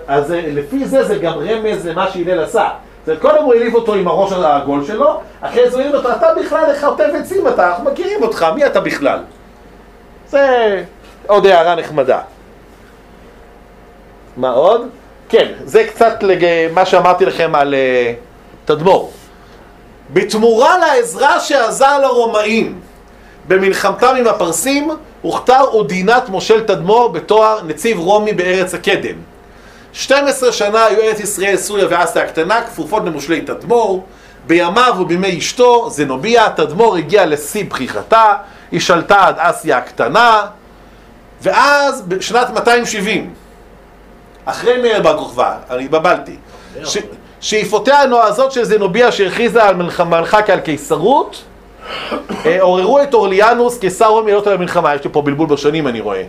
אז 0.07 0.33
אה, 0.33 0.41
לפי 0.47 0.85
זה 0.85 1.05
זה 1.05 1.19
גם 1.19 1.33
רמז 1.39 1.87
למה 1.87 2.11
שהלל 2.11 2.41
עשה. 2.41 2.69
אומרת, 3.07 3.23
קודם 3.23 3.45
הוא 3.45 3.55
העליב 3.55 3.75
אותו 3.75 3.95
עם 3.95 4.09
הראש 4.09 4.33
העגול 4.33 4.85
שלו, 4.85 5.21
אחרי 5.41 5.71
זה 5.71 5.77
הוא 5.77 5.83
העליב 5.83 5.97
אותו, 5.97 6.13
אתה 6.13 6.27
בכלל 6.41 6.65
חוטף 6.81 7.09
עצים 7.21 7.49
אתה, 7.49 7.69
אנחנו 7.69 7.85
מכירים 7.85 8.23
אותך, 8.23 8.47
מי 8.55 8.67
אתה 8.67 8.81
בכלל? 8.81 9.19
זה 10.29 10.85
עוד 11.27 11.47
הערה 11.47 11.75
נחמדה. 11.75 12.21
מה 14.37 14.51
עוד? 14.51 14.89
כן, 15.29 15.53
זה 15.65 15.85
קצת 15.85 16.23
לג... 16.23 16.47
מה 16.75 16.87
שאמרתי 16.87 17.25
לכם 17.25 17.55
על 17.55 17.75
uh, 17.75 18.67
תדמור. 18.69 19.13
בתמורה 20.13 20.79
לעזרה 20.79 21.41
שעזר 21.41 21.99
לרומאים 21.99 22.81
במלחמתם 23.49 24.15
עם 24.19 24.27
הפרסים, 24.27 24.91
הוכתר 25.23 25.61
אודינת 25.61 26.29
מושל 26.29 26.61
תדמור 26.61 27.09
בתואר 27.09 27.63
נציב 27.63 27.99
רומי 27.99 28.33
בארץ 28.33 28.75
הקדם. 28.75 29.17
12 29.93 30.53
שנה 30.53 30.85
היו 30.85 31.03
ארץ 31.03 31.21
ישראל, 31.21 31.57
סוריה 31.57 31.87
ואסיה 31.91 32.23
הקטנה 32.23 32.63
כפופות 32.63 33.03
למושלי 33.05 33.41
תדמור. 33.41 34.05
בימיו 34.47 34.95
ובימי 35.01 35.39
אשתו, 35.39 35.91
זנוביה, 35.91 36.51
תדמור 36.51 36.97
הגיע 36.97 37.27
לשיא 37.27 37.65
פריחתה, 37.69 38.35
היא 38.73 38.81
שלטה 38.81 39.27
עד 39.27 39.35
אסיה 39.39 39.79
הקטנה, 39.79 40.47
ואז 41.43 42.03
בשנת 42.03 42.51
270, 42.51 43.35
אחרי 44.45 44.83
מאיר 44.83 45.03
בר 45.03 45.19
כוכבא, 45.19 45.57
אני 45.71 45.85
התבלבלתי, 45.85 46.37
ש... 46.85 46.99
שאיפותיה 47.41 48.03
הנועזות 48.03 48.53
של 48.53 48.65
זנוביה 48.65 49.13
שהכריזה 49.13 49.65
על 49.65 49.77
מלכה 50.05 50.43
כעל 50.43 50.61
קיסרות, 50.61 51.43
עוררו 52.61 53.03
את 53.03 53.15
אורליאנוס 53.15 53.79
קיסר 53.79 54.07
רומי 54.07 54.31
לעלות 54.31 54.47
על 54.47 54.53
המלחמה, 54.53 54.95
יש 54.95 55.05
לי 55.05 55.11
פה 55.13 55.23
בלבול 55.23 55.47
בשנים 55.47 55.87
אני 55.87 56.01
רואה, 56.01 56.23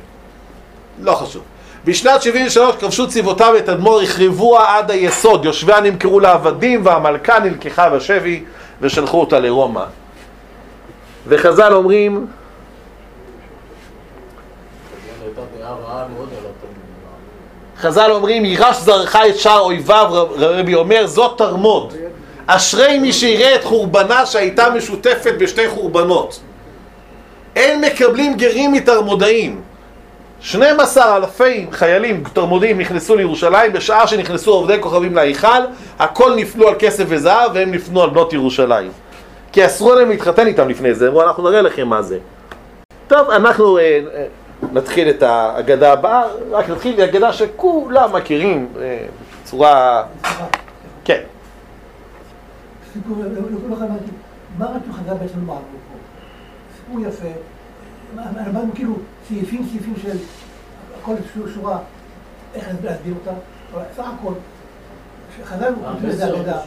לא 0.99 1.13
חשוב. 1.15 1.43
בשנת 1.85 2.21
73 2.21 2.75
כבשו 2.75 3.07
צבאותיו 3.07 3.57
את 3.57 3.69
אדמו"ר, 3.69 4.01
החריבוה 4.01 4.77
עד 4.77 4.91
היסוד, 4.91 5.45
יושביה 5.45 5.79
נמכרו 5.79 6.19
לעבדים 6.19 6.85
והמלכה 6.85 7.39
נלקחה 7.39 7.89
בשבי 7.89 8.43
ושלחו 8.81 9.19
אותה 9.19 9.39
לרומא. 9.39 9.83
וחז"ל 11.27 11.73
אומרים. 11.73 12.27
חז"ל 17.77 18.11
אומרים, 18.11 18.45
יירש 18.45 18.77
זרעך 18.77 19.15
את 19.29 19.37
שאר 19.37 19.59
אויביו, 19.59 20.25
רבי 20.37 20.75
אומר, 20.75 21.07
זאת 21.07 21.37
תרמוד. 21.37 21.93
אשרי 22.47 22.99
מי 22.99 23.13
שיראה 23.13 23.55
את 23.55 23.63
חורבנה 23.63 24.25
שהייתה 24.25 24.69
משותפת 24.69 25.33
בשתי 25.39 25.69
חורבנות. 25.69 26.39
אין 27.55 27.81
מקבלים 27.81 28.37
גרים 28.37 28.71
מתרמודאים. 28.71 29.61
12 30.41 31.15
אלפי 31.17 31.65
חיילים 31.71 32.23
תרמודים 32.33 32.79
נכנסו 32.79 33.15
לירושלים 33.15 33.73
בשעה 33.73 34.07
שנכנסו 34.07 34.51
עובדי 34.51 34.77
כוכבים 34.79 35.15
להיכל, 35.15 35.61
הכל 35.99 36.35
נפלו 36.35 36.67
על 36.67 36.75
כסף 36.79 37.03
וזהב 37.07 37.51
והם 37.53 37.71
נפנו 37.71 38.03
על 38.03 38.09
בנות 38.09 38.33
ירושלים. 38.33 38.91
כי 39.51 39.65
אסרו 39.65 39.95
להם 39.95 40.09
להתחתן 40.09 40.47
איתם 40.47 40.69
לפני 40.69 40.93
זה, 40.93 41.07
אמרו 41.07 41.23
אנחנו 41.23 41.49
נראה 41.49 41.61
לכם 41.61 41.87
מה 41.87 42.01
זה. 42.01 42.17
טוב, 43.07 43.29
אנחנו 43.29 43.77
אה, 43.77 43.99
אה, 44.15 44.25
נתחיל 44.71 45.09
את 45.09 45.23
ההגדה 45.23 45.93
הבאה, 45.93 46.23
רק 46.51 46.69
נתחיל 46.69 46.95
בהגדה 46.95 47.33
שכולם 47.33 48.15
מכירים 48.15 48.67
אה, 48.81 48.97
בצורה... 49.43 50.03
כן. 52.93 52.99
סיפור, 52.99 53.17
לא 53.69 53.75
הבנתי, 53.75 54.11
מה 54.57 54.65
רצו 54.65 54.93
חז"ל 54.93 55.13
בעצם 55.13 55.39
לומר 55.39 55.53
לנו 55.53 55.61
פה? 55.63 55.97
סיפור 56.77 57.01
יפה, 57.01 57.39
למדנו 58.47 58.71
כאילו 58.75 58.95
סעיפים 59.27 59.67
סעיפים 59.71 59.93
של 60.01 60.17
הכל 61.01 61.15
שורה- 61.33 61.51
שורה, 61.53 61.79
איך 62.53 62.67
להסביר 62.83 63.13
אותה, 63.19 63.31
אבל 63.73 63.83
סך 63.95 64.03
הכל, 64.19 64.33
כשחז"ל 65.35 65.69
נותנים 65.69 66.09
איזה 66.09 66.25
אגדה. 66.39 66.59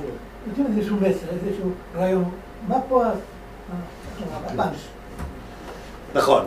נותנים 0.47 0.67
איזשהו 0.79 0.97
מסר, 0.97 1.27
איזשהו 1.47 1.71
רעיון, 1.97 2.31
מה 2.69 2.77
פה 2.89 3.03
הפאנץ'? 4.47 4.77
נכון. 6.15 6.45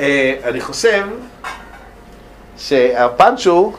אה, 0.00 0.34
אני 0.44 0.60
חושב 0.60 1.08
שהפאנץ' 2.56 3.46
הוא 3.46 3.72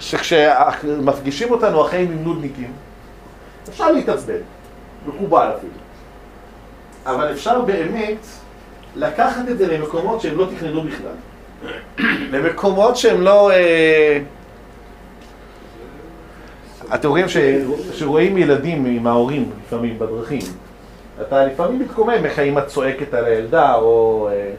שכשמפגישים 0.00 1.50
אותנו 1.50 1.86
החיים 1.86 2.10
עם 2.12 2.24
נודניקים, 2.24 2.72
אפשר 3.68 3.92
להתעצבן, 3.92 4.40
מקובל 5.06 5.50
אפילו. 5.56 5.72
אבל 7.06 7.32
אפשר 7.32 7.60
באמת 7.60 8.26
לקחת 8.96 9.48
את 9.50 9.58
זה 9.58 9.78
למקומות 9.78 10.20
שהם 10.20 10.38
לא 10.38 10.46
תכננו 10.56 10.82
בכלל. 10.82 11.14
למקומות 12.32 12.96
שהם 12.96 13.20
לא... 13.20 13.50
אה... 13.50 14.18
אתם 16.94 17.08
רואים. 17.08 17.26
שרואים 17.92 18.38
ילדים 18.38 18.84
עם 18.84 19.06
ההורים 19.06 19.50
לפעמים 19.66 19.98
בדרכים. 19.98 20.40
אתה 21.20 21.46
לפעמים 21.46 21.78
מתקומם 21.78 22.24
איך 22.24 22.38
האמא 22.38 22.60
צועקת 22.60 23.14
על 23.14 23.24
הילדה, 23.24 23.74
או... 23.74 24.28
אה, 24.32 24.50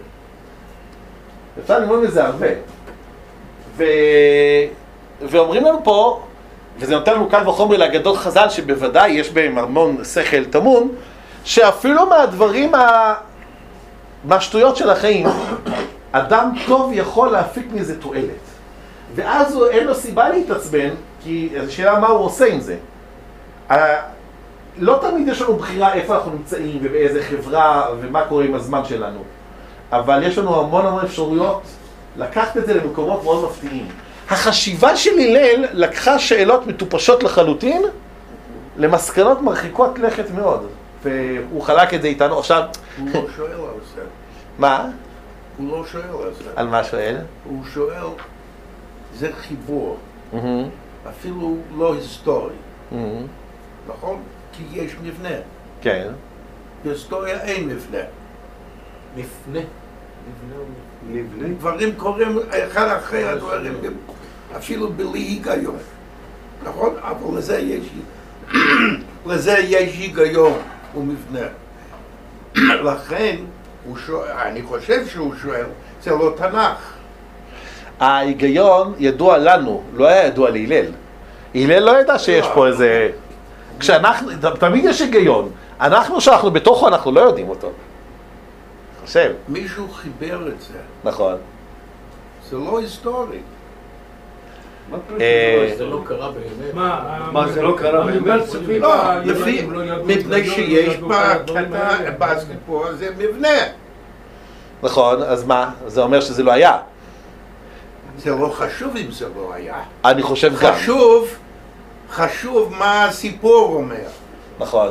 אפשר 1.64 1.80
ללמוד 1.80 1.99
מזה 1.99 2.26
הרבה. 2.26 2.47
ו... 3.78 3.84
ואומרים 5.22 5.66
לנו 5.66 5.84
פה, 5.84 6.22
וזה 6.82 6.96
נותן 6.96 7.14
לנו 7.14 7.30
קל 7.30 7.50
וחומר 7.50 7.78
לאגדות 7.78 8.18
חז"ל, 8.18 8.50
שבוודאי 8.50 9.12
יש 9.12 9.30
בהם 9.30 9.58
המון 9.58 10.04
שכל 10.04 10.46
טמון, 10.46 10.90
שאפילו 11.44 12.06
מהדברים, 12.06 12.76
ה... 12.76 13.14
מהשטויות 14.26 14.78
של 14.78 14.90
החיים, 14.90 15.28
אדם 16.12 16.52
טוב 16.68 16.92
יכול 16.94 17.30
להפיק 17.30 17.68
מזה 17.74 18.00
תועלת. 18.00 18.52
ואז 19.16 19.56
הוא, 19.56 19.68
אין 19.68 19.88
לו 19.88 19.96
סיבה 19.96 20.30
להתעצבן, 20.30 20.90
כי 21.24 21.50
השאלה 21.68 22.00
מה 22.00 22.08
הוא 22.08 22.26
עושה 22.26 22.46
עם 22.46 22.60
זה. 22.60 22.76
לא 24.78 25.00
תמיד 25.02 25.28
יש 25.28 25.42
לנו 25.42 25.56
בחירה 25.56 25.94
איפה 25.94 26.16
אנחנו 26.16 26.32
נמצאים 26.32 26.80
ובאיזה 26.82 27.24
חברה 27.24 27.88
ומה 28.02 28.26
קורה 28.26 28.44
עם 28.46 28.56
הזמן 28.56 28.86
שלנו. 28.86 29.20
אבל 29.92 30.24
יש 30.24 30.38
לנו 30.38 30.60
המון 30.60 30.86
המון 30.86 31.04
אפשרויות 31.06 31.62
לקחת 32.18 32.58
את 32.58 32.66
זה 32.66 32.74
למקומות 32.74 33.24
מאוד 33.24 33.46
מפתיעים. 33.46 33.88
החשיבה 34.32 34.96
של 34.98 35.20
הלל 35.20 35.66
לקחה 35.74 36.20
שאלות 36.20 36.68
מטופשות 36.68 37.24
לחלוטין 37.24 37.82
למסקנות 38.78 39.42
מרחיקות 39.42 40.00
לכת 40.00 40.32
מאוד. 40.36 40.68
והוא 41.04 41.62
חלק 41.62 41.94
את 41.94 42.02
זה 42.02 42.08
איתנו 42.08 42.40
עכשיו, 42.40 42.64
הוא 43.00 43.10
לא 43.14 43.28
שואל 43.36 43.52
על 43.52 43.80
זה. 43.96 44.02
מה? 44.58 44.90
הוא 45.58 45.72
לא 45.72 45.86
שואל 45.86 46.04
על 46.24 46.34
זה. 46.34 46.50
על 46.56 46.68
מה 46.68 46.84
שואל? 46.84 47.18
הוא 47.44 47.64
שואל, 47.74 48.04
זה 49.16 49.30
חיבור, 49.34 49.98
אפילו 51.10 51.58
לא 51.78 51.94
היסטורי, 51.94 52.54
נכון? 53.88 54.22
כי 54.54 54.64
יש 54.72 54.92
מבנה. 55.04 55.36
כן. 55.82 56.08
בהיסטוריה 56.84 57.42
אין 57.42 57.68
מבנה. 57.68 57.98
מפנה. 59.16 59.60
נבנה. 61.10 61.48
דברים 61.58 61.96
קורים 61.98 62.40
אחד 62.50 62.88
אחרי 62.88 63.24
הדברים, 63.24 63.82
אפילו 64.58 64.93
בלי 64.93 65.20
היגיון. 65.20 65.78
נכון? 66.64 66.95
אבל 67.02 67.38
לזה 67.38 67.60
יש, 67.60 67.86
לזה 69.30 69.58
יש 69.60 69.97
היגיון 69.97 70.54
ומבנה. 70.95 71.47
לכן, 72.91 73.36
שואל, 74.06 74.32
אני 74.32 74.62
חושב 74.64 75.08
שהוא 75.08 75.34
שואל, 75.41 75.66
זה 76.04 76.12
לא 76.12 76.34
תנ"ך. 76.38 76.93
ההיגיון 77.99 78.93
ידוע 78.99 79.38
לנו, 79.38 79.84
לא 79.93 80.08
היה 80.08 80.28
ידוע 80.28 80.49
להלל. 80.49 80.86
הלל 81.56 81.80
לא 81.80 82.02
ידע 82.02 82.20
שיש 82.20 82.47
פה 82.54 82.68
איזה... 82.68 83.10
כשאנחנו, 83.80 84.32
תמיד 84.60 84.86
יש 84.86 85.02
היגיון. 85.02 85.52
אנחנו, 85.82 86.22
שאנחנו 86.22 86.52
בתוכו, 86.52 86.88
אנחנו 86.88 87.12
לא 87.12 87.20
יודעים 87.20 87.49
אותו. 87.49 87.72
חושב, 89.06 89.34
מישהו 89.47 89.89
חיבר 89.89 90.47
את 90.47 90.62
זה, 90.62 90.78
נכון. 91.04 91.36
זה 92.49 92.58
לא 92.58 92.80
היסטורי. 92.80 93.39
מה 94.92 94.98
אה, 95.20 95.58
פירוש 95.66 95.78
זה 95.78 95.86
לא 95.86 96.02
קרה 96.06 96.32
באמת. 96.32 96.74
מה, 97.34 97.48
זה 97.54 97.62
לא 97.62 97.76
קרה 97.78 98.06
באמת? 98.06 98.39
לא, 98.80 99.20
לפי, 99.24 99.68
מפני 100.06 100.46
שיש 100.50 100.98
בסיפור 102.20 102.86
הזה 102.88 103.10
מבנה. 103.18 103.58
נכון, 104.84 105.22
אז 105.24 105.44
מה? 105.44 105.70
זה 105.88 106.02
אומר 106.02 106.22
שזה 106.22 106.44
לא 106.44 106.52
היה. 106.52 106.78
זה 108.18 108.30
לא 108.36 108.48
חשוב 108.56 108.96
אם 108.98 109.12
זה 109.12 109.26
לא 109.36 109.54
היה. 109.54 109.76
אני 110.06 110.22
חושב 110.24 110.52
גם. 110.62 110.74
חשוב, 110.74 111.28
חשוב 112.12 112.74
מה 112.80 113.06
הסיפור 113.06 113.76
אומר. 113.76 113.96
נכון, 114.60 114.89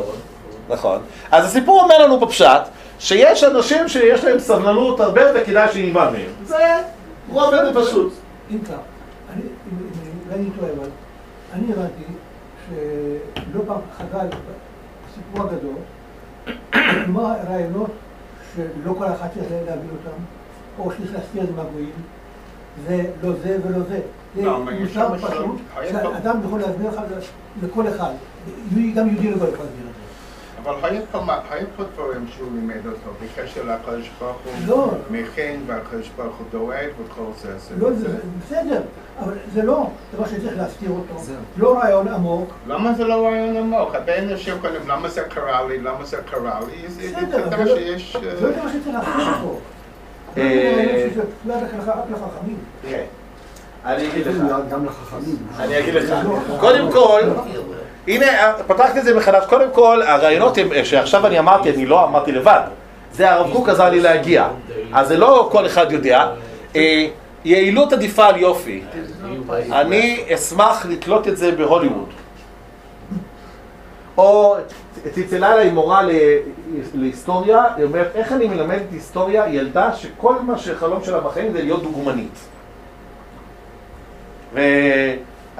נכון. 0.68 0.98
אז 1.30 1.44
הסיפור 1.44 1.82
אומר 1.82 1.98
לנו 1.98 2.20
בפשט, 2.20 2.62
שיש 2.98 3.44
אנשים 3.44 3.88
שיש 3.88 4.24
להם 4.24 4.38
סבלנות 4.38 5.00
הרבה 5.00 5.20
יותר 5.22 5.44
כדאי 5.44 5.68
שנלמד 5.72 6.08
מהם. 6.12 6.30
זה 6.44 6.56
רובד 7.30 7.64
פשוט. 7.74 8.12
אם 8.50 8.58
כך, 8.58 8.70
אני, 8.70 9.42
אם- 9.42 9.48
אם- 9.72 10.19
אולי 10.30 10.42
אני 10.42 10.50
טועה, 10.58 10.72
אבל 10.72 10.88
אני 11.52 11.72
הבנתי 11.72 12.02
שלא 12.68 13.62
פעם 13.66 13.80
חז"ל 13.96 14.26
בסיפור 15.06 15.46
הגדול, 15.46 15.74
כלומר 17.04 17.34
רעיונות 17.48 17.90
שלא 18.54 18.94
כל 18.98 19.04
אחד 19.04 19.28
צריך 19.34 19.52
להבין 19.66 19.90
אותם, 19.90 20.16
או 20.78 20.92
שצריך 20.92 21.14
להסתיר 21.14 21.42
את 21.42 21.46
זה 21.46 21.52
מהגויים, 21.52 21.92
זה 22.86 23.10
לא 23.22 23.32
זה 23.42 23.58
ולא 23.64 23.78
זה. 23.88 24.00
זה 24.34 24.42
לא, 24.42 24.60
יש 24.72 24.96
מוסר 24.96 25.28
פשוט, 25.28 25.60
שאדם 25.90 26.40
יכול 26.44 26.60
להסביר 26.60 26.90
לך 26.90 27.00
לכל 27.62 27.88
אחד. 27.88 28.12
גם 28.94 29.08
יהודי 29.08 29.30
לא 29.30 29.34
יכול 29.34 29.46
להסביר 29.46 29.66
זה. 29.84 29.89
אבל 30.64 30.88
היה 30.90 31.00
פה, 31.76 31.84
דברים 31.94 32.26
שהוא 32.36 32.48
לימד 32.54 32.86
אותו 32.86 33.10
בקשר 33.24 33.62
לקדוש 33.64 34.10
ברוך 34.20 34.36
הוא 34.44 34.52
לא. 34.66 34.90
מכין 35.10 35.62
והקדוש 35.66 36.10
ברוך 36.16 36.36
הוא 36.36 36.46
דואג 36.50 36.88
וכל 37.04 37.22
זה. 37.42 37.58
זה- 37.58 37.74
לא, 37.78 37.92
זה- 37.92 38.08
זה 38.08 38.18
בסדר, 38.46 38.80
אבל 39.20 39.32
זה 39.54 39.62
לא 39.62 39.86
דבר 40.14 40.26
שצריך 40.26 40.52
להסתיר 40.56 40.90
אותו. 40.90 41.32
לא 41.56 41.78
רעיון 41.78 42.08
עמוק. 42.08 42.50
למה 42.68 42.94
זה 42.94 43.04
לא 43.04 43.26
רעיון 43.26 43.56
עמוק? 43.56 43.94
הרבה 43.94 44.18
אנשים 44.18 44.54
קודם, 44.60 44.88
למה 44.88 45.08
זה 45.08 45.22
קרה 45.22 45.66
לי? 45.68 45.78
למה 45.78 46.04
זה 46.04 46.16
קרה 46.30 46.60
לי? 46.66 46.88
זה 46.88 47.00
בסדר, 47.02 47.30
זה 47.30 47.42
אבל 47.44 47.48
דבר 47.56 47.64
לא- 47.64 47.76
שיש... 47.76 48.16
אה, 48.16 48.36
זה 48.36 48.46
לא 48.46 48.52
דבר 48.52 48.68
שצריך 48.68 48.94
להסתיר 48.96 49.26
אותו. 49.42 49.58
זה 50.34 50.40
אה, 50.42 51.08
לא. 51.46 52.26
כן. 52.82 53.04
אני 53.84 54.08
אגיד 54.08 54.26
לך. 54.26 54.36
גם 54.70 54.84
לחכמים. 54.84 55.36
אני 55.58 55.78
אגיד 55.78 55.94
לך. 55.94 56.14
קודם 56.60 56.92
כל, 56.92 57.20
הנה, 58.08 58.26
פתחתי 58.66 58.98
את 58.98 59.04
זה 59.04 59.14
מחדש. 59.16 59.44
קודם 59.46 59.70
כל, 59.72 60.02
הרעיונות 60.02 60.58
הם, 60.58 60.68
שעכשיו 60.84 61.26
אני 61.26 61.38
אמרתי, 61.38 61.70
אני 61.70 61.86
לא 61.86 62.04
אמרתי 62.04 62.32
לבד. 62.32 62.60
זה 63.12 63.30
הרב 63.30 63.52
קוק 63.52 63.68
עזר 63.68 63.90
לי 63.90 64.00
להגיע. 64.00 64.48
אז 64.92 65.08
זה 65.08 65.18
לא 65.18 65.48
כל 65.52 65.66
אחד 65.66 65.92
יודע. 65.92 66.30
אה, 66.76 67.06
יעילות 67.44 67.92
עדיפה 67.92 68.26
על 68.26 68.36
יופי. 68.36 68.82
אני 69.72 70.24
אשמח 70.34 70.86
לתלות 70.86 71.28
את 71.28 71.36
זה 71.36 71.52
בהוליווד. 71.52 72.08
או 74.18 74.56
צלצלה 75.14 75.52
אליי 75.52 75.70
מורה 75.70 76.02
להיסטוריה, 76.94 77.64
היא 77.76 77.84
אומרת, 77.84 78.10
איך 78.14 78.32
אני 78.32 78.48
מלמדת 78.48 78.82
היסטוריה 78.92 79.44
ילדה 79.48 79.92
שכל 79.92 80.34
מה 80.46 80.58
שחלום 80.58 81.04
שלה 81.04 81.20
בחיים 81.20 81.52
זה 81.52 81.62
להיות 81.62 81.82
דוגמנית. 81.82 82.38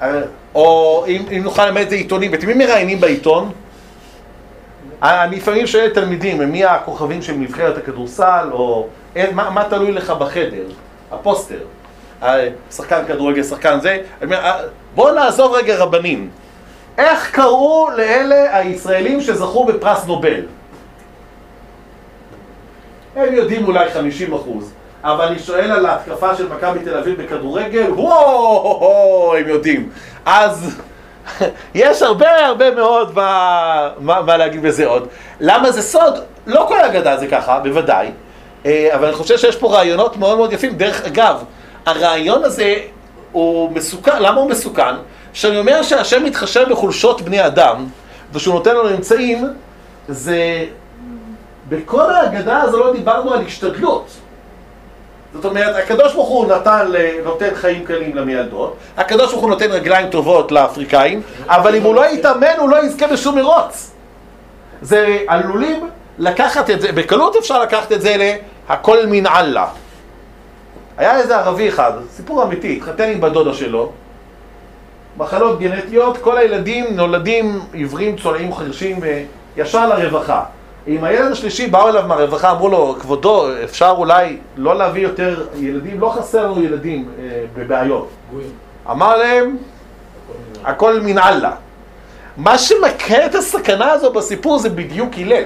ו... 0.01 0.05
או 0.55 1.05
אם, 1.07 1.25
אם 1.31 1.41
נוכל 1.43 1.65
ללמד 1.65 1.81
את 1.81 1.89
זה 1.89 1.95
עיתונים, 1.95 2.31
ואת 2.31 2.43
מי 2.43 2.53
מראיינים 2.53 2.99
בעיתון? 2.99 3.51
אני 5.01 5.35
לפעמים 5.35 5.67
שואל 5.67 5.89
תלמידים, 5.89 6.37
מי 6.37 6.65
הכוכבים 6.65 7.21
של 7.21 7.33
נבחרת 7.33 7.77
הכדורסל, 7.77 8.49
או 8.51 8.87
אין, 9.15 9.35
מה, 9.35 9.49
מה 9.49 9.63
תלוי 9.69 9.91
לך 9.91 10.09
בחדר? 10.09 10.65
הפוסטר. 11.11 11.59
אה, 12.23 12.49
שחקן 12.71 13.01
כדורגל, 13.07 13.43
שחקן 13.43 13.79
זה. 13.79 13.97
אה, 14.31 14.61
בוא 14.95 15.11
נעזוב 15.11 15.53
רגע 15.53 15.77
רבנים. 15.77 16.29
איך 16.97 17.31
קראו 17.31 17.89
לאלה 17.97 18.57
הישראלים 18.57 19.21
שזכו 19.21 19.65
בפרס 19.65 20.05
נובל? 20.05 20.41
הם 23.15 23.33
יודעים 23.33 23.65
אולי 23.65 23.89
50 23.89 24.33
אחוז, 24.33 24.73
אבל 25.03 25.25
אני 25.25 25.39
שואל 25.39 25.71
על 25.71 25.85
ההתקפה 25.85 26.35
של 26.35 26.47
מכבי 26.49 26.79
תל 26.79 26.97
אביב 26.97 27.21
בכדורגל, 27.23 27.91
וואו, 27.91 29.35
הם 29.37 29.47
יודעים. 29.47 29.89
אז 30.25 30.81
יש 31.75 32.01
הרבה 32.01 32.45
הרבה 32.45 32.75
מאוד 32.75 33.15
מה, 33.15 33.89
מה, 33.99 34.21
מה 34.21 34.37
להגיד 34.37 34.61
בזה 34.61 34.85
עוד. 34.85 35.07
למה 35.39 35.71
זה 35.71 35.81
סוד? 35.81 36.19
לא 36.47 36.65
כל 36.67 36.79
האגדה 36.79 37.17
זה 37.17 37.27
ככה, 37.27 37.59
בוודאי, 37.59 38.11
אה, 38.65 38.89
אבל 38.95 39.05
אני 39.05 39.15
חושב 39.15 39.37
שיש 39.37 39.55
פה 39.55 39.73
רעיונות 39.73 40.17
מאוד 40.17 40.37
מאוד 40.37 40.53
יפים. 40.53 40.77
דרך 40.77 41.05
אגב, 41.05 41.43
הרעיון 41.85 42.43
הזה 42.43 42.75
הוא 43.31 43.71
מסוכן, 43.71 44.21
למה 44.21 44.41
הוא 44.41 44.49
מסוכן? 44.49 44.95
שאני 45.33 45.59
אומר 45.59 45.83
שהשם 45.83 46.23
מתחשב 46.23 46.65
בחולשות 46.69 47.21
בני 47.21 47.45
אדם, 47.45 47.85
ושהוא 48.33 48.53
נותן 48.53 48.75
לנו 48.75 48.89
אמצעים, 48.89 49.47
זה... 50.07 50.65
בכל 51.69 52.13
ההגדה 52.13 52.61
הזו 52.61 52.79
לא 52.79 52.93
דיברנו 52.93 53.33
על 53.33 53.45
השתדלות. 53.45 54.07
זאת 55.33 55.45
אומרת, 55.45 55.75
הקדוש 55.75 56.13
ברוך 56.13 56.29
הוא 56.29 56.45
נתן, 56.45 56.91
נותן 57.23 57.49
חיים 57.53 57.85
קלים 57.85 58.15
למיילדות, 58.15 58.75
הקדוש 58.97 59.31
ברוך 59.31 59.41
הוא 59.41 59.49
נותן 59.49 59.71
רגליים 59.71 60.09
טובות 60.09 60.51
לאפריקאים, 60.51 61.21
אבל 61.45 61.75
אם 61.75 61.83
הוא 61.83 61.95
לא 61.95 62.05
יתאמן 62.05 62.57
הוא 62.59 62.69
לא 62.69 62.85
יזכה 62.85 63.07
בשום 63.07 63.35
מרוץ. 63.35 63.91
זה 64.81 65.17
עלולים 65.27 65.89
לקחת 66.17 66.69
את 66.69 66.81
זה, 66.81 66.91
בקלות 66.91 67.35
אפשר 67.35 67.61
לקחת 67.61 67.91
את 67.91 68.01
זה 68.01 68.33
להכל 68.69 68.97
מן 69.07 69.27
אללה. 69.27 69.67
היה 70.97 71.17
איזה 71.17 71.37
ערבי 71.37 71.69
אחד, 71.69 71.91
סיפור 72.09 72.43
אמיתי, 72.43 72.77
התחתן 72.77 73.09
עם 73.09 73.21
בת 73.21 73.53
שלו, 73.53 73.91
מחלות 75.17 75.59
גנטיות, 75.59 76.17
כל 76.17 76.37
הילדים 76.37 76.85
נולדים 76.95 77.59
עיוורים, 77.73 78.15
צולעים, 78.17 78.55
חרשים 78.55 78.99
וישר 79.55 79.87
לרווחה. 79.87 80.43
עם 80.87 81.03
הילד 81.03 81.31
השלישי 81.31 81.67
באו 81.67 81.89
אליו 81.89 82.03
מהרווחה, 82.07 82.51
אמרו 82.51 82.69
לו, 82.69 82.95
כבודו, 82.99 83.47
אפשר 83.63 83.93
אולי 83.97 84.37
לא 84.57 84.77
להביא 84.77 85.01
יותר 85.01 85.45
ילדים, 85.55 85.99
לא 85.99 86.09
חסר 86.09 86.51
לנו 86.51 86.63
ילדים 86.63 87.09
אה, 87.19 87.43
בבעיות. 87.55 88.09
אמר 88.91 89.17
להם, 89.17 89.57
הכל 90.63 90.99
מן 91.01 91.17
אללה. 91.17 91.51
מה 92.37 92.57
שמכה 92.57 93.25
את 93.25 93.35
הסכנה 93.35 93.91
הזו 93.91 94.13
בסיפור 94.13 94.59
זה 94.59 94.69
בדיוק 94.69 95.09
הלל. 95.17 95.43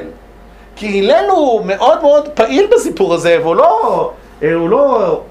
כי 0.76 1.00
הלל 1.00 1.30
הוא 1.30 1.66
מאוד 1.66 2.02
מאוד 2.02 2.30
פעיל 2.30 2.68
בסיפור 2.76 3.14
הזה, 3.14 3.38
והוא 3.42 3.56
לא, 3.56 4.12
אה, 4.44 4.54
הוא 4.54 4.70
לא, 4.70 5.22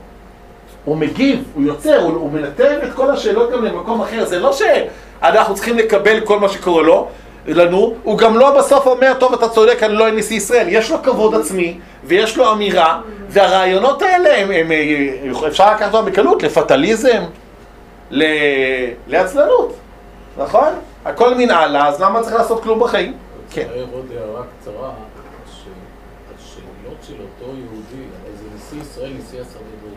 הוא 0.85 0.97
מגיב, 0.97 1.45
הוא 1.55 1.63
יוצר, 1.65 2.01
הוא, 2.01 2.13
הוא 2.13 2.33
מנתב 2.33 2.79
את 2.83 2.93
כל 2.95 3.11
השאלות 3.11 3.53
גם 3.53 3.65
למקום 3.65 4.01
אחר. 4.01 4.25
זה 4.25 4.39
לא 4.39 4.53
שאנחנו 4.53 5.55
צריכים 5.55 5.79
לקבל 5.79 6.21
כל 6.21 6.39
מה 6.39 6.49
שקורה 6.49 6.83
לו, 6.83 7.09
לנו, 7.47 7.95
הוא 8.03 8.18
גם 8.18 8.38
לא 8.38 8.59
בסוף 8.59 8.86
אומר, 8.86 9.12
טוב, 9.18 9.32
אתה 9.34 9.49
צודק, 9.49 9.82
אני 9.82 9.95
לא 9.95 10.11
נשיא 10.11 10.36
ישראל. 10.36 10.66
יש 10.68 10.90
לו 10.90 11.03
כבוד 11.03 11.34
עצמי, 11.34 11.78
ויש 12.05 12.36
לו 12.36 12.53
אמירה, 12.53 13.01
והרעיונות 13.28 14.03
האלה, 14.03 14.36
הם, 14.36 14.51
הם, 14.51 14.70
הם, 14.70 15.45
אפשר 15.47 15.74
לקחת 15.74 15.95
אותם 15.95 16.11
בקלות, 16.11 16.42
לפטליזם, 16.42 17.22
ל... 18.11 18.24
לעצלנות, 19.07 19.74
נכון? 20.38 20.68
הכל 21.05 21.34
מן 21.34 21.51
אללה, 21.51 21.88
אז 21.88 22.01
למה 22.03 22.22
צריך 22.22 22.34
לעשות 22.34 22.62
כלום 22.62 22.80
בחיים? 22.80 23.12
כן. 23.51 23.66
כן. 23.74 23.80
עוד 23.92 24.07
הערה 24.16 24.42
קצרה, 24.61 24.90
שהשאלות 25.47 26.99
של 27.03 27.14
אותו 27.14 27.53
יהודי, 27.57 28.05
הרי 28.22 28.32
זה 28.36 28.45
נשיא 28.57 28.80
ישראל, 28.80 29.12
נשיא 29.18 29.40
הסנהדרין. 29.40 29.95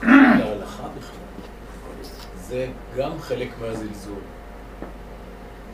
זה 0.00 0.44
לא 0.44 0.50
להלכה 0.50 0.82
בכלל. 0.98 1.24
זה 2.48 2.66
גם 2.96 3.10
חלק 3.20 3.48
מהזלזול. 3.60 4.20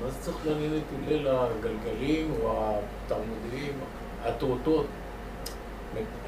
מה 0.05 0.11
זה 0.11 0.17
צריך 0.21 0.37
לעניין 0.47 0.73
את 0.77 1.09
הלל 1.09 1.27
הגלגלים 1.29 2.33
או 2.43 2.79
התלמודיים, 3.07 3.73
הטורטות? 4.25 4.87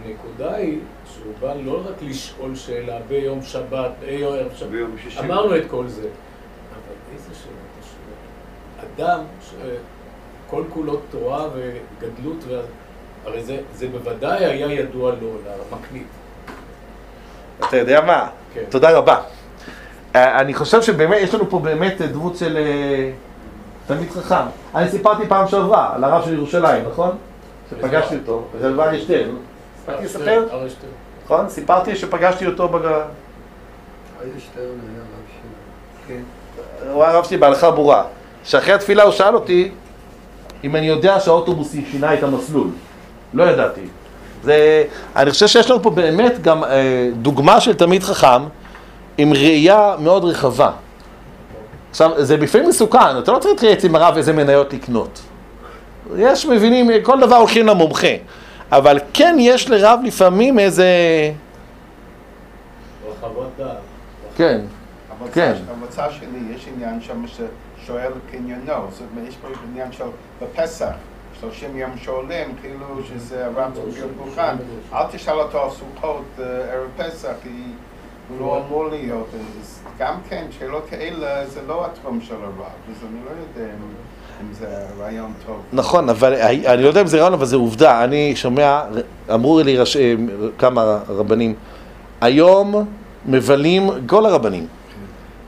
הנקודה 0.05 0.55
היא 0.55 0.79
שהוא 1.13 1.33
בא 1.41 1.55
לא 1.65 1.83
רק 1.87 2.03
לשאול 2.03 2.55
שאלה 2.55 2.99
ביום 3.09 3.43
שבת, 3.43 3.91
ביום 4.01 4.35
ערב 4.35 4.53
שבת, 4.57 4.69
ביום 4.69 4.97
שישי. 5.03 5.21
אמרנו 5.21 5.57
את 5.57 5.63
כל 5.71 5.89
זה, 5.89 6.01
אבל 6.71 6.95
איזה 7.15 7.35
שאלות 7.35 7.57
אתה 7.79 7.87
שואל? 7.87 9.07
אדם 9.07 9.25
שכל 9.41 10.65
כולו 10.75 11.01
תורה 11.11 11.49
וגדלות, 11.55 12.45
הרי 13.25 13.45
זה, 13.45 13.59
זה 13.75 13.89
בוודאי 13.89 14.45
היה 14.45 14.73
ידוע 14.73 15.13
לו, 15.21 15.29
למקנית. 15.73 16.07
אתה 17.69 17.77
יודע 17.77 18.01
מה? 18.01 18.29
כן. 18.55 18.65
תודה 18.71 18.99
רבה. 18.99 19.21
אה, 20.17 20.41
אני 20.41 20.55
חושב 20.55 20.83
שבאמת, 20.83 21.17
יש 21.21 21.35
לנו 21.35 21.51
פה 21.51 21.59
באמת 21.59 22.01
דמות 22.01 22.37
של 22.37 22.57
אה, 22.57 23.11
תלמיד 23.87 24.11
חכם. 24.11 24.45
אני 24.75 24.91
סיפרתי 24.91 25.27
פעם 25.29 25.49
שעברה 25.49 25.95
על 25.95 26.05
הרב 26.05 26.25
של 26.25 26.35
ירושלים, 26.35 26.85
נכון? 26.93 27.17
שפגשתי 27.71 28.15
אותו, 28.17 28.43
רב 28.61 28.81
אריה 28.81 29.01
הספקתי 29.01 30.05
לספר? 30.05 30.47
נכון? 31.25 31.49
סיפרתי 31.49 31.97
שפגשתי 31.97 32.47
אותו 32.47 32.69
בג... 32.69 32.85
היה 32.85 33.03
רב. 34.23 34.59
כן. 36.09 36.21
הוא 36.93 37.05
היה 37.05 37.13
הרב 37.13 37.25
שלי 37.25 37.37
בהלכה 37.37 37.71
ברורה. 37.71 38.05
שאחרי 38.45 38.73
התפילה 38.75 39.03
הוא 39.03 39.13
שאל 39.13 39.35
אותי 39.35 39.71
אם 40.65 40.77
אני 40.77 40.87
יודע 40.87 41.21
שהאוטובוס 41.21 41.73
שינה 41.91 42.15
את 42.15 42.23
המסלול. 42.23 42.69
לא 43.35 43.45
ידעתי. 43.45 43.81
זה, 44.43 44.85
אני 45.17 45.31
חושב 45.31 45.47
שיש 45.47 45.71
לנו 45.71 45.83
פה 45.83 45.91
באמת 45.91 46.43
גם 46.43 46.65
אה, 46.65 47.09
דוגמה 47.15 47.61
של 47.61 47.75
תלמיד 47.75 48.03
חכם 48.03 48.43
עם 49.19 49.33
ראייה 49.33 49.95
מאוד 49.99 50.25
רחבה. 50.25 50.71
עכשיו, 51.93 52.25
זה 52.25 52.37
לפעמים 52.37 52.69
מסוכן, 52.69 53.19
אתה 53.19 53.33
לא 53.33 53.39
צריך 53.39 53.55
להתייעץ 53.55 53.85
עם 53.85 53.95
הרב 53.95 54.17
איזה 54.17 54.33
מניות 54.33 54.73
לקנות. 54.73 55.21
יש 56.17 56.47
מבינים, 56.47 56.91
כל 57.03 57.21
דבר 57.21 57.37
הולכים 57.37 57.67
למומחה. 57.67 58.17
אבל 58.73 58.99
כן 59.13 59.37
יש 59.39 59.71
לרב 59.71 60.01
לפעמים 60.05 60.59
איזה... 60.59 60.87
רחבות 63.09 63.49
דעת. 63.59 63.77
כן, 64.37 64.61
כן. 65.33 65.55
המוצא 65.71 66.11
שלי, 66.11 66.55
יש 66.57 66.69
עניין 66.75 67.01
שם 67.01 67.25
ששואל 67.27 68.13
קניינו, 68.31 68.87
זאת 68.91 69.03
אומרת, 69.13 69.29
יש 69.29 69.37
פה 69.37 69.49
עניין 69.71 69.93
של 69.93 70.05
בפסח, 70.43 70.93
30 71.41 71.77
יום 71.77 71.91
שואלים, 71.97 72.55
כאילו 72.61 72.87
שזה 73.09 73.47
הרב 73.47 73.71
צריך 73.75 74.05
מוכן, 74.17 74.57
אל 74.93 75.05
תשאל 75.13 75.41
אותו 75.41 75.63
על 75.63 75.71
סוכות 75.71 76.25
אה, 76.39 76.45
ערב 76.45 76.89
פסח, 76.97 77.33
כי 77.43 77.49
לא 78.41 78.63
אמור 78.67 78.89
להיות, 78.89 79.27
אז 79.61 79.81
גם 79.99 80.15
כן, 80.29 80.47
שאלות 80.59 80.83
כאלה 80.91 81.47
זה 81.47 81.61
לא 81.69 81.87
התחום 81.87 82.21
של 82.21 82.35
הרב, 82.35 82.61
אז 82.61 82.97
אני 83.11 83.21
לא 83.25 83.31
יודע 83.31 83.73
אם, 83.73 83.81
אם 84.41 84.55
זה 84.55 84.67
רעיון 84.99 85.33
טוב. 85.47 85.57
נכון, 85.73 86.09
אבל 86.09 86.35
אני 86.67 86.83
לא 86.83 86.89
יודע 86.89 87.01
אם 87.01 87.07
זה 87.07 87.17
רעיון, 87.17 87.33
אבל 87.33 87.47
זה 87.47 87.57
עובדה. 87.57 88.05
אני 88.05 88.37
שומע, 88.37 88.83
אמרו 89.35 89.61
לי 89.61 89.79
רש... 89.79 89.97
כמה 90.59 90.99
רבנים, 91.09 91.55
היום 92.21 92.85
מבלים, 93.27 93.91
כל 94.07 94.27
הרבנים, 94.27 94.67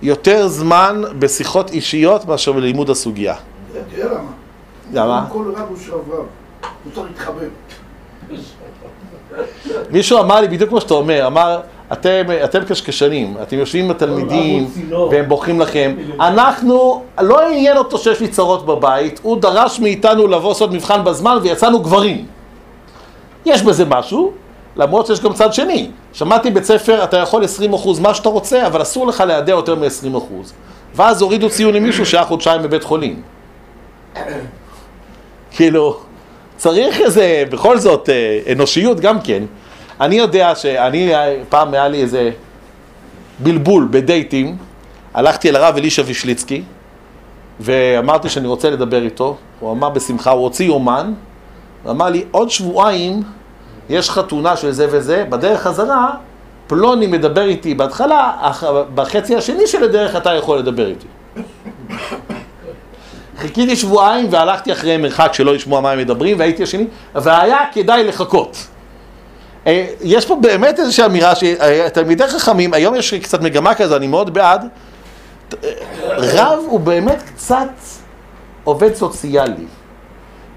יותר 0.03 0.49
זמן 0.49 1.03
בשיחות 1.19 1.71
אישיות 1.71 2.25
מאשר 2.25 2.53
בלימוד 2.53 2.91
הסוגיה. 2.91 3.35
אתה 3.35 3.79
יודע 3.97 4.15
למה? 4.15 4.31
למה? 4.93 5.27
כל 5.33 5.53
רב 5.57 5.69
הוא 5.69 5.77
שרברב, 5.77 6.27
הוא 6.85 6.93
צריך 6.95 7.07
להתחבר. 7.07 7.47
מישהו 9.91 10.21
אמר 10.21 10.41
לי 10.41 10.49
בדיוק 10.49 10.71
כמו 10.71 10.81
שאתה 10.81 10.95
אומר, 10.95 11.27
אמר, 11.27 11.61
אתם, 11.93 12.25
אתם 12.45 12.65
קשקשנים, 12.65 13.35
אתם 13.43 13.59
יושבים 13.59 13.85
עם 13.85 13.91
התלמידים 13.91 14.71
והם 15.11 15.29
בוכים 15.29 15.61
לכם. 15.61 15.95
אנחנו, 16.21 17.03
לא 17.21 17.49
עניין 17.49 17.77
אותו 17.77 17.99
שיש 17.99 18.21
לי 18.21 18.29
צרות 18.29 18.67
בבית, 18.67 19.21
הוא 19.23 19.41
דרש 19.41 19.81
מאיתנו 19.81 20.27
לבוא 20.27 20.49
לעשות 20.49 20.73
מבחן 20.73 21.05
בזמן 21.05 21.39
ויצאנו 21.43 21.81
גברים. 21.81 22.27
יש 23.47 23.63
בזה 23.63 23.85
משהו, 23.85 24.33
למרות 24.77 25.07
שיש 25.07 25.21
גם 25.21 25.33
צד 25.33 25.53
שני. 25.53 25.91
שמעתי 26.13 26.51
בית 26.51 26.65
ספר, 26.65 27.05
אתה 27.05 27.17
יכול 27.17 27.45
20% 27.45 28.01
מה 28.01 28.15
שאתה 28.15 28.29
רוצה, 28.29 28.67
אבל 28.67 28.83
אסור 28.83 29.07
לך 29.07 29.25
להדע 29.27 29.53
יותר 29.53 29.75
מ-20%. 29.75 30.33
ואז 30.95 31.23
הורידו 31.23 31.51
ציון 31.51 31.75
למישהו 31.75 32.07
שהיה 32.07 32.25
חודשיים 32.25 32.63
בבית 32.63 32.85
חולים. 32.85 33.23
כאילו, 35.51 35.97
צריך 36.57 37.01
איזה, 37.01 37.45
בכל 37.51 37.79
זאת, 37.79 38.09
אה, 38.09 38.53
אנושיות 38.53 39.01
גם 39.01 39.21
כן. 39.21 39.43
אני 40.01 40.15
יודע 40.15 40.55
שאני, 40.55 41.13
פעם 41.49 41.75
היה 41.75 41.89
לי 41.89 42.03
איזה 42.03 42.31
בלבול 43.39 43.89
בדייטים, 43.91 44.57
הלכתי 45.15 45.49
אל 45.49 45.57
הרב 45.57 45.77
אלישע 45.77 46.03
וישליצקי, 46.07 46.63
ואמרתי 47.61 48.29
שאני 48.29 48.47
רוצה 48.47 48.71
לדבר 48.71 49.03
איתו, 49.03 49.37
הוא 49.61 49.73
אמר 49.73 49.89
בשמחה, 49.89 50.31
הוא 50.31 50.43
הוציא 50.43 50.67
יומן, 50.67 51.13
הוא 51.83 51.91
אמר 51.91 52.07
לי, 52.11 52.25
עוד 52.31 52.51
שבועיים 52.51 53.23
יש 53.89 54.11
חתונה 54.11 54.57
של 54.57 54.71
זה 54.71 54.87
וזה, 54.91 55.25
בדרך 55.29 55.63
חזרה, 55.63 56.11
פלוני 56.67 57.07
מדבר 57.07 57.45
איתי 57.49 57.75
בהתחלה, 57.75 58.33
אך 58.41 58.65
בחצי 58.95 59.37
השני 59.37 59.67
של 59.67 59.85
הדרך 59.85 60.17
אתה 60.17 60.35
יכול 60.35 60.59
לדבר 60.59 60.87
איתי. 60.87 61.07
חיכיתי 63.39 63.77
שבועיים 63.77 64.27
והלכתי 64.31 64.73
אחרי 64.73 64.97
מרחק 64.97 65.31
שלא 65.33 65.55
לשמוע 65.55 65.81
מה 65.81 65.91
הם 65.91 65.99
מדברים 65.99 66.39
והייתי 66.39 66.63
השני, 66.63 66.87
והיה 67.15 67.59
כדאי 67.73 68.05
לחכות. 68.05 68.67
אה, 69.67 69.87
יש 70.03 70.27
פה 70.27 70.37
באמת 70.37 70.81
איזושהי 70.81 71.07
אמירה 71.07 71.33
שתלמידי 71.35 72.27
חכמים, 72.27 72.75
היום 72.75 72.95
יש 72.95 73.15
קצת 73.15 73.41
מגמה 73.41 73.75
כזו, 73.75 73.97
אני 73.97 74.07
מאוד 74.07 74.35
בעד. 74.35 74.69
אה, 75.65 75.71
רב 76.17 76.59
הוא 76.67 76.81
באמת 76.81 77.23
קצת 77.23 77.69
עובד 78.65 78.95
סוציאלי. 78.95 79.67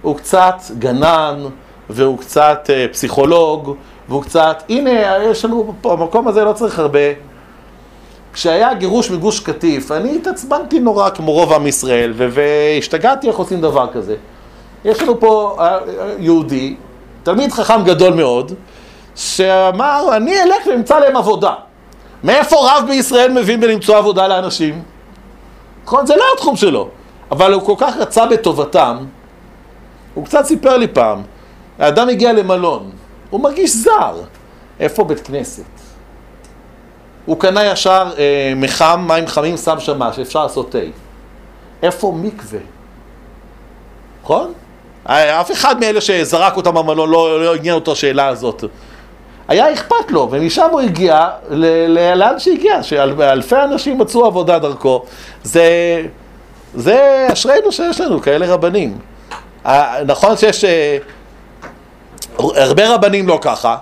הוא 0.02 0.18
קצת 0.18 0.56
גנן, 0.80 1.44
והוא 1.90 2.18
קצת 2.18 2.70
אה, 2.74 2.86
פסיכולוג, 2.92 3.76
והוא 4.10 4.24
קצת, 4.24 4.64
הנה, 4.70 5.18
יש 5.32 5.46
לנו 5.46 5.74
פה, 5.82 5.94
המקום 5.94 6.28
הזה 6.28 6.44
לא 6.44 6.54
צריך 6.54 6.80
הרבה. 6.80 7.00
כשהיה 8.34 8.74
גירוש 8.74 9.12
מגוש 9.12 9.40
קטיף, 9.40 9.92
אני 9.92 10.16
התעצבנתי 10.16 10.80
נורא 10.80 11.10
כמו 11.10 11.32
רוב 11.32 11.54
עם 11.54 11.68
ישראל, 11.68 12.14
והשתגעתי 12.16 13.28
איך 13.28 13.36
עושים 13.36 13.62
דבר 13.62 13.88
כזה. 13.94 14.16
יש 14.86 15.02
לנו 15.02 15.20
פה 15.20 15.56
אה, 15.60 15.66
אה, 15.66 15.80
יהודי, 16.20 16.76
תלמיד 17.24 17.52
חכם 17.52 17.84
גדול 17.84 18.14
מאוד, 18.14 18.52
שאמר, 19.18 20.10
אני 20.18 20.44
אלך 20.44 20.68
ואמצא 20.68 21.00
להם 21.00 21.16
עבודה. 21.16 21.54
מאיפה 22.24 22.56
רב 22.72 22.84
בישראל 22.88 23.32
מבין 23.32 23.60
בלמצוא 23.60 23.98
עבודה 23.98 24.28
לאנשים? 24.28 24.84
נכון? 25.84 26.06
זה 26.06 26.16
לא 26.16 26.24
התחום 26.34 26.56
שלו, 26.56 26.90
אבל 27.32 27.54
הוא 27.54 27.62
כל 27.66 27.76
כך 27.78 27.98
רצה 27.98 28.26
בטובתם, 28.26 28.98
הוא 30.14 30.26
קצת 30.26 30.46
סיפר 30.46 30.78
לי 30.78 30.88
פעם, 30.88 31.22
האדם 31.80 32.10
הגיע 32.10 32.34
למלון, 32.34 32.92
הוא 33.30 33.42
מרגיש 33.42 33.76
זר. 33.76 34.22
איפה 34.80 35.04
בית 35.04 35.28
כנסת? 35.28 35.64
הוא 37.26 37.40
קנה 37.40 37.66
ישר 37.66 38.12
אה, 38.18 38.54
מחם, 38.56 39.06
מים 39.08 39.28
חמים, 39.28 39.58
שם 39.58 39.80
שם 39.80 40.00
מה 40.00 40.14
שאפשר 40.14 40.44
לעשות 40.44 40.72
תה. 40.72 40.78
איפה 41.84 42.14
מקווה? 42.16 42.60
נכון? 44.24 44.54
אה, 45.10 45.42
אף 45.42 45.52
אחד 45.52 45.80
מאלה 45.80 46.02
שזרק 46.02 46.58
אותם 46.58 46.74
במלון 46.74 47.10
לא, 47.10 47.46
לא 47.46 47.56
עניין 47.56 47.76
אותו 47.76 47.92
השאלה 47.92 48.28
הזאת. 48.28 48.64
היה 49.48 49.74
אכפת 49.74 50.12
לו, 50.12 50.28
ומשם 50.32 50.68
הוא 50.72 50.82
הגיע 50.82 51.30
לאן 52.16 52.40
שהגיע, 52.40 52.84
שאלפי 52.84 53.56
אנשים 53.56 53.98
מצאו 53.98 54.26
עבודה 54.26 54.60
דרכו. 54.60 55.04
זה, 55.44 55.70
זה 56.76 57.28
אשרינו 57.34 57.72
שיש 57.72 58.02
לנו 58.02 58.22
כאלה 58.22 58.54
רבנים. 58.54 58.98
נכון 60.06 60.38
שיש 60.38 60.64
אה, 60.66 60.98
הרבה 62.40 62.96
רבנים 62.96 63.28
לא 63.28 63.40
ככה, 63.42 63.78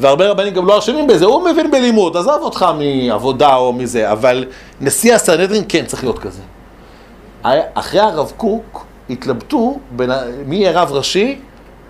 והרבה 0.00 0.30
רבנים 0.30 0.54
גם 0.54 0.66
לא 0.66 0.78
אשמים 0.78 1.06
בזה, 1.06 1.24
הוא 1.24 1.44
מבין 1.50 1.70
בלימוד, 1.70 2.16
עזוב 2.16 2.42
אותך 2.42 2.66
מעבודה 2.78 3.56
או 3.56 3.72
מזה, 3.72 4.12
אבל 4.12 4.44
נשיא 4.80 5.14
הסנהדרין 5.14 5.64
כן 5.68 5.86
צריך 5.86 6.04
להיות 6.04 6.18
כזה. 6.18 6.42
אחרי 7.74 8.00
הרב 8.00 8.32
קוק 8.36 8.84
התלבטו 9.10 9.78
בין 9.90 10.10
מי 10.46 10.56
יהיה 10.56 10.82
רב 10.82 10.92
ראשי, 10.92 11.38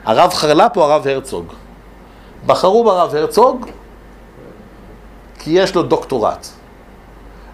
הרב 0.04 0.32
חרל"פ 0.34 0.76
או 0.76 0.82
הרב 0.82 1.06
הרצוג. 1.06 1.44
בחרו 2.46 2.84
ברב 2.84 3.14
הרצוג 3.14 3.66
כי 5.38 5.50
יש 5.50 5.74
לו 5.74 5.82
דוקטורט. 5.82 6.46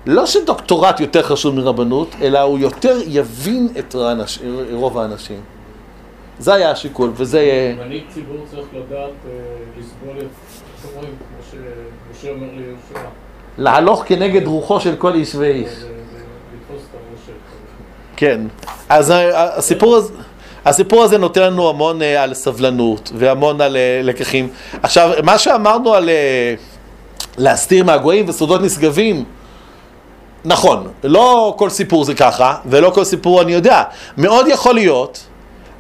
לא 0.07 0.26
שדוקטורט 0.26 1.01
יותר 1.01 1.22
חשוב 1.22 1.55
מרבנות, 1.55 2.09
אלא 2.22 2.41
הוא 2.41 2.59
יותר 2.59 2.99
יבין 3.07 3.68
את 3.78 3.95
רוב 4.72 4.99
האנשים. 4.99 5.41
זה 6.39 6.55
היה 6.55 6.70
השיקול, 6.70 7.11
וזה. 7.14 7.74
מנהיג 7.84 8.03
ציבור 8.14 8.37
צריך 8.51 8.66
לדעת 8.72 8.95
אה, 9.26 9.30
לסבול 9.78 10.16
את, 10.18 10.24
אומרים, 10.95 11.11
כמו 11.18 11.61
שמשה 12.12 12.30
אומר 12.30 12.47
ליהושע, 12.57 13.09
להלוך 13.59 14.03
כנגד 14.07 14.47
רוחו 14.47 14.80
של 14.80 14.97
כל 14.97 15.14
איש 15.14 15.34
ואיש. 15.34 15.68
אה. 15.68 15.89
כן. 18.16 18.41
אז 18.89 19.11
ה- 19.11 19.55
הסיפור 19.57 19.97
הזה... 19.97 20.12
הסיפור 20.67 21.03
הזה 21.03 21.19
נותן 21.19 21.43
לנו 21.43 21.69
המון 21.69 22.03
אה, 22.03 22.23
על 22.23 22.35
סבלנות 22.35 23.12
והמון 23.14 23.61
על 23.61 23.77
אה, 23.77 24.01
לקחים. 24.03 24.49
עכשיו, 24.83 25.11
מה 25.23 25.39
שאמרנו 25.39 25.95
על 25.95 26.09
אה, 26.09 26.55
להסתיר 27.39 27.85
מהגויים 27.85 28.29
וסודות 28.29 28.61
נשגבים, 28.61 29.25
נכון, 30.45 30.89
לא 31.05 31.55
כל 31.59 31.71
סיפור 31.71 32.05
זה 32.05 32.14
ככה, 32.14 32.57
ולא 32.67 32.91
כל 32.91 33.05
סיפור 33.05 33.43
אני 33.43 33.53
יודע. 33.53 33.83
מאוד 34.19 34.47
יכול 34.49 34.75
להיות, 34.75 35.27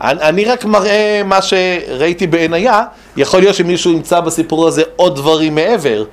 אני, 0.00 0.20
אני 0.20 0.44
רק 0.44 0.64
מראה 0.64 1.22
מה 1.24 1.42
שראיתי 1.42 2.26
בעינייה, 2.26 2.82
יכול 3.16 3.40
להיות 3.40 3.54
שמישהו 3.54 3.92
ימצא 3.92 4.20
בסיפור 4.20 4.66
הזה 4.66 4.82
עוד 4.96 5.16
דברים 5.16 5.54
מעבר. 5.54 6.04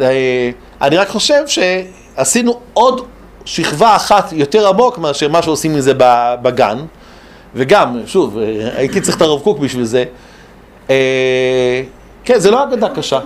אה, 0.00 0.50
אני 0.82 0.96
רק 0.96 1.08
חושב 1.08 1.42
שעשינו 1.46 2.60
עוד 2.74 3.06
שכבה 3.44 3.96
אחת 3.96 4.32
יותר 4.32 4.68
עמוק 4.68 4.98
מאשר 4.98 5.28
מה 5.28 5.42
שעושים 5.42 5.74
מזה 5.74 5.92
בגן. 6.42 6.78
וגם, 7.54 8.00
שוב, 8.06 8.38
אה, 8.38 8.68
הייתי 8.76 9.00
צריך 9.00 9.16
את 9.16 9.22
הרב 9.22 9.40
קוק 9.42 9.58
בשביל 9.58 9.84
זה. 9.84 10.04
אה, 10.90 11.82
כן, 12.24 12.38
זה 12.38 12.50
לא 12.50 12.64
אגדה 12.64 12.94
קשה. 12.94 13.18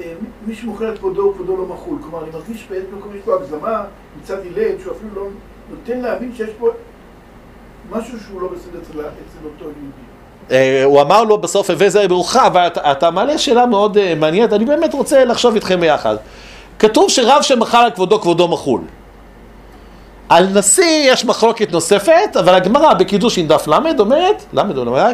אה, 0.00 0.12
מי 0.46 0.54
שמוכר 0.54 0.92
את 0.92 0.98
כבודו, 0.98 1.34
כבודו 1.34 1.56
לא 1.56 1.66
מחול. 1.66 1.98
כלומר, 2.02 2.22
אני 2.22 2.30
מרגיש 2.30 2.66
באיזה 2.70 2.86
מקום 2.98 3.12
יש 3.16 3.22
פה 3.24 3.34
הגזמה 3.34 3.82
מצד 4.22 4.34
הלל, 4.34 4.78
שהוא 4.82 4.92
אפילו 4.92 5.14
לא 5.14 5.22
נותן 5.70 6.00
להבין 6.00 6.32
שיש 6.36 6.50
פה 6.58 6.68
משהו 7.90 8.20
שהוא 8.20 8.42
לא 8.42 8.48
בסדר 8.48 8.80
אצל 8.80 9.44
אותו 9.44 9.64
יהודי. 9.64 10.84
הוא 10.84 11.00
אמר 11.00 11.24
לו 11.24 11.38
בסוף, 11.38 11.70
הווה 11.70 11.90
זר 11.90 12.08
ברוך, 12.08 12.36
אבל 12.36 12.66
אתה, 12.66 12.92
אתה 12.92 13.10
מעלה 13.10 13.38
שאלה 13.38 13.66
מאוד 13.66 14.14
מעניינת, 14.14 14.52
אני 14.52 14.64
באמת 14.64 14.94
רוצה 14.94 15.24
לחשוב 15.24 15.54
איתכם 15.54 15.80
ביחד. 15.80 16.16
כתוב 16.78 17.10
שרב 17.10 17.42
שמחל 17.42 17.78
על 17.78 17.90
כבודו, 17.90 18.20
כבודו 18.20 18.48
מחול. 18.48 18.80
על 20.28 20.46
נשיא 20.54 21.12
יש 21.12 21.24
מחלוקת 21.24 21.72
נוספת, 21.72 22.36
אבל 22.40 22.54
הגמרא 22.54 22.94
בקידושין 22.94 23.48
דף 23.48 23.66
ל' 23.66 23.72
אומרת, 23.98 24.44
ל' 24.52 24.60
או 24.76 24.96
ל', 24.96 25.12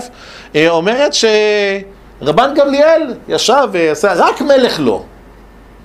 אה, 0.56 0.68
אומרת 0.68 1.12
שרבן 1.14 2.54
גמליאל 2.54 3.14
ישב 3.28 3.68
ועשה, 3.72 4.12
רק 4.12 4.40
מלך 4.40 4.76
לא. 4.80 5.02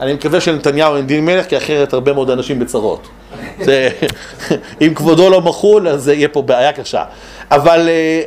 אני 0.02 0.14
מקווה 0.14 0.42
שלנתניהו 0.42 0.96
אין 0.96 1.08
דין 1.08 1.26
מלך, 1.26 1.46
כי 1.46 1.58
אחרת 1.58 1.94
הרבה 1.94 2.14
מאוד 2.14 2.30
אנשים 2.30 2.60
בצרות. 2.60 3.08
זה, 3.62 3.90
אם 4.82 4.94
כבודו 4.96 5.30
לא 5.30 5.42
מחול, 5.42 5.88
אז 5.88 6.08
יהיה 6.08 6.28
פה 6.28 6.42
בעיה 6.42 6.74
קשה. 6.74 7.04
אבל 7.52 7.90
אה, 7.90 8.22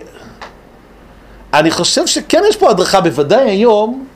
אני 1.55 1.70
חושב 1.70 2.07
שכן 2.07 2.42
יש 2.48 2.57
פה 2.57 2.70
הדרכה, 2.70 3.00
בוודאי 3.00 3.50
היום. 3.50 4.07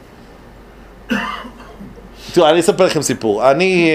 תראו, 2.33 2.49
אני 2.49 2.61
אספר 2.61 2.85
לכם 2.85 3.03
סיפור. 3.03 3.51
אני... 3.51 3.91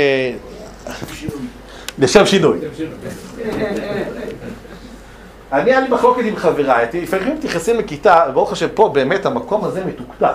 אה, 2.02 2.06
לשם 2.06 2.26
שינוי. 2.26 2.60
אני, 5.54 5.72
היה 5.72 5.80
לי 5.80 5.90
מחלוקת 5.90 6.22
עם 6.26 6.36
חבריי, 6.36 6.88
לפעמים 6.94 7.38
נכנסים 7.44 7.78
לכיתה, 7.78 8.26
ברוך 8.34 8.52
השם, 8.52 8.68
פה 8.74 8.90
באמת 8.94 9.26
המקום 9.26 9.64
הזה 9.64 9.86
מתוקתק. 9.86 10.34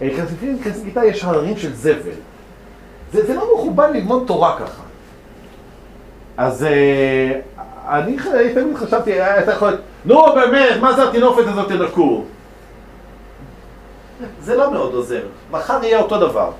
נכנסים 0.00 0.58
לכיתה, 0.66 1.04
יש 1.04 1.24
הררים 1.24 1.56
של 1.56 1.74
זבל. 1.74 2.16
זה, 3.12 3.26
זה 3.26 3.34
לא 3.34 3.50
מכובד 3.54 3.88
ללמוד 3.94 4.24
תורה 4.26 4.56
ככה. 4.58 4.82
אז 6.36 6.64
אה, 6.64 7.40
אני 7.88 8.16
תמיד 8.54 8.76
חשבתי, 8.76 9.20
אה, 9.20 9.38
אתה 9.42 9.52
יכול... 9.52 9.76
נו 10.04 10.22
באמת, 10.34 10.80
מה 10.80 10.92
זה 10.92 11.02
הטינופת 11.02 11.46
הזאת 11.46 11.68
תנקו? 11.68 12.24
זה 14.40 14.56
לא 14.56 14.70
מאוד 14.72 14.94
עוזר. 14.94 15.22
מחר 15.50 15.84
יהיה 15.84 16.00
אותו 16.00 16.18
דבר. 16.18 16.50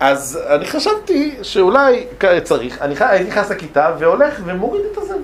אז 0.00 0.38
אני 0.46 0.66
חשבתי 0.66 1.36
שאולי 1.42 2.06
צריך, 2.42 2.82
אני 2.82 2.94
הייתי 3.00 3.30
נכנס 3.30 3.50
לכיתה 3.50 3.94
והולך 3.98 4.40
ומוריד 4.44 4.82
את 4.92 4.98
הזבל. 4.98 5.16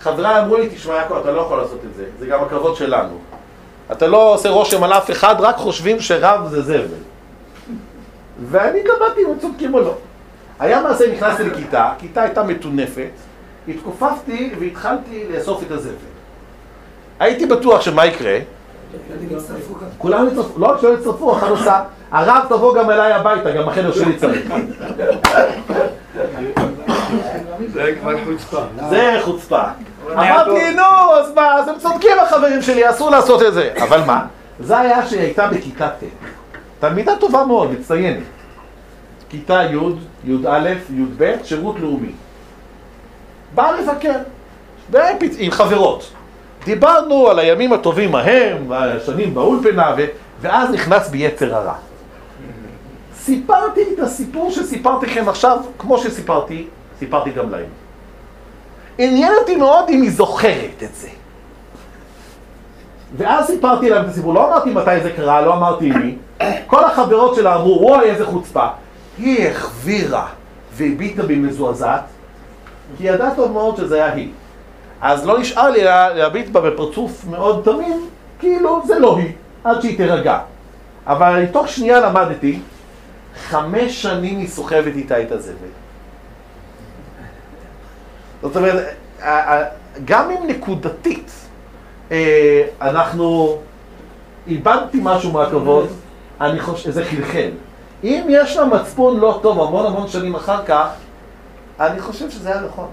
חבריי 0.00 0.40
אמרו 0.40 0.56
לי, 0.56 0.68
תשמע 0.68 0.94
יעקב, 0.94 1.14
אתה 1.14 1.32
לא 1.32 1.40
יכול 1.40 1.58
לעשות 1.58 1.80
את 1.90 1.94
זה, 1.96 2.04
זה 2.18 2.26
גם 2.26 2.42
הכבוד 2.42 2.76
שלנו. 2.76 3.18
אתה 3.92 4.06
לא 4.06 4.34
עושה 4.34 4.48
רושם 4.50 4.84
על 4.84 4.92
אף 4.92 5.10
אחד, 5.10 5.34
רק 5.38 5.56
חושבים 5.56 6.00
שרב 6.00 6.48
זה 6.50 6.62
זבל. 6.62 6.86
ואני 8.50 8.82
גם 8.82 8.94
באתי 9.00 9.20
אם 9.20 9.30
הם 9.30 9.38
צודקים 9.38 9.74
או 9.74 9.80
לא. 9.80 9.94
היה 10.58 10.82
מעשה, 10.82 11.12
נכנסתי 11.12 11.42
לכיתה, 11.44 11.84
הכיתה 11.84 12.22
הייתה 12.22 12.42
מטונפת, 12.42 13.10
התכופפתי 13.68 14.54
והתחלתי 14.60 15.24
לאסוף 15.30 15.62
את 15.62 15.70
הזבל. 15.70 15.92
הייתי 17.20 17.46
בטוח 17.46 17.80
שמה 17.80 18.06
יקרה, 18.06 18.38
כולם 19.98 20.28
יצטרפו, 20.28 20.58
לא 20.58 20.66
רק 20.66 20.80
שלא 20.80 20.94
יצטרפו, 20.94 21.36
אחד 21.36 21.48
עושה, 21.48 21.82
הרב 22.14 22.44
תבוא 22.48 22.74
גם 22.74 22.90
אליי 22.90 23.12
הביתה, 23.12 23.50
גם 23.50 23.68
החדר 23.68 23.92
שלי 23.92 24.16
צריך. 24.16 24.52
זה 27.72 27.94
כבר 28.00 28.24
חוצפה. 28.24 28.60
זה 28.88 29.18
חוצפה. 29.22 29.62
אמרתי, 30.12 30.74
נו, 30.74 31.14
אז 31.16 31.32
מה, 31.34 31.54
אז 31.54 31.68
הם 31.68 31.74
צודקים 31.78 32.18
החברים 32.22 32.62
שלי, 32.62 32.90
אסור 32.90 33.10
לעשות 33.10 33.42
את 33.42 33.54
זה. 33.54 33.70
אבל 33.82 34.00
מה, 34.06 34.24
זה 34.60 34.78
היה 34.78 35.06
שהיא 35.06 35.20
הייתה 35.20 35.46
בכיתה 35.46 35.88
ט'. 35.88 36.02
תלמידה 36.80 37.12
טובה 37.20 37.44
מאוד, 37.44 37.72
מצטיינת. 37.72 38.22
כיתה 39.28 39.62
י', 39.62 39.76
י"א, 40.24 40.68
י"ב, 40.90 41.34
שירות 41.44 41.80
לאומי. 41.80 42.12
באה 43.54 43.72
לבקר, 43.72 44.18
עם 45.38 45.50
חברות. 45.50 46.12
דיברנו 46.64 47.28
על 47.28 47.38
הימים 47.38 47.72
הטובים 47.72 48.14
ההם, 48.14 48.70
והשנים 48.70 49.34
באולפנה, 49.34 49.94
ו... 49.96 50.04
ואז 50.40 50.70
נכנס 50.70 51.08
בי 51.08 51.18
יצר 51.18 51.54
הרע. 51.54 51.74
סיפרתי 53.24 53.80
את 53.94 53.98
הסיפור 53.98 54.50
שסיפרתי 54.50 55.06
לכם 55.06 55.28
עכשיו, 55.28 55.58
כמו 55.78 55.98
שסיפרתי, 55.98 56.66
סיפרתי 56.98 57.30
גם 57.30 57.50
להם. 57.50 57.64
עניין 58.98 59.32
אותי 59.40 59.56
מאוד 59.56 59.84
אם 59.88 60.02
היא 60.02 60.10
זוכרת 60.10 60.82
את 60.82 60.94
זה. 60.94 61.08
ואז 63.16 63.46
סיפרתי 63.46 63.90
להם 63.90 64.04
את 64.04 64.10
הסיפור, 64.10 64.34
לא 64.34 64.48
אמרתי 64.48 64.70
מתי 64.70 65.00
זה 65.02 65.10
קרה, 65.10 65.40
לא 65.40 65.54
אמרתי 65.54 65.90
מי. 65.90 66.16
כל 66.66 66.84
החברות 66.84 67.34
שלה 67.34 67.54
אמרו, 67.54 67.78
וואי 67.82 68.10
איזה 68.10 68.26
חוצפה. 68.26 68.66
היא 69.18 69.48
החבירה 69.48 70.26
והביטה 70.72 71.22
בי 71.22 71.34
מזועזעת, 71.36 72.00
כי 72.98 73.06
ידעה 73.06 73.34
טוב 73.34 73.52
מאוד 73.52 73.76
שזה 73.76 73.94
היה 73.94 74.12
היא. 74.12 74.28
אז 75.00 75.26
לא 75.26 75.38
נשאר 75.38 75.70
לי 75.70 75.84
לה- 75.84 76.14
להביט 76.14 76.48
בה 76.48 76.60
בפרצוף 76.60 77.24
מאוד 77.30 77.60
תמים, 77.64 78.06
כאילו 78.38 78.82
זה 78.86 78.98
לא 78.98 79.16
היא, 79.18 79.32
עד 79.64 79.80
שהיא 79.80 79.96
תירגע. 79.96 80.38
אבל 81.06 81.44
תוך 81.52 81.68
שנייה 81.68 82.00
למדתי, 82.00 82.58
חמש 83.36 84.02
שנים 84.02 84.38
היא 84.38 84.48
סוחבת 84.48 84.96
איתה 84.96 85.22
את 85.22 85.32
הזבל. 85.32 85.68
זאת 88.42 88.56
אומרת, 88.56 88.94
גם 90.04 90.30
אם 90.30 90.46
נקודתית 90.46 91.30
אה, 92.12 92.62
אנחנו 92.80 93.58
איבדתי 94.46 94.98
משהו 95.02 95.32
מהכבוד, 95.32 95.88
אני 96.40 96.60
חושב, 96.60 96.90
זה 96.90 97.04
חלחל. 97.04 97.50
אם 98.04 98.26
יש 98.28 98.56
לה 98.56 98.64
מצפון 98.64 99.20
לא 99.20 99.38
טוב 99.42 99.60
המון 99.60 99.86
המון 99.86 100.08
שנים 100.08 100.34
אחר 100.34 100.64
כך, 100.64 100.88
אני 101.80 102.00
חושב 102.00 102.30
שזה 102.30 102.48
היה 102.48 102.60
נכון. 102.60 102.88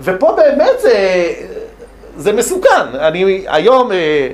ופה 0.00 0.36
באמת 0.36 0.80
זה, 0.80 0.94
זה 2.16 2.32
מסוכן. 2.32 2.94
אני 2.94 3.44
היום, 3.48 3.92
אה, 3.92 4.28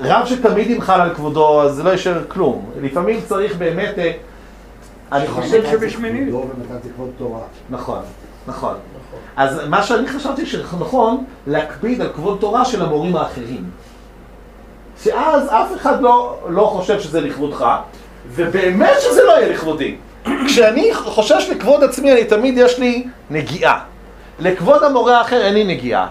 רב 0.00 0.26
שתמיד 0.26 0.70
ימחל 0.70 1.00
על 1.00 1.14
כבודו, 1.14 1.62
אז 1.62 1.80
לא 1.80 1.90
יישאר 1.90 2.24
כלום. 2.28 2.70
לפעמים 2.80 3.20
צריך 3.28 3.56
באמת, 3.56 3.98
אה, 3.98 4.12
אני 5.12 5.28
חושב 5.28 5.64
שבשמיני. 5.70 6.30
דור 6.30 6.50
ונתתי 6.56 6.88
כבוד 6.96 7.10
תורה. 7.18 7.40
נכון, 7.70 7.98
נכון. 8.46 8.74
אז 9.36 9.60
מה 9.68 9.82
שאני 9.82 10.08
חשבתי 10.08 10.46
שנכון, 10.46 11.24
להקפיד 11.46 12.00
על 12.00 12.08
כבוד 12.14 12.38
תורה 12.40 12.64
של 12.64 12.82
המורים 12.82 13.16
האחרים. 13.16 13.64
שאז 15.02 15.46
אף 15.48 15.76
אחד 15.76 16.02
לא, 16.02 16.38
לא 16.48 16.62
חושב 16.62 17.00
שזה 17.00 17.20
לכבודך, 17.20 17.66
ובאמת 18.28 18.96
שזה 19.00 19.22
לא 19.22 19.32
יהיה 19.32 19.48
לכבודי. 19.48 19.96
כשאני 20.46 20.94
חושש 20.94 21.48
לכבוד 21.50 21.84
עצמי, 21.84 22.12
אני 22.12 22.24
תמיד 22.24 22.58
יש 22.58 22.78
לי 22.78 23.06
נגיעה. 23.30 23.80
לכבוד 24.40 24.82
המורה 24.82 25.18
האחר 25.18 25.40
אין 25.40 25.54
לי 25.54 25.64
נגיעה. 25.64 26.06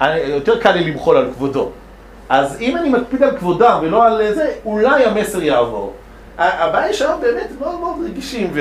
אני, 0.00 0.20
יותר 0.20 0.60
קל 0.60 0.72
לי 0.72 0.90
למחול 0.90 1.16
על 1.16 1.30
כבודו. 1.34 1.70
אז 2.30 2.56
אם 2.60 2.76
אני 2.76 2.88
מקפיד 2.88 3.22
על 3.22 3.36
כבודם 3.38 3.78
ולא 3.82 4.04
על 4.06 4.34
זה, 4.34 4.52
אולי 4.64 5.04
המסר 5.04 5.42
יעבור. 5.42 5.92
הבעיה 6.38 6.86
היא 6.86 6.94
שהיום 6.94 7.20
באמת 7.20 7.48
מאוד 7.60 7.80
מאוד 7.80 7.96
רגישים, 8.04 8.52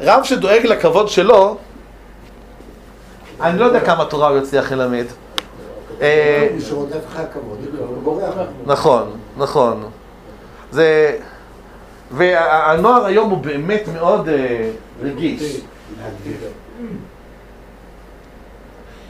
ורב 0.00 0.22
שדואג 0.24 0.66
לכבוד 0.66 1.08
שלו, 1.08 1.56
אני 3.40 3.58
לא 3.58 3.64
יודע 3.64 3.80
כמה 3.80 4.04
תורה 4.04 4.28
הוא 4.28 4.38
יצליח 4.38 4.72
ללמד. 4.72 5.04
אה. 6.00 6.48
נכון, 8.66 9.10
נכון. 9.36 9.82
זה... 10.70 11.16
והנוער 12.10 13.06
היום 13.06 13.30
הוא 13.30 13.38
באמת 13.38 13.82
מאוד 13.94 14.28
אה, 14.28 14.70
רגיש. 15.02 15.60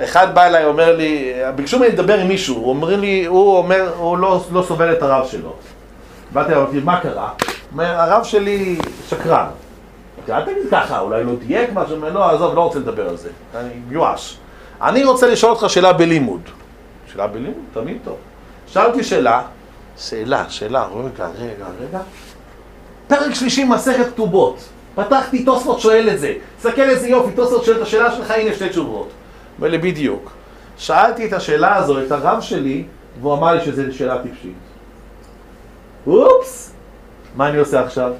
אחד 0.01 0.35
בא 0.35 0.47
אליי, 0.47 0.65
אומר 0.65 0.97
לי, 0.97 1.33
ביקשו 1.55 1.79
ממני 1.79 1.91
לדבר 1.91 2.19
עם 2.19 2.29
מישהו, 2.29 2.57
הוא 2.57 2.69
אומר 2.69 2.97
לי, 2.97 3.25
הוא 3.25 3.57
אומר, 3.57 3.93
הוא 3.97 4.19
לא, 4.19 4.41
לא 4.53 4.63
סובל 4.63 4.93
את 4.93 5.03
הרב 5.03 5.27
שלו. 5.27 5.53
באתי 6.33 6.53
אליו, 6.53 6.69
מה 6.85 7.01
קרה? 7.01 7.31
אומר, 7.73 8.01
הרב 8.01 8.25
שלי 8.25 8.79
שקרן. 9.09 9.47
אל 10.31 10.43
תגיד 10.43 10.57
ככה, 10.71 11.01
אולי 11.01 11.25
לא 11.25 11.33
דייק 11.47 11.71
משהו, 11.75 11.97
אומר, 11.97 12.13
לא, 12.13 12.31
עזוב, 12.31 12.55
לא 12.55 12.61
רוצה 12.61 12.79
לדבר 12.79 13.09
על 13.09 13.17
זה, 13.17 13.29
אני 13.55 13.71
מיואש. 13.89 14.39
אני 14.83 15.05
רוצה 15.05 15.27
לשאול 15.27 15.53
אותך 15.53 15.71
שאלה 15.71 15.93
בלימוד. 15.93 16.41
שאלה 17.13 17.27
בלימוד, 17.27 17.65
תמיד 17.73 17.99
טוב. 18.05 18.17
שאלתי 18.67 19.05
שאלה, 19.05 19.43
שאלה, 19.99 20.45
שאלה, 20.49 20.87
רגע, 20.95 21.27
רגע, 21.39 21.67
רגע. 21.81 21.99
פרק 23.09 23.35
שלישי 23.35 23.65
מסכת 23.65 24.07
כתובות. 24.07 24.59
פתחתי, 24.95 25.45
תוספות 25.45 25.81
שואל 25.81 26.09
את 26.13 26.21
זה. 26.21 26.35
תסתכל 26.57 26.83
איזה 26.83 27.09
יופי, 27.09 27.33
תוספות 27.33 27.65
שואל 27.65 27.77
את 27.77 27.83
השאלה 27.83 28.13
שלך, 28.13 28.31
הנה 28.31 28.55
שתי 28.55 28.69
תשובות. 28.69 29.09
אומר 29.63 29.71
לי, 29.71 29.79
בדיוק. 29.79 30.31
שאלתי 30.77 31.27
את 31.27 31.33
השאלה 31.33 31.77
הזו, 31.77 32.03
את 32.03 32.13
הרב 32.13 32.41
שלי, 32.41 32.85
והוא 33.21 33.35
אמר 33.35 33.55
לי 33.55 33.65
שזו 33.65 33.83
שאלה 33.91 34.23
טיפשית. 34.23 34.57
אופס! 36.07 36.73
מה 37.37 37.49
אני 37.49 37.59
עושה 37.59 37.85
עכשיו? 37.85 38.13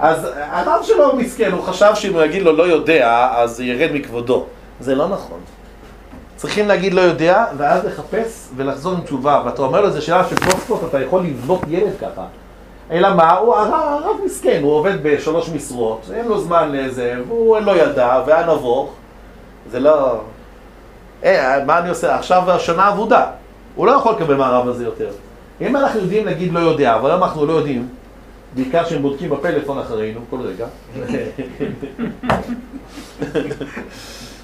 אז 0.00 0.28
הרב 0.36 0.82
שלו 0.82 1.16
מסכן, 1.16 1.52
הוא 1.52 1.62
חשב 1.62 1.90
שאם 1.94 2.14
הוא 2.14 2.22
יגיד 2.22 2.42
לו 2.42 2.52
לא 2.52 2.62
יודע, 2.62 3.28
אז 3.32 3.60
ירד 3.60 3.90
מכבודו. 3.92 4.46
זה 4.80 4.94
לא 4.94 5.08
נכון. 5.08 5.40
צריכים 6.36 6.68
להגיד 6.68 6.94
לא 6.94 7.00
יודע, 7.00 7.44
ואז 7.56 7.84
לחפש 7.84 8.48
ולחזור 8.56 8.92
עם 8.92 9.00
תשובה. 9.00 9.42
ואתה 9.44 9.62
אומר 9.62 9.80
לו, 9.80 9.90
זו 9.90 10.02
שאלה 10.02 10.24
של 10.28 10.36
סוף 10.66 10.84
אתה 10.88 11.00
יכול 11.00 11.22
לבנות 11.22 11.60
ילד 11.68 11.92
ככה. 12.00 12.24
אלא 12.90 13.14
מה, 13.14 13.36
הוא 13.36 13.54
הרב, 13.54 14.02
הרב 14.04 14.16
מסכן, 14.24 14.60
הוא 14.62 14.72
עובד 14.72 15.02
בשלוש 15.02 15.48
משרות, 15.48 16.10
אין 16.14 16.28
לו 16.28 16.40
זמן 16.40 16.72
לזה, 16.72 17.14
והוא 17.28 17.56
אין 17.56 17.64
לו 17.64 17.76
ילדה, 17.76 18.22
והיה 18.26 18.46
נבוך. 18.46 18.92
זה 19.70 19.80
לא... 19.80 20.20
אה, 21.24 21.64
מה 21.64 21.78
אני 21.78 21.88
עושה? 21.88 22.14
עכשיו 22.14 22.50
השנה 22.50 22.88
אבודה. 22.88 23.26
הוא 23.74 23.86
לא 23.86 23.92
יכול 23.92 24.12
לקבל 24.12 24.34
מהרב 24.34 24.68
הזה 24.68 24.84
יותר. 24.84 25.10
אם 25.60 25.76
אנחנו 25.76 26.00
יודעים 26.00 26.26
להגיד 26.26 26.52
לא 26.52 26.58
יודע, 26.58 26.94
אבל 26.94 27.10
אם 27.10 27.22
אנחנו 27.22 27.46
לא 27.46 27.52
יודעים, 27.52 27.88
בעיקר 28.54 28.84
שהם 28.84 29.02
בודקים 29.02 29.30
בפלאפון 29.30 29.78
אחרינו 29.78 30.20
כל 30.30 30.36
רגע. 30.40 30.66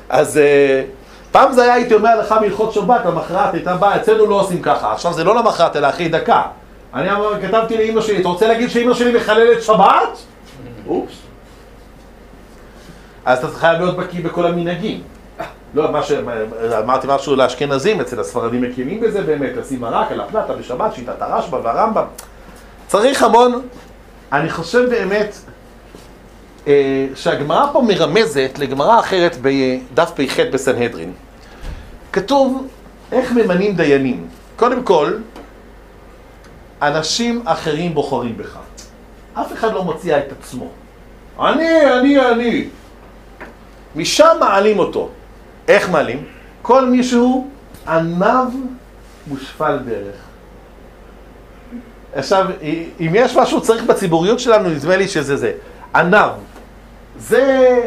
אז 0.09 0.39
אה, 0.39 0.83
פעם 1.33 1.53
זה 1.53 1.63
היה, 1.63 1.75
הייתי 1.75 1.95
אומר 1.95 2.21
לך 2.21 2.35
בהלכות 2.41 2.73
שבת, 2.73 3.01
למחרת 3.07 3.55
הייתה 3.55 3.77
באה, 3.77 3.97
אצלנו 3.97 4.27
לא 4.27 4.41
עושים 4.41 4.63
ככה. 4.63 4.93
עכשיו 4.93 5.13
זה 5.13 5.25
לא 5.25 5.35
למחרת, 5.35 5.77
אלא 5.77 5.89
אחרי 5.89 6.09
דקה. 6.09 6.43
אני 6.95 7.11
אמר, 7.11 7.43
כתבתי 7.43 7.77
לאמא 7.79 8.01
שלי, 8.01 8.21
אתה 8.21 8.29
רוצה 8.29 8.49
להגיד 8.49 8.71
שאמא 8.71 8.95
שלי 8.95 9.17
מחללת 9.17 9.63
שבת? 9.63 10.19
אופס. 10.87 11.15
אז 13.25 13.39
אתה 13.39 13.49
חייב 13.49 13.81
להיות 13.81 13.97
בקיא 13.97 14.25
בכל 14.25 14.47
המנהגים. 14.47 15.03
לא, 15.75 15.93
מה 15.93 16.03
ש... 16.03 16.13
אמרתי 16.79 17.07
משהו 17.11 17.37
לאשכנזים, 17.37 18.01
אצל 18.01 18.21
הספרדים 18.21 18.63
מכירים 18.63 19.01
בזה 19.01 19.23
באמת, 19.23 19.57
לשים 19.57 19.81
מרק 19.81 20.13
על 20.13 20.21
הפלטה 20.21 20.53
בשבת, 20.53 20.95
שיטת 20.95 21.23
הרשב"א 21.23 21.57
והרמב"ם. 21.63 22.05
צריך 22.87 23.23
המון, 23.23 23.63
אני 24.33 24.51
חושב 24.51 24.89
באמת 24.91 25.35
אה, 26.67 27.07
שהגמרא 27.15 27.67
פה 27.73 27.81
מרמזת 27.81 28.51
לגמרא 28.59 29.01
אחרת 29.01 29.37
בדף 29.43 30.11
פ"ח 30.11 30.41
בסנהדרין. 30.53 31.13
כתוב 32.13 32.67
איך 33.13 33.33
ממנים 33.33 33.77
דיינים. 33.77 34.27
קודם 34.57 34.83
כל, 34.83 35.13
אנשים 36.89 37.43
אחרים 37.45 37.95
בוחרים 37.95 38.37
בך. 38.37 38.59
אף 39.35 39.53
אחד 39.53 39.73
לא 39.73 39.85
מציע 39.85 40.19
את 40.19 40.33
עצמו. 40.33 40.69
אני, 41.41 41.99
אני, 42.01 42.31
אני. 42.31 42.69
משם 43.97 44.37
מעלים 44.41 44.79
אותו. 44.79 45.09
איך 45.69 45.91
מעלים? 45.91 46.25
כל 46.63 46.87
מישהו 46.87 47.49
עניו 47.89 48.47
מושפל 49.27 49.79
דרך. 49.79 50.17
עכשיו, 52.15 52.47
אם 53.01 53.13
יש 53.15 53.37
משהו 53.37 53.61
צריך 53.61 53.85
בציבוריות 53.85 54.41
שלנו, 54.41 54.69
נדמה 54.69 54.97
לי 54.97 55.09
שזה 55.09 55.37
זה. 55.37 55.53
ענב. 55.95 56.31
זה 57.19 57.81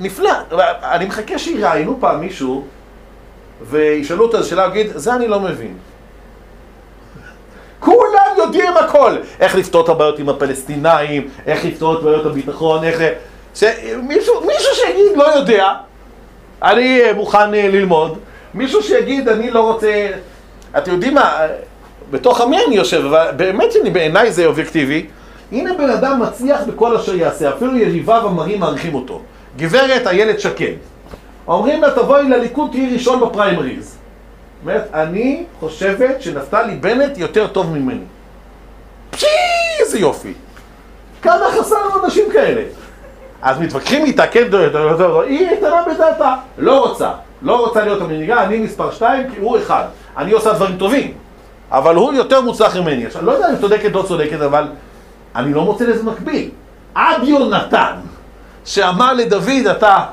נפלא. 0.00 0.32
אני 0.82 1.04
מחכה 1.04 1.38
שיראיינו 1.38 1.96
פעם 2.00 2.20
מישהו 2.20 2.64
וישאלו 3.62 4.24
אותו 4.24 4.44
שאלה, 4.44 4.66
הוא 4.66 4.76
זה 4.94 5.14
אני 5.14 5.28
לא 5.28 5.40
מבין. 5.40 5.76
יודעים 8.42 8.76
הכל. 8.76 9.16
איך 9.40 9.56
לפתור 9.56 9.84
את 9.84 9.88
הבעיות 9.88 10.18
עם 10.18 10.28
הפלסטינאים, 10.28 11.28
איך 11.46 11.64
לפתור 11.64 11.98
את 11.98 12.02
בעיות 12.02 12.26
הביטחון, 12.26 12.84
איך... 12.84 13.02
שמישהו, 13.54 14.40
מישהו 14.46 14.74
שיגיד 14.74 15.16
לא 15.16 15.34
יודע, 15.36 15.72
אני 16.62 17.00
אה, 17.00 17.12
מוכן 17.12 17.54
אה, 17.54 17.68
ללמוד. 17.68 18.18
מישהו 18.54 18.82
שיגיד, 18.82 19.28
אני 19.28 19.50
לא 19.50 19.60
רוצה... 19.60 20.06
אתם 20.78 20.92
יודעים 20.92 21.14
מה, 21.14 21.40
בתוך 22.10 22.40
עמי 22.40 22.58
אני 22.66 22.74
יושב, 22.74 23.04
אבל 23.04 23.26
באמת 23.36 23.72
שאני 23.72 23.90
בעיניי 23.90 24.32
זה 24.32 24.46
אובייקטיבי. 24.46 25.06
הנה 25.52 25.74
בן 25.74 25.90
אדם 25.90 26.22
מצליח 26.22 26.60
בכל 26.66 26.96
אשר 26.96 27.14
יעשה, 27.14 27.48
אפילו 27.50 27.76
יריביו 27.76 28.26
המרים 28.28 28.60
מעריכים 28.60 28.94
אותו. 28.94 29.20
גברת 29.56 30.06
איילת 30.06 30.40
שקד. 30.40 30.72
אומרים 31.48 31.82
לה, 31.82 31.90
תבואי 31.90 32.28
לליכוד, 32.28 32.70
תהיי 32.70 32.92
ראשון 32.92 33.20
בפריימריז. 33.20 33.96
אומרת, 34.62 34.88
אני 34.94 35.44
חושבת 35.60 36.22
שנפתלי 36.22 36.74
בנט 36.74 37.18
יותר 37.18 37.46
טוב 37.46 37.70
ממני. 37.70 38.04
פשי, 39.12 39.26
איזה 39.80 39.98
יופי. 39.98 40.32
כמה 41.22 41.44
חסר 41.58 41.76
לנו 41.86 42.04
אנשים 42.04 42.24
כאלה. 42.32 42.62
אז 43.42 43.60
מתווכחים 43.60 44.04
איתה, 44.04 44.26
כן, 44.26 44.44
היא 45.26 45.48
איתנה 45.50 45.82
בדעתה. 45.94 46.34
לא 46.58 46.88
רוצה. 46.88 47.10
לא 47.42 47.66
רוצה 47.66 47.84
להיות 47.84 48.00
המנהיגה, 48.00 48.42
אני 48.42 48.58
מספר 48.58 48.90
שתיים, 48.90 49.30
כי 49.34 49.40
הוא 49.40 49.58
אחד. 49.58 49.84
אני 50.16 50.32
עושה 50.32 50.52
דברים 50.52 50.76
טובים, 50.76 51.14
אבל 51.70 51.94
הוא 51.94 52.12
יותר 52.12 52.40
מוצלח 52.40 52.76
ממני. 52.76 53.06
עכשיו, 53.06 53.24
לא 53.24 53.32
יודע 53.32 53.50
אם 53.50 53.56
צודקת 53.56 53.94
או 53.94 54.02
לא 54.02 54.06
צודקת, 54.06 54.40
אבל 54.40 54.68
אני 55.36 55.54
לא 55.54 55.64
מוצא 55.64 55.84
לזה 55.84 56.02
מקביל. 56.02 56.50
עד 56.94 57.22
יונתן, 57.22 57.94
שאמר 58.64 59.12
לדוד, 59.12 59.66
אתה 59.70 60.04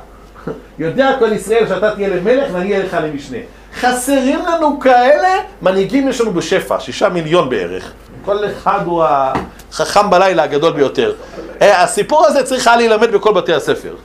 יודע 0.79 1.15
כל 1.19 1.31
ישראל 1.31 1.67
שאתה 1.67 1.95
תהיה 1.95 2.09
למלך 2.09 2.53
ואני 2.53 2.73
אהיה 2.73 2.85
לך 2.85 2.97
למשנה. 3.03 3.37
חסרים 3.75 4.39
לנו 4.45 4.79
כאלה, 4.79 5.29
מנהיגים 5.61 6.07
יש 6.09 6.21
לנו 6.21 6.33
בשפע, 6.33 6.79
שישה 6.79 7.09
מיליון 7.09 7.49
בערך. 7.49 7.91
כל 8.25 8.37
אחד 8.45 8.79
הוא 8.85 9.03
החכם 9.03 10.09
בלילה 10.09 10.43
הגדול 10.43 10.73
ביותר. 10.73 11.13
אה, 11.61 11.83
הסיפור 11.83 12.25
הזה 12.25 12.43
צריך 12.43 12.67
היה 12.67 12.75
להילמד 12.77 13.11
בכל 13.11 13.33
בתי 13.33 13.53
הספר. 13.53 13.95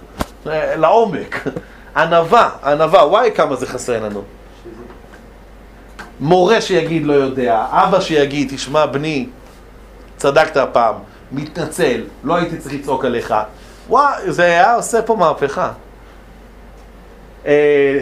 אה, 0.47 0.77
לעומק. 0.77 1.45
ענווה, 1.97 2.51
ענווה, 2.65 3.07
וואי 3.07 3.31
כמה 3.35 3.57
זה 3.57 3.67
חסר 3.67 4.05
לנו. 4.05 4.23
מורה 6.21 6.61
שיגיד 6.61 7.07
לא 7.07 7.13
יודע, 7.13 7.67
אבא 7.71 8.01
שיגיד, 8.01 8.53
תשמע 8.55 8.87
בני, 8.87 9.27
צדקת 10.17 10.57
הפעם, 10.57 10.95
מתנצל, 11.33 12.01
לא 12.25 12.35
הייתי 12.35 12.59
צריך 12.59 12.75
לצעוק 12.75 13.05
עליך. 13.05 13.35
וואי, 13.89 14.33
זה 14.33 14.43
היה 14.43 14.75
עושה 14.75 15.03
פה 15.03 15.17
מהפכה. 15.17 15.71
אה, 17.47 18.01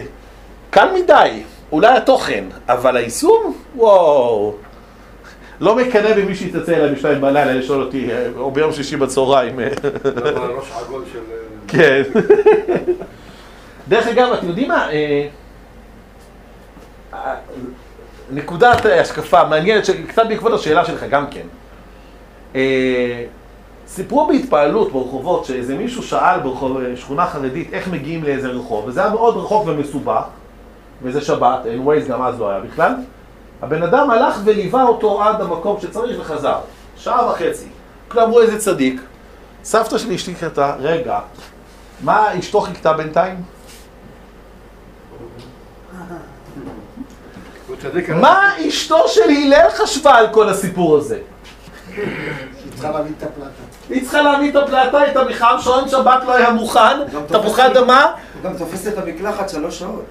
קל 0.71 0.89
מדי, 0.95 1.43
אולי 1.73 1.97
התוכן, 1.97 2.45
אבל 2.69 2.97
היישום? 2.97 3.55
וואו. 3.77 4.55
לא 5.63 5.77
מקנא 5.77 6.15
במי 6.15 6.35
שיתצא 6.35 6.77
אליי 6.77 6.95
בשתיים 6.95 7.21
בלילה 7.21 7.55
לשאול 7.55 7.83
אותי, 7.83 8.13
אה, 8.13 8.29
או 8.37 8.51
ביום 8.51 8.73
שישי 8.73 8.97
בצהריים. 8.97 9.61
ראש 10.57 10.73
עגול 10.73 11.05
של... 11.13 11.19
כן. 11.69 12.03
דרך 13.89 14.07
אגב, 14.07 14.33
אתם 14.33 14.49
יודעים 14.49 14.69
מה? 14.69 14.91
אה, 14.91 15.29
אה, 17.15 17.35
נקודת 18.31 18.87
השקפה 18.87 19.45
מעניינת, 19.45 19.85
קצת 20.09 20.27
בעקבות 20.29 20.53
השאלה 20.53 20.85
שלך 20.85 21.05
גם 21.11 21.27
כן. 21.31 21.47
אה, 22.55 23.25
סיפרו 23.87 24.27
בהתפעלות 24.27 24.93
ברחובות 24.93 25.45
שאיזה 25.45 25.75
מישהו 25.75 26.03
שאל 26.03 26.41
ברחוב 26.41 26.79
שכונה 26.97 27.27
חרדית 27.27 27.73
איך 27.73 27.89
מגיעים 27.89 28.25
לאיזה 28.25 28.49
רחוב, 28.49 28.85
וזה 28.87 29.01
היה 29.01 29.11
מאוד 29.11 29.37
רחוק 29.37 29.67
ומסובך, 29.67 30.25
וזה 31.03 31.21
שבת, 31.21 31.67
אין 31.67 31.81
ווייז 31.81 32.09
גם 32.09 32.23
אז 32.23 32.41
לא 32.41 32.51
היה 32.51 32.61
בכלל. 32.61 32.93
הבן 33.63 33.83
אדם 33.83 34.11
הלך 34.11 34.37
וליווה 34.45 34.83
אותו 34.83 35.23
עד 35.23 35.41
המקום 35.41 35.81
שצריך 35.81 36.21
וחזר, 36.21 36.59
שעה 36.97 37.31
וחצי. 37.31 37.69
כולם 38.09 38.25
אמרו 38.25 38.41
איזה 38.41 38.59
צדיק. 38.59 39.01
סבתא 39.65 39.99
שלי 39.99 40.17
אשתי 40.17 40.35
קרתה, 40.35 40.75
רגע, 40.79 41.19
מה 42.01 42.39
אשתו 42.39 42.61
חיכתה 42.61 42.93
בינתיים? 42.93 43.43
מה 48.15 48.51
אשתו 48.69 49.09
של 49.09 49.31
הלל 49.31 49.69
חשבה 49.71 50.15
על 50.15 50.27
כל 50.33 50.49
הסיפור 50.49 50.97
הזה? 50.97 51.19
היא 51.97 52.05
צריכה 52.75 52.91
להביא 52.91 53.13
את 53.19 53.23
הפלטה. 53.23 53.51
היא 53.91 54.03
צריכה 54.03 54.23
להביא 54.23 54.51
את 54.51 54.57
הפלטה, 54.57 55.11
את 55.11 55.17
המחם, 55.17 55.57
שעון 55.61 55.89
שבת 55.89 56.23
לא 56.27 56.33
היה 56.35 56.51
מוכן, 56.51 56.99
תפוחי 57.27 57.67
אדמה. 57.67 58.13
הוא 58.43 58.51
גם 58.51 58.59
תופס 58.59 58.89
את 58.89 58.99
המקלחת 58.99 59.49
שלוש 59.49 59.79
שעות. 59.79 60.05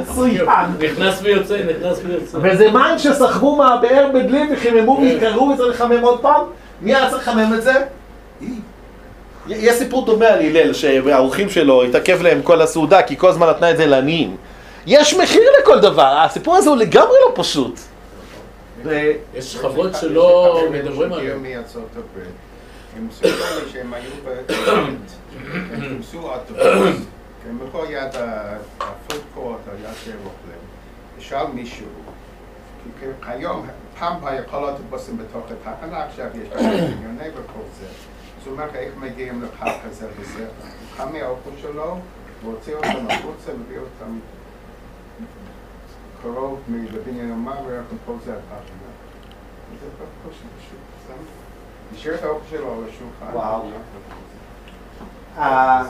מצוין. 0.00 0.46
נכנס 0.80 1.22
ויוצא, 1.22 1.56
נכנס 1.56 1.98
ויוצא. 2.04 2.38
וזה 2.42 2.70
מים 2.70 2.98
שסחבו 2.98 3.56
מהבאר 3.56 4.08
בדלי 4.14 4.42
וחיממו 4.52 5.00
והתקררו 5.02 5.48
וצריך 5.48 5.80
לחמם 5.80 6.02
עוד 6.02 6.20
פעם? 6.20 6.40
מי 6.80 6.94
היה 6.94 7.10
צריך 7.10 7.28
לחמם 7.28 7.54
את 7.54 7.62
זה? 7.62 7.72
יש 9.48 9.74
סיפור 9.74 10.06
דומה 10.06 10.26
על 10.26 10.40
הלל, 10.40 10.72
שהאורחים 10.72 11.50
שלו 11.50 11.82
התעכב 11.82 12.22
להם 12.22 12.42
כל 12.42 12.62
הסעודה 12.62 13.02
כי 13.02 13.16
כל 13.16 13.28
הזמן 13.28 13.48
נתנה 13.48 13.70
את 13.70 13.76
זה 13.76 13.86
לעניים. 13.86 14.36
יש 14.86 15.14
מחיר 15.14 15.42
לכל 15.60 15.80
דבר, 15.80 16.18
הסיפור 16.24 16.56
הזה 16.56 16.70
הוא 16.70 16.76
לגמרי 16.76 17.16
לא 17.26 17.32
פשוט. 17.34 17.80
יש 19.34 19.52
שכבות 19.52 19.90
שלא 20.00 20.60
מדברים 20.70 21.12
עליהן. 21.12 21.38
הם 22.96 23.08
סיפרו 23.12 23.60
לי 23.64 23.70
שהם 23.72 23.94
היו 23.94 24.10
בטרנט, 24.24 25.10
הם 25.72 25.80
חיפשו 25.80 26.32
אוטובוס, 26.32 27.06
הם 27.48 27.58
בכל 27.58 27.86
יד 27.90 28.14
הפוד 28.80 29.20
קורט, 29.34 29.60
היד 29.66 29.94
שהם 30.04 30.18
אוכלים, 30.24 30.58
ושאל 31.18 31.46
מישהו, 31.46 31.86
היום, 33.26 33.66
פעם 33.98 34.26
היה 34.26 34.42
כל 34.42 34.68
האוטובוסים 34.68 35.18
בתוך 35.18 35.44
התחנה, 35.50 36.04
עכשיו 36.04 36.26
יש 36.34 36.48
חניוני 36.52 37.28
וכל 37.28 37.62
זה. 37.80 37.86
אז 38.40 38.46
הוא 38.46 38.52
אומר 38.52 38.74
איך 38.74 38.92
מגיעים 38.96 39.42
לפארק 39.42 39.80
הזה 39.84 40.06
וזה, 40.18 40.38
הוא 40.38 40.96
קם 40.96 41.12
מהאוכל 41.12 41.50
שלו, 41.62 41.98
הוא 42.42 42.52
הוציא 42.52 42.74
אותם 42.74 43.06
החוצה, 43.10 43.52
מביא 43.52 43.78
אותם 43.78 44.18
קרוב 46.22 46.60
לבניין 46.68 47.32
המוות, 47.32 47.84
וכל 47.88 48.14
זה 48.24 48.32
התחנה. 48.32 48.94
זה 49.80 50.04
פשוט. 50.28 50.83
השאיר 51.98 52.14
את 52.14 52.24
האוכל 52.24 52.44
שלו 52.50 52.72
על 52.72 52.78
השולחן. 52.78 53.36
וואו. 53.36 53.62
אה, 55.38 55.82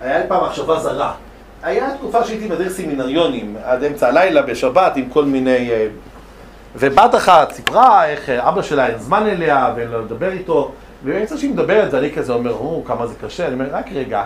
היה 0.00 0.18
לי 0.18 0.28
פעם 0.28 0.44
מחשבה 0.44 0.80
זרה. 0.80 1.14
היה 1.62 1.96
תקופה 1.96 2.24
שהייתי 2.24 2.46
מדריך 2.46 2.72
סמינריונים 2.72 3.56
עד 3.64 3.84
אמצע 3.84 4.08
הלילה 4.08 4.42
בשבת 4.42 4.96
עם 4.96 5.08
כל 5.08 5.24
מיני... 5.24 5.70
אה, 5.70 5.86
ובת 6.76 7.14
אחת 7.14 7.52
סיפרה 7.52 8.06
איך 8.06 8.30
אה, 8.30 8.48
אבא 8.48 8.62
שלה 8.62 8.86
אין 8.86 8.98
זמן 8.98 9.26
אליה 9.26 9.72
ואין 9.76 9.88
לו 9.88 10.02
לדבר 10.02 10.32
איתו 10.32 10.72
ובאמצע 11.04 11.36
שהיא 11.36 11.50
מדברת 11.50 11.94
ואני 11.94 12.12
כזה 12.12 12.32
אומר, 12.32 12.52
או, 12.52 12.82
כמה 12.86 13.06
זה 13.06 13.14
קשה, 13.20 13.46
אני 13.46 13.54
אומר, 13.54 13.66
רק 13.72 13.86
רגע, 13.92 14.24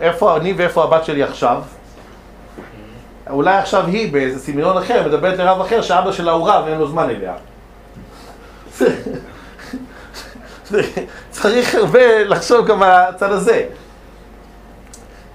איפה 0.00 0.36
אני 0.36 0.52
ואיפה 0.52 0.84
הבת 0.84 1.04
שלי 1.04 1.22
עכשיו? 1.22 1.62
אולי 3.30 3.56
עכשיו 3.56 3.86
היא 3.86 4.12
באיזה 4.12 4.38
סמינון 4.38 4.76
אחר 4.76 5.08
מדברת 5.08 5.38
לרב 5.38 5.60
אחר 5.60 5.82
שאבא 5.82 6.12
שלה 6.12 6.32
הוא 6.32 6.48
רב 6.48 6.64
ואין 6.66 6.78
לו 6.78 6.88
זמן 6.88 7.10
אליה. 7.10 7.34
צריך 11.30 11.74
הרבה 11.74 12.24
לחשוב 12.24 12.66
גם 12.66 12.82
על 12.82 12.90
הצד 12.90 13.32
הזה. 13.32 13.66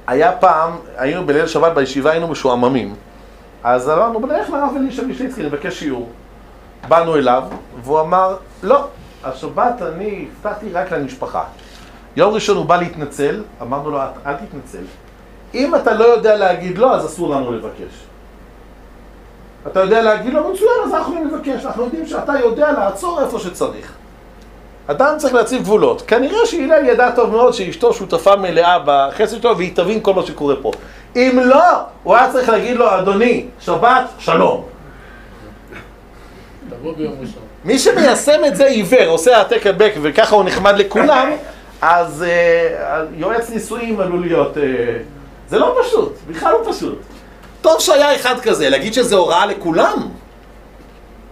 היה 0.07 0.31
פעם, 0.31 0.71
היינו 0.97 1.25
בליל 1.25 1.47
שבת 1.47 1.73
בישיבה, 1.73 2.11
היינו 2.11 2.27
משועממים. 2.27 2.95
אז 3.63 3.89
אמרנו, 3.89 4.19
בוא 4.19 4.29
נלך 4.29 4.49
לרב 4.49 4.73
אלישע 4.75 5.03
וישליצקי, 5.07 5.43
נבקש 5.43 5.79
שיעור. 5.79 6.09
באנו 6.87 7.15
אליו, 7.15 7.43
והוא 7.83 8.01
אמר, 8.01 8.35
לא, 8.63 8.87
השבת 9.23 9.81
אני 9.81 10.27
הבטחתי 10.31 10.71
רק 10.71 10.91
למשפחה. 10.91 11.43
יום 12.15 12.33
ראשון 12.33 12.57
הוא 12.57 12.65
בא 12.65 12.77
להתנצל, 12.77 13.43
אמרנו 13.61 13.91
לו, 13.91 13.99
אל 14.25 14.33
תתנצל. 14.33 14.83
אם 15.53 15.75
אתה 15.75 15.93
לא 15.93 16.03
יודע 16.03 16.35
להגיד 16.35 16.77
לא, 16.77 16.95
אז 16.95 17.05
אסור 17.05 17.35
לנו 17.35 17.51
לבקש. 17.51 18.05
אתה 19.67 19.79
יודע 19.79 20.01
להגיד 20.01 20.33
לא, 20.33 20.53
מצוין, 20.53 20.71
אז 20.85 20.93
אנחנו 20.93 21.23
נבקש. 21.23 21.65
אנחנו 21.65 21.83
יודעים 21.83 22.05
שאתה 22.05 22.33
יודע 22.39 22.71
לעצור 22.71 23.21
איפה 23.21 23.39
שצריך. 23.39 23.93
אדם 24.87 25.15
צריך 25.17 25.33
להציב 25.33 25.61
גבולות. 25.61 26.01
כנראה 26.01 26.45
שהלל 26.45 26.85
ידע 26.85 27.11
טוב 27.11 27.29
מאוד 27.29 27.53
שאשתו 27.53 27.93
שותפה 27.93 28.35
מלאה 28.35 28.77
בחסד 28.85 29.41
שלו 29.41 29.57
והיא 29.57 29.75
תבין 29.75 29.99
כל 30.01 30.13
מה 30.13 30.25
שקורה 30.25 30.55
פה. 30.61 30.71
אם 31.15 31.39
לא, 31.45 31.63
הוא 32.03 32.15
היה 32.15 32.31
צריך 32.31 32.49
להגיד 32.49 32.77
לו, 32.77 32.99
אדוני, 32.99 33.45
שבת, 33.59 34.03
שלום. 34.19 34.65
מי 37.65 37.79
שמיישם 37.79 38.45
את 38.47 38.55
זה 38.55 38.65
עיוור, 38.65 39.07
עושה 39.07 39.37
העתק 39.37 39.67
הדבק 39.67 39.93
וככה 40.01 40.35
הוא 40.35 40.43
נחמד 40.43 40.77
לכולם, 40.77 41.31
אז 41.81 42.25
uh, 42.27 43.01
יועץ 43.15 43.49
נישואים 43.49 43.99
עלול 43.99 44.21
להיות... 44.21 44.57
Uh, 44.57 44.59
זה 45.49 45.59
לא 45.59 45.77
פשוט, 45.83 46.17
בכלל 46.27 46.51
לא 46.51 46.71
פשוט. 46.71 46.99
טוב 47.61 47.79
שהיה 47.79 48.15
אחד 48.15 48.39
כזה, 48.39 48.69
להגיד 48.69 48.93
שזה 48.93 49.15
הוראה 49.15 49.45
לכולם? 49.45 50.09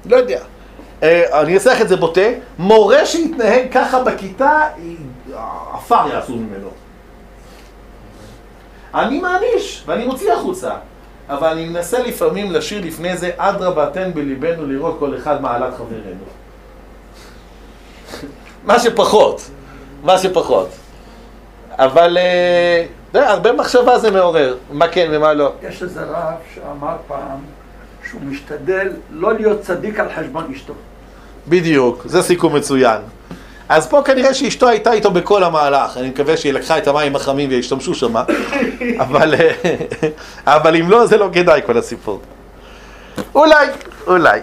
לא 0.05 0.15
יודע. 0.15 0.39
אה, 1.03 1.41
אני 1.41 1.55
לך 1.55 1.81
את 1.81 1.89
זה 1.89 1.95
בוטה, 1.95 2.21
מורה 2.59 3.05
שיתנהג 3.05 3.71
ככה 3.71 4.03
בכיתה, 4.03 4.67
עפר 5.73 6.07
יעשו 6.13 6.35
ממנו. 6.35 6.69
אני 8.93 9.19
מעניש, 9.19 9.83
ואני 9.85 10.05
מוציא 10.05 10.33
החוצה. 10.33 10.71
אבל 11.29 11.47
אני 11.47 11.65
מנסה 11.65 11.99
לפעמים 11.99 12.51
לשיר 12.51 12.85
לפני 12.85 13.17
זה, 13.17 13.31
אדרבה 13.37 13.89
תן 13.93 14.13
בליבנו 14.13 14.67
לראות 14.67 14.95
כל 14.99 15.17
אחד 15.17 15.41
מעלת 15.41 15.73
חברנו. 15.77 16.25
מה 18.67 18.79
שפחות, 18.79 19.49
מה 20.03 20.17
שפחות. 20.17 20.69
אבל 21.71 22.17
אה, 22.17 22.85
הרבה 23.29 23.51
מחשבה 23.51 23.99
זה 23.99 24.11
מעורר, 24.11 24.57
מה 24.71 24.87
כן 24.87 25.09
ומה 25.11 25.33
לא. 25.33 25.51
יש 25.61 25.83
איזה 25.83 26.03
רב 26.03 26.33
שאמר 26.55 26.95
פעם 27.07 27.39
שהוא 28.09 28.21
משתדל 28.21 28.93
לא 29.11 29.33
להיות 29.33 29.61
צדיק 29.61 29.99
על 29.99 30.07
חשבון 30.15 30.51
אשתו. 30.51 30.73
בדיוק, 31.47 32.03
זה 32.05 32.21
סיכום 32.21 32.55
מצוין. 32.55 33.01
אז 33.69 33.87
פה 33.87 34.01
כנראה 34.05 34.33
שאשתו 34.33 34.67
הייתה 34.67 34.93
איתו 34.93 35.11
בכל 35.11 35.43
המהלך, 35.43 35.97
אני 35.97 36.09
מקווה 36.09 36.37
שהיא 36.37 36.53
לקחה 36.53 36.77
את 36.77 36.87
המים 36.87 37.15
החמים 37.15 37.49
והשתמשו 37.51 37.95
שמה, 37.95 38.23
אבל, 39.03 39.33
אה, 39.35 39.51
אבל 40.55 40.75
אם 40.75 40.89
לא, 40.89 41.05
זה 41.05 41.17
לא 41.17 41.29
כדאי 41.33 41.61
כל 41.65 41.77
הסיפור. 41.77 42.21
אולי, 43.35 43.67
אולי. 44.07 44.39